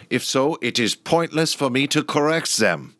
If 0.09 0.25
so, 0.25 0.59
it 0.63 0.79
is 0.79 0.95
pointless 0.95 1.55
for 1.55 1.71
me 1.71 1.89
to 1.89 2.05
correct 2.05 2.59
them. 2.59 2.95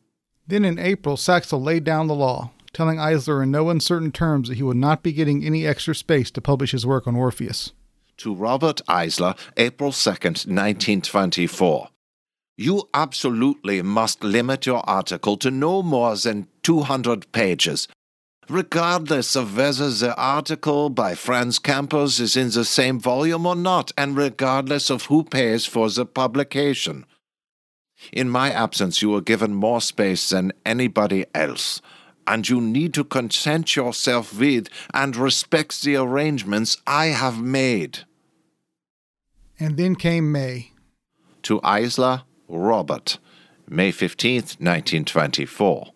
Then 0.51 0.65
in 0.65 0.81
April, 0.81 1.17
Saxl 1.17 1.63
laid 1.63 1.85
down 1.85 2.09
the 2.09 2.15
law, 2.15 2.51
telling 2.73 2.99
Eisler 2.99 3.41
in 3.41 3.53
no 3.53 3.71
uncertain 3.71 4.11
terms 4.11 4.49
that 4.49 4.57
he 4.57 4.65
would 4.65 4.77
not 4.77 5.01
be 5.01 5.13
getting 5.13 5.45
any 5.45 5.65
extra 5.65 5.95
space 5.95 6.29
to 6.33 6.41
publish 6.41 6.73
his 6.73 6.85
work 6.85 7.07
on 7.07 7.15
Orpheus. 7.15 7.73
To 8.17 8.35
Robert 8.35 8.81
Eisler, 8.89 9.39
April 9.57 9.93
2nd, 9.93 10.49
1924. 10.49 11.91
You 12.59 12.89
absolutely 12.93 13.81
must 13.83 14.25
limit 14.25 14.67
your 14.67 14.83
article 14.91 15.37
to 15.37 15.53
no 15.53 15.85
more 15.85 16.17
than 16.17 16.49
200 16.65 17.31
pages, 17.31 17.87
regardless 18.49 19.37
of 19.37 19.57
whether 19.57 19.89
the 19.89 20.17
article 20.17 20.91
by 20.91 21.15
Franz 21.15 21.61
Kampers 21.61 22.19
is 22.19 22.37
in 22.37 22.51
the 22.51 22.65
same 22.65 22.99
volume 22.99 23.47
or 23.47 23.55
not, 23.55 23.93
and 23.97 24.17
regardless 24.17 24.91
of 24.91 25.05
who 25.05 25.23
pays 25.23 25.65
for 25.65 25.89
the 25.89 26.05
publication. 26.05 27.07
In 28.13 28.29
my 28.29 28.51
absence, 28.51 29.03
you 29.03 29.11
were 29.11 29.21
given 29.21 29.55
more 29.55 29.81
space 29.81 30.31
than 30.31 30.53
anybody 30.65 31.27
else, 31.35 31.81
and 32.27 32.49
you 32.49 32.61
need 32.61 32.95
to 32.95 33.05
content 33.05 33.77
yourself 33.77 34.39
with 34.39 34.69
and 34.95 35.17
respect 35.17 35.83
the 35.83 35.97
arrangements 35.97 36.77
I 36.87 37.07
have 37.07 37.41
made. 37.41 38.01
And 39.59 39.77
then 39.77 39.97
came 39.97 40.33
May. 40.33 40.73
To 41.43 41.61
Eisler 41.61 42.23
Robert, 42.49 43.19
May 43.69 43.93
15th, 43.93 44.59
1924. 44.59 45.93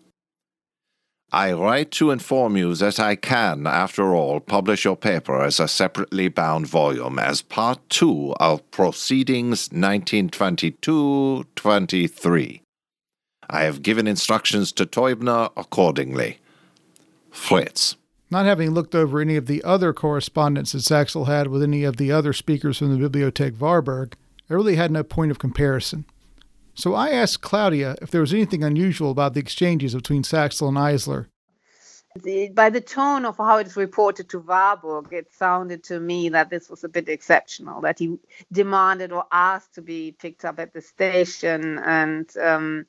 I 1.34 1.52
write 1.52 1.90
to 1.98 2.12
inform 2.12 2.56
you 2.56 2.76
that 2.76 3.00
I 3.00 3.16
can, 3.16 3.66
after 3.66 4.14
all, 4.14 4.38
publish 4.38 4.84
your 4.84 4.96
paper 4.96 5.42
as 5.42 5.58
a 5.58 5.66
separately 5.66 6.28
bound 6.28 6.68
volume 6.68 7.18
as 7.18 7.42
part 7.42 7.80
two 7.90 8.36
of 8.38 8.70
Proceedings 8.70 9.68
1922 9.72 11.44
23. 11.56 12.62
I 13.50 13.64
have 13.64 13.82
given 13.82 14.06
instructions 14.06 14.70
to 14.74 14.86
Teubner 14.86 15.50
accordingly. 15.56 16.38
Fritz. 17.32 17.96
Not 18.30 18.46
having 18.46 18.70
looked 18.70 18.94
over 18.94 19.20
any 19.20 19.34
of 19.34 19.46
the 19.46 19.64
other 19.64 19.92
correspondence 19.92 20.70
that 20.70 20.82
Saxl 20.82 21.26
had 21.26 21.48
with 21.48 21.64
any 21.64 21.82
of 21.82 21.96
the 21.96 22.12
other 22.12 22.32
speakers 22.32 22.78
from 22.78 22.96
the 22.96 23.08
Bibliothek 23.08 23.58
Warburg, 23.58 24.14
I 24.48 24.54
really 24.54 24.76
had 24.76 24.92
no 24.92 25.02
point 25.02 25.32
of 25.32 25.40
comparison. 25.40 26.04
So 26.76 26.94
I 26.94 27.10
asked 27.10 27.40
Claudia 27.40 27.96
if 28.02 28.10
there 28.10 28.20
was 28.20 28.34
anything 28.34 28.64
unusual 28.64 29.10
about 29.10 29.34
the 29.34 29.40
exchanges 29.40 29.94
between 29.94 30.24
Saxl 30.24 30.68
and 30.68 30.76
Eisler. 30.76 31.26
The, 32.22 32.48
by 32.50 32.70
the 32.70 32.80
tone 32.80 33.24
of 33.24 33.36
how 33.36 33.58
it's 33.58 33.76
reported 33.76 34.28
to 34.30 34.38
Warburg, 34.38 35.12
it 35.12 35.32
sounded 35.34 35.82
to 35.84 35.98
me 35.98 36.28
that 36.28 36.48
this 36.48 36.70
was 36.70 36.84
a 36.84 36.88
bit 36.88 37.08
exceptional, 37.08 37.80
that 37.80 37.98
he 37.98 38.18
demanded 38.52 39.10
or 39.12 39.24
asked 39.32 39.74
to 39.74 39.82
be 39.82 40.12
picked 40.12 40.44
up 40.44 40.60
at 40.60 40.72
the 40.72 40.80
station 40.80 41.78
and 41.80 42.28
um, 42.36 42.86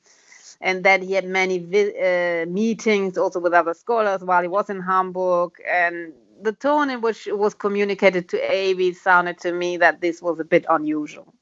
and 0.60 0.84
that 0.84 1.02
he 1.02 1.12
had 1.12 1.26
many 1.26 1.58
vi- 1.58 2.42
uh, 2.42 2.46
meetings 2.46 3.18
also 3.18 3.40
with 3.40 3.52
other 3.52 3.74
scholars 3.74 4.22
while 4.22 4.42
he 4.42 4.48
was 4.48 4.70
in 4.70 4.80
Hamburg. 4.80 5.52
And 5.68 6.12
the 6.40 6.52
tone 6.52 6.88
in 6.90 7.00
which 7.00 7.26
it 7.26 7.36
was 7.36 7.52
communicated 7.52 8.28
to 8.28 8.38
Aby 8.38 8.92
sounded 8.92 9.38
to 9.40 9.52
me 9.52 9.76
that 9.78 10.00
this 10.00 10.22
was 10.22 10.38
a 10.38 10.44
bit 10.44 10.64
unusual 10.70 11.34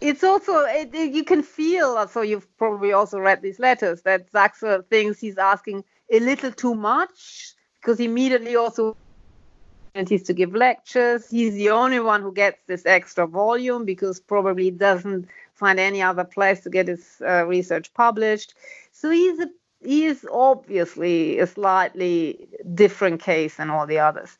it's 0.00 0.22
also 0.22 0.60
it, 0.60 0.94
it, 0.94 1.12
you 1.12 1.24
can 1.24 1.42
feel 1.42 2.06
so 2.08 2.22
you've 2.22 2.56
probably 2.56 2.92
also 2.92 3.18
read 3.18 3.42
these 3.42 3.58
letters 3.58 4.02
that 4.02 4.30
Saxl 4.32 4.86
thinks 4.86 5.20
he's 5.20 5.38
asking 5.38 5.84
a 6.10 6.20
little 6.20 6.52
too 6.52 6.74
much 6.74 7.54
because 7.80 8.00
immediately 8.00 8.56
also 8.56 8.96
opportunities 9.98 10.26
to 10.26 10.32
give 10.32 10.54
lectures. 10.54 11.28
He's 11.30 11.54
the 11.54 11.70
only 11.70 12.00
one 12.00 12.22
who 12.22 12.32
gets 12.32 12.62
this 12.66 12.86
extra 12.86 13.26
volume 13.26 13.84
because 13.84 14.20
probably 14.20 14.70
doesn't 14.70 15.28
find 15.54 15.80
any 15.80 16.02
other 16.02 16.24
place 16.24 16.60
to 16.62 16.70
get 16.70 16.88
his 16.88 17.20
uh, 17.20 17.44
research 17.46 17.92
published. 17.94 18.54
So 18.92 19.10
he's 19.10 19.40
a 19.40 19.48
he 19.80 20.06
is 20.06 20.26
obviously 20.32 21.38
a 21.38 21.46
slightly 21.46 22.48
different 22.74 23.20
case 23.20 23.56
than 23.56 23.70
all 23.70 23.86
the 23.86 24.00
others. 24.00 24.36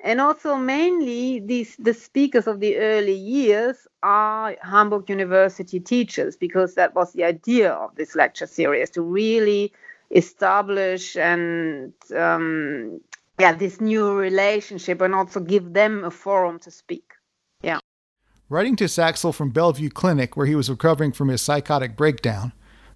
And 0.00 0.20
also 0.20 0.56
mainly 0.56 1.40
these 1.40 1.76
the 1.76 1.94
speakers 1.94 2.46
of 2.46 2.60
the 2.60 2.76
early 2.76 3.16
years 3.16 3.88
are 4.06 4.54
Hamburg 4.62 5.10
University 5.10 5.80
teachers 5.80 6.36
because 6.36 6.76
that 6.76 6.94
was 6.94 7.12
the 7.12 7.24
idea 7.24 7.72
of 7.72 7.96
this 7.96 8.14
lecture 8.14 8.46
series 8.46 8.88
to 8.90 9.02
really 9.02 9.72
establish 10.12 11.16
and 11.16 11.92
um, 12.16 13.00
yeah 13.40 13.52
this 13.52 13.80
new 13.80 14.12
relationship 14.14 15.00
and 15.00 15.12
also 15.12 15.40
give 15.40 15.72
them 15.72 16.04
a 16.04 16.10
forum 16.10 16.60
to 16.60 16.70
speak. 16.70 17.14
Yeah. 17.62 17.80
Writing 18.48 18.76
to 18.76 18.84
Saxl 18.84 19.34
from 19.34 19.50
Bellevue 19.50 19.90
Clinic, 19.90 20.36
where 20.36 20.46
he 20.46 20.54
was 20.54 20.70
recovering 20.70 21.10
from 21.10 21.26
his 21.26 21.42
psychotic 21.42 21.96
breakdown, 21.96 22.52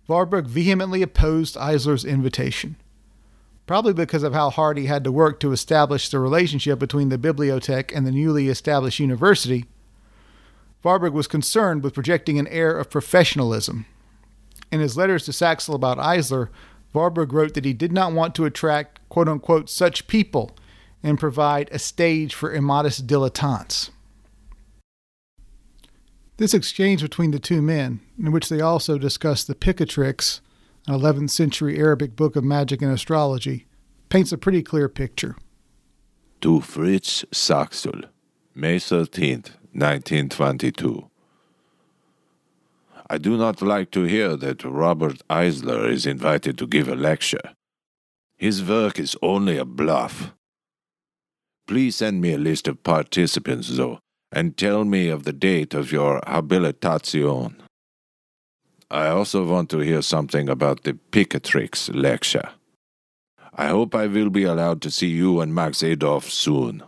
Warburg 0.07 0.47
vehemently 0.47 1.03
opposed 1.03 1.57
Eisler's 1.57 2.05
invitation 2.05 2.77
probably 3.67 3.93
because 3.93 4.25
of 4.25 4.33
how 4.33 4.51
hard 4.51 4.77
he 4.77 4.87
had 4.87 5.05
to 5.05 5.13
work 5.13 5.39
to 5.39 5.53
establish 5.53 6.09
the 6.09 6.19
relationship 6.19 6.77
between 6.77 7.09
the 7.09 7.17
bibliothek 7.17 7.97
and 7.97 8.05
the 8.05 8.11
newly 8.11 8.49
established 8.49 8.99
university, 8.99 9.65
Warburg 10.83 11.13
was 11.13 11.27
concerned 11.27 11.83
with 11.83 11.95
projecting 11.95 12.39
an 12.39 12.47
air 12.49 12.77
of 12.77 12.91
professionalism. 12.91 13.87
In 14.73 14.81
his 14.81 14.97
letters 14.97 15.25
to 15.27 15.33
Saxl 15.33 15.75
about 15.75 15.99
Eisler, 15.99 16.49
Warburg 16.93 17.33
wrote 17.33 17.55
that 17.55 17.65
he 17.65 17.73
did 17.73 17.93
not 17.93 18.13
want 18.13 18.35
to 18.37 18.45
attract 18.45 19.01
quote 19.09 19.29
unquote 19.29 19.69
such 19.69 20.07
people 20.07 20.57
and 21.03 21.19
provide 21.19 21.69
a 21.71 21.79
stage 21.79 22.35
for 22.35 22.53
immodest 22.53 23.07
dilettantes. 23.07 23.91
This 26.37 26.55
exchange 26.55 27.03
between 27.03 27.33
the 27.33 27.39
two 27.39 27.61
men, 27.61 28.01
in 28.19 28.33
which 28.33 28.49
they 28.49 28.61
also 28.61 28.97
discuss 28.97 29.45
the 29.45 29.55
Picatrix, 29.55 30.41
an 30.87 30.95
11th 30.95 31.31
century 31.31 31.79
Arabic 31.79 32.17
book 32.17 32.35
of 32.35 32.45
magic 32.45 32.81
and 32.81 32.91
astrology, 32.91 33.67
paints 34.09 34.33
a 34.33 34.39
pretty 34.39 34.63
clear 34.63 34.89
picture. 34.89 35.37
To 36.41 36.61
Fritz 36.63 37.27
Saxl, 37.31 38.09
May 38.55 38.77
13th, 38.77 39.53
1922. 39.73 41.09
I 43.09 43.19
do 43.19 43.37
not 43.37 43.61
like 43.61 43.91
to 43.91 44.05
hear 44.05 44.37
that 44.37 44.65
Robert 44.65 45.21
Eisler 45.29 45.91
is 45.91 46.07
invited 46.07 46.57
to 46.59 46.67
give 46.67 46.89
a 46.89 46.95
lecture. 46.95 47.55
His 48.37 48.65
work 48.65 48.99
is 48.99 49.17
only 49.21 49.59
a 49.59 49.65
bluff. 49.65 50.33
Please 51.67 51.97
send 51.97 52.21
me 52.21 52.33
a 52.33 52.39
list 52.39 52.69
of 52.69 52.83
participants, 52.83 53.69
though, 53.69 53.99
and 54.33 54.57
tell 54.57 54.85
me 54.85 55.09
of 55.09 55.25
the 55.25 55.33
date 55.33 55.75
of 55.75 55.93
your 55.93 56.21
habilitation. 56.27 57.63
I 58.91 59.09
also 59.09 59.45
want 59.45 59.71
to 59.71 59.79
hear 59.79 60.03
something 60.03 60.49
about 60.49 60.83
the 60.83 60.95
Picatrix 61.13 61.95
lecture. 61.95 62.51
I 63.55 63.69
hope 63.69 63.95
I 63.95 64.07
will 64.07 64.31
be 64.31 64.45
allowed 64.45 64.83
to 64.83 64.91
see 64.91 65.09
you 65.09 65.41
and 65.41 65.55
Max 65.55 65.83
Adolf 65.83 66.31
soon. 66.31 66.83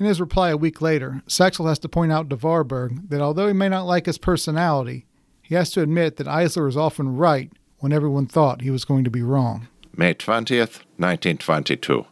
In 0.00 0.06
his 0.06 0.18
reply 0.18 0.48
a 0.48 0.56
week 0.56 0.80
later, 0.80 1.22
Saxl 1.28 1.68
has 1.68 1.78
to 1.80 1.88
point 1.88 2.10
out 2.10 2.30
to 2.30 2.36
Warburg 2.36 3.10
that 3.10 3.20
although 3.20 3.46
he 3.46 3.52
may 3.52 3.68
not 3.68 3.86
like 3.86 4.06
his 4.06 4.16
personality, 4.16 5.04
he 5.42 5.54
has 5.54 5.70
to 5.72 5.82
admit 5.82 6.16
that 6.16 6.26
Eisler 6.26 6.66
is 6.66 6.76
often 6.76 7.16
right 7.16 7.52
when 7.80 7.92
everyone 7.92 8.26
thought 8.26 8.62
he 8.62 8.70
was 8.70 8.86
going 8.86 9.04
to 9.04 9.10
be 9.10 9.22
wrong. 9.22 9.68
May 9.94 10.14
20th, 10.14 10.80
1922. 10.96 12.06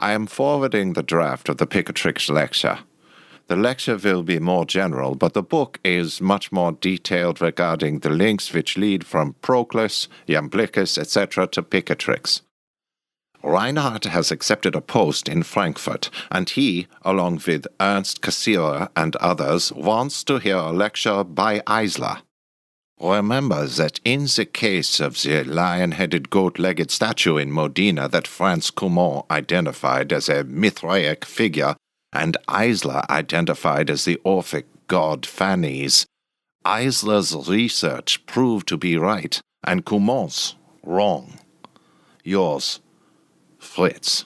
I 0.00 0.10
am 0.10 0.26
forwarding 0.26 0.94
the 0.94 1.02
draft 1.04 1.48
of 1.48 1.58
the 1.58 1.66
Picatrix 1.66 2.28
lecture. 2.28 2.80
The 3.46 3.54
lecture 3.54 3.96
will 3.96 4.24
be 4.24 4.40
more 4.40 4.64
general, 4.64 5.14
but 5.14 5.34
the 5.34 5.42
book 5.44 5.78
is 5.84 6.20
much 6.20 6.50
more 6.50 6.72
detailed 6.72 7.40
regarding 7.40 8.00
the 8.00 8.10
links 8.10 8.52
which 8.52 8.76
lead 8.76 9.06
from 9.06 9.36
Proclus, 9.42 10.08
Iamblichus, 10.26 10.98
etc. 10.98 11.46
to 11.46 11.62
Picatrix. 11.62 12.40
Reinhardt 13.42 14.04
has 14.04 14.30
accepted 14.30 14.74
a 14.74 14.80
post 14.80 15.28
in 15.28 15.42
Frankfurt, 15.42 16.10
and 16.30 16.50
he, 16.50 16.86
along 17.02 17.42
with 17.46 17.66
Ernst 17.80 18.20
Cassirer 18.20 18.88
and 18.96 19.14
others, 19.16 19.72
wants 19.72 20.24
to 20.24 20.38
hear 20.38 20.56
a 20.56 20.72
lecture 20.72 21.22
by 21.24 21.60
Eisler. 21.60 22.22
Remember 23.00 23.64
that 23.66 24.00
in 24.04 24.24
the 24.24 24.44
case 24.44 24.98
of 24.98 25.22
the 25.22 25.44
lion 25.44 25.92
headed 25.92 26.30
goat 26.30 26.58
legged 26.58 26.90
statue 26.90 27.36
in 27.36 27.52
Modena 27.52 28.08
that 28.08 28.26
Franz 28.26 28.72
Cumont 28.72 29.24
identified 29.30 30.12
as 30.12 30.28
a 30.28 30.42
Mithraic 30.42 31.24
figure 31.24 31.76
and 32.12 32.36
Eisler 32.48 33.08
identified 33.08 33.90
as 33.90 34.04
the 34.04 34.16
Orphic 34.24 34.66
god 34.88 35.22
Phanes. 35.22 36.06
Eisler's 36.64 37.48
research 37.48 38.24
proved 38.26 38.66
to 38.68 38.76
be 38.76 38.96
right, 38.96 39.40
and 39.64 39.84
Cumont's 39.84 40.56
wrong. 40.82 41.38
Yours, 42.24 42.80
Fritz. 43.68 44.24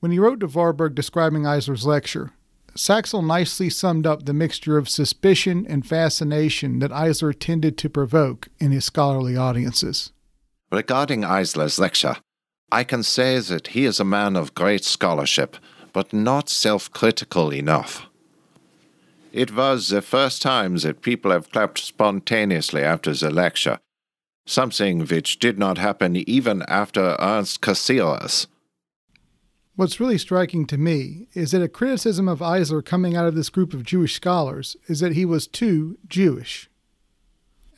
When 0.00 0.12
he 0.12 0.18
wrote 0.18 0.40
to 0.40 0.46
Warburg 0.46 0.94
describing 0.94 1.42
Eisler's 1.46 1.86
lecture, 1.86 2.32
Saxl 2.76 3.26
nicely 3.26 3.70
summed 3.70 4.06
up 4.06 4.24
the 4.24 4.32
mixture 4.32 4.78
of 4.78 4.88
suspicion 4.88 5.66
and 5.68 5.86
fascination 5.86 6.78
that 6.78 6.90
Eisler 6.90 7.38
tended 7.38 7.76
to 7.78 7.90
provoke 7.90 8.48
in 8.58 8.72
his 8.72 8.84
scholarly 8.84 9.36
audiences. 9.36 10.12
Regarding 10.70 11.24
Eisler's 11.24 11.78
lecture, 11.78 12.16
I 12.70 12.84
can 12.84 13.02
say 13.02 13.38
that 13.38 13.68
he 13.68 13.84
is 13.84 14.00
a 14.00 14.04
man 14.04 14.36
of 14.36 14.54
great 14.54 14.84
scholarship 14.84 15.56
but 15.92 16.12
not 16.12 16.48
self 16.48 16.90
critical 16.90 17.52
enough. 17.52 18.06
It 19.32 19.54
was 19.54 19.88
the 19.88 20.02
first 20.02 20.42
time 20.42 20.76
that 20.78 21.02
people 21.02 21.30
have 21.30 21.50
clapped 21.50 21.78
spontaneously 21.78 22.82
after 22.82 23.12
the 23.14 23.30
lecture, 23.30 23.78
something 24.44 25.06
which 25.06 25.38
did 25.38 25.58
not 25.58 25.78
happen 25.78 26.16
even 26.16 26.62
after 26.68 27.16
Ernst 27.18 27.60
Cassirer. 27.60 28.46
What's 29.74 30.00
really 30.00 30.18
striking 30.18 30.66
to 30.66 30.76
me 30.76 31.28
is 31.32 31.52
that 31.52 31.62
a 31.62 31.68
criticism 31.68 32.28
of 32.28 32.40
Eisler 32.40 32.84
coming 32.84 33.16
out 33.16 33.26
of 33.26 33.34
this 33.34 33.48
group 33.48 33.72
of 33.72 33.84
Jewish 33.84 34.14
scholars 34.14 34.76
is 34.86 35.00
that 35.00 35.12
he 35.12 35.24
was 35.24 35.46
too 35.46 35.98
Jewish. 36.06 36.68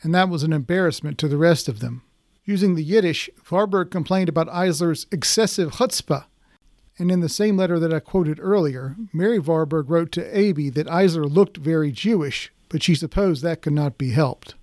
And 0.01 0.13
that 0.13 0.29
was 0.29 0.43
an 0.43 0.53
embarrassment 0.53 1.17
to 1.19 1.27
the 1.27 1.37
rest 1.37 1.69
of 1.69 1.79
them. 1.79 2.03
Using 2.43 2.75
the 2.75 2.83
Yiddish, 2.83 3.29
Warburg 3.49 3.91
complained 3.91 4.29
about 4.29 4.49
Eisler's 4.49 5.07
excessive 5.11 5.73
chutzpah 5.73 6.25
and 6.97 7.11
in 7.11 7.19
the 7.19 7.29
same 7.29 7.57
letter 7.57 7.79
that 7.79 7.93
I 7.93 7.99
quoted 7.99 8.39
earlier, 8.41 8.95
Mary 9.11 9.39
Warburg 9.39 9.89
wrote 9.89 10.11
to 10.13 10.37
Aby 10.37 10.69
that 10.71 10.87
Eisler 10.87 11.29
looked 11.29 11.57
very 11.57 11.91
Jewish, 11.91 12.51
but 12.69 12.83
she 12.83 12.95
supposed 12.95 13.43
that 13.43 13.61
could 13.61 13.73
not 13.73 13.97
be 13.97 14.11
helped. 14.11 14.55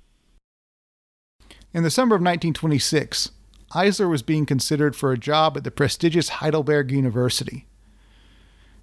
In 1.75 1.83
the 1.83 1.91
summer 1.91 2.15
of 2.15 2.21
1926, 2.21 3.31
Eisler 3.73 4.11
was 4.11 4.23
being 4.23 4.45
considered 4.45 4.95
for 4.95 5.11
a 5.11 5.19
job 5.19 5.57
at 5.57 5.65
the 5.65 5.71
prestigious 5.71 6.29
Heidelberg 6.29 6.91
University. 6.91 7.67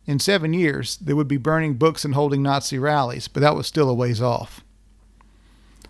In 0.07 0.17
seven 0.17 0.53
years, 0.53 0.97
they 0.97 1.13
would 1.13 1.27
be 1.27 1.37
burning 1.37 1.75
books 1.75 2.03
and 2.03 2.15
holding 2.15 2.41
Nazi 2.41 2.79
rallies, 2.79 3.27
but 3.27 3.41
that 3.41 3.55
was 3.55 3.67
still 3.67 3.91
a 3.91 3.93
ways 3.93 4.23
off. 4.23 4.63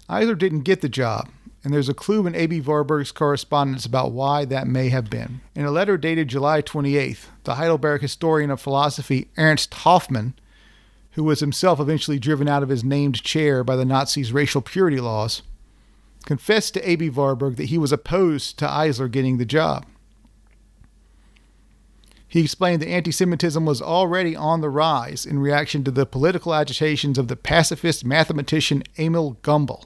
Eisler 0.09 0.37
didn't 0.37 0.61
get 0.61 0.81
the 0.81 0.89
job, 0.89 1.29
and 1.63 1.73
there's 1.73 1.87
a 1.87 1.93
clue 1.93 2.27
in 2.27 2.35
Aby 2.35 2.59
Warburg's 2.59 3.13
correspondence 3.13 3.85
about 3.85 4.11
why 4.11 4.43
that 4.43 4.67
may 4.67 4.89
have 4.89 5.09
been. 5.09 5.39
In 5.55 5.63
a 5.63 5.71
letter 5.71 5.97
dated 5.97 6.27
July 6.27 6.61
28th, 6.61 7.27
the 7.45 7.55
Heidelberg 7.55 8.01
historian 8.01 8.51
of 8.51 8.59
philosophy 8.59 9.29
Ernst 9.37 9.73
Hoffmann, 9.73 10.33
who 11.11 11.23
was 11.23 11.39
himself 11.39 11.79
eventually 11.79 12.19
driven 12.19 12.49
out 12.49 12.63
of 12.63 12.69
his 12.69 12.83
named 12.83 13.23
chair 13.23 13.63
by 13.63 13.77
the 13.77 13.85
Nazis' 13.85 14.33
racial 14.33 14.61
purity 14.61 14.99
laws, 14.99 15.43
confessed 16.29 16.75
to 16.75 16.87
Aby 16.87 17.09
Warburg 17.09 17.55
that 17.55 17.69
he 17.69 17.79
was 17.79 17.91
opposed 17.91 18.59
to 18.59 18.67
Eisler 18.67 19.09
getting 19.09 19.39
the 19.39 19.45
job. 19.45 19.87
He 22.27 22.41
explained 22.41 22.83
that 22.83 22.87
anti 22.87 23.09
Semitism 23.09 23.65
was 23.65 23.81
already 23.81 24.35
on 24.35 24.61
the 24.61 24.69
rise 24.69 25.25
in 25.25 25.39
reaction 25.39 25.83
to 25.85 25.89
the 25.89 26.05
political 26.05 26.53
agitations 26.53 27.17
of 27.17 27.29
the 27.29 27.35
pacifist 27.35 28.05
mathematician 28.05 28.83
Emil 28.95 29.39
Gumbel 29.41 29.85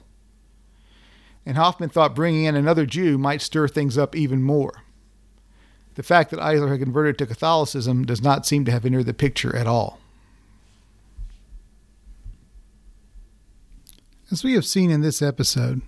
and 1.46 1.56
Hoffmann 1.56 1.88
thought 1.88 2.14
bringing 2.14 2.44
in 2.44 2.56
another 2.56 2.84
Jew 2.84 3.16
might 3.16 3.40
stir 3.40 3.66
things 3.66 3.96
up 3.96 4.14
even 4.14 4.42
more. 4.42 4.82
The 5.94 6.02
fact 6.02 6.30
that 6.30 6.40
Eisler 6.40 6.68
had 6.68 6.80
converted 6.80 7.16
to 7.16 7.26
Catholicism 7.26 8.04
does 8.04 8.20
not 8.20 8.44
seem 8.44 8.66
to 8.66 8.70
have 8.70 8.84
entered 8.84 9.06
the 9.06 9.14
picture 9.14 9.56
at 9.56 9.66
all. 9.66 9.98
As 14.30 14.44
we 14.44 14.52
have 14.52 14.66
seen 14.66 14.90
in 14.90 15.00
this 15.00 15.22
episode, 15.22 15.80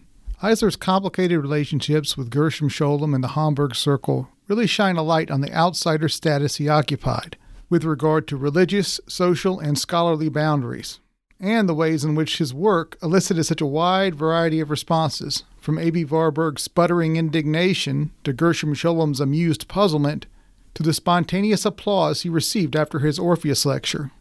Eisler's 0.43 0.77
complicated 0.77 1.41
relationships 1.41 2.17
with 2.17 2.31
Gershom 2.31 2.69
Scholem 2.69 3.15
and 3.15 3.25
the 3.25 3.29
Hamburg 3.29 3.75
Circle 3.75 4.29
really 4.49 4.67
shine 4.67 4.97
a 4.97 5.03
light 5.03 5.31
on 5.31 5.41
the 5.41 5.53
outsider 5.53 6.09
status 6.09 6.57
he 6.57 6.69
occupied 6.69 7.37
with 7.69 7.85
regard 7.85 8.29
to 8.29 8.37
religious, 8.37 9.01
social, 9.09 9.59
and 9.59 9.79
scholarly 9.79 10.29
boundaries 10.29 11.01
and 11.41 11.69
the 11.69 11.75
ways 11.75 12.05
in 12.05 12.15
which 12.15 12.39
his 12.39 12.55
work 12.55 12.97
elicited 13.03 13.45
such 13.45 13.61
a 13.61 13.67
wide 13.67 14.15
variety 14.15 14.61
of 14.61 14.71
responses, 14.71 15.45
from 15.61 15.79
Aby 15.79 16.05
Warburg's 16.05 16.63
sputtering 16.63 17.17
indignation 17.17 18.11
to 18.25 18.33
Gershom 18.33 18.75
Scholem's 18.75 19.21
amused 19.21 19.69
puzzlement 19.69 20.27
to 20.75 20.83
the 20.83 20.95
spontaneous 20.95 21.65
applause 21.65 22.23
he 22.23 22.29
received 22.29 22.77
after 22.77 23.01
his 23.01 23.19
Orpheus 23.19 23.67
lecture, 23.67 24.13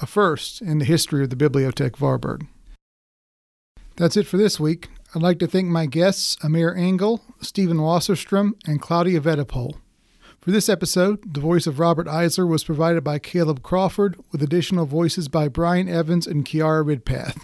a 0.00 0.06
first 0.06 0.60
in 0.60 0.78
the 0.78 0.84
history 0.84 1.22
of 1.22 1.30
the 1.30 1.36
Bibliothek 1.36 2.00
Warburg. 2.00 2.46
That's 3.96 4.16
it 4.16 4.26
for 4.26 4.36
this 4.36 4.58
week. 4.58 4.88
I'd 5.14 5.22
like 5.22 5.38
to 5.38 5.46
thank 5.46 5.68
my 5.68 5.86
guests, 5.86 6.36
Amir 6.42 6.74
Engel, 6.74 7.22
Steven 7.40 7.78
Wasserstrom, 7.78 8.52
and 8.66 8.78
Claudia 8.78 9.22
Wedepohl. 9.22 9.76
For 10.38 10.50
this 10.50 10.68
episode, 10.68 11.32
the 11.32 11.40
voice 11.40 11.66
of 11.66 11.78
Robert 11.78 12.06
Eisler 12.06 12.46
was 12.46 12.62
provided 12.62 13.02
by 13.04 13.18
Caleb 13.18 13.62
Crawford, 13.62 14.18
with 14.30 14.42
additional 14.42 14.84
voices 14.84 15.28
by 15.28 15.48
Brian 15.48 15.88
Evans 15.88 16.26
and 16.26 16.46
Chiara 16.46 16.84
Ridpath. 16.84 17.42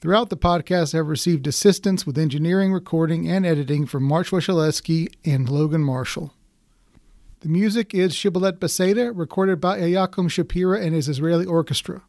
Throughout 0.00 0.28
the 0.28 0.36
podcast, 0.36 0.92
I 0.92 0.96
have 0.96 1.06
received 1.06 1.46
assistance 1.46 2.04
with 2.04 2.18
engineering, 2.18 2.72
recording, 2.72 3.28
and 3.28 3.46
editing 3.46 3.86
from 3.86 4.02
March 4.02 4.30
Washaleski 4.30 5.14
and 5.24 5.48
Logan 5.48 5.84
Marshall. 5.84 6.34
The 7.40 7.48
music 7.48 7.94
is 7.94 8.12
Shibboleth 8.12 8.58
Beseda, 8.58 9.12
recorded 9.14 9.60
by 9.60 9.78
Eyakum 9.78 10.28
Shapira 10.28 10.82
and 10.82 10.96
his 10.96 11.08
Israeli 11.08 11.46
Orchestra. 11.46 12.02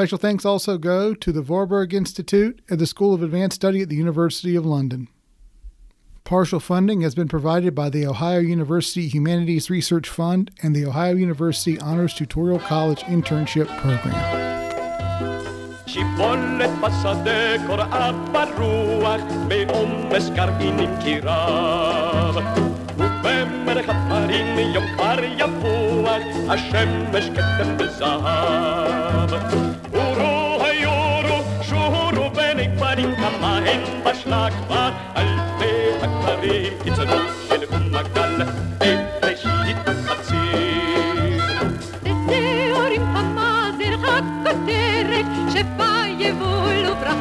Special 0.00 0.16
thanks 0.16 0.46
also 0.46 0.78
go 0.78 1.12
to 1.12 1.30
the 1.30 1.42
Warburg 1.42 1.92
Institute 1.92 2.62
and 2.70 2.78
the 2.78 2.86
School 2.86 3.12
of 3.12 3.22
Advanced 3.22 3.56
Study 3.56 3.82
at 3.82 3.90
the 3.90 3.96
University 3.96 4.56
of 4.56 4.64
London. 4.64 5.08
Partial 6.24 6.58
funding 6.58 7.02
has 7.02 7.14
been 7.14 7.28
provided 7.28 7.74
by 7.74 7.90
the 7.90 8.06
Ohio 8.06 8.38
University 8.38 9.08
Humanities 9.08 9.68
Research 9.68 10.08
Fund 10.08 10.52
and 10.62 10.74
the 10.74 10.86
Ohio 10.86 11.14
University 11.16 11.78
Honors 11.78 12.14
Tutorial 12.14 12.60
College 12.60 13.02
Internship 13.02 13.66
Program. 13.82 14.14
im 33.72 34.02
Beschlag 34.04 34.52
war 34.68 34.92
Alte 35.14 35.70
Akbarim 36.02 36.72
Kitzerus 36.84 37.34
El 37.50 37.64
Ummagal 37.76 38.46
Bereshit 38.78 39.78
Hatzir 40.06 41.40
Beteorim 42.02 43.06
Hamazir 43.14 43.96
Hakkoterek 44.04 45.30
Shefa 45.52 45.92
Yevul 46.20 46.84
Ubrah 46.92 47.19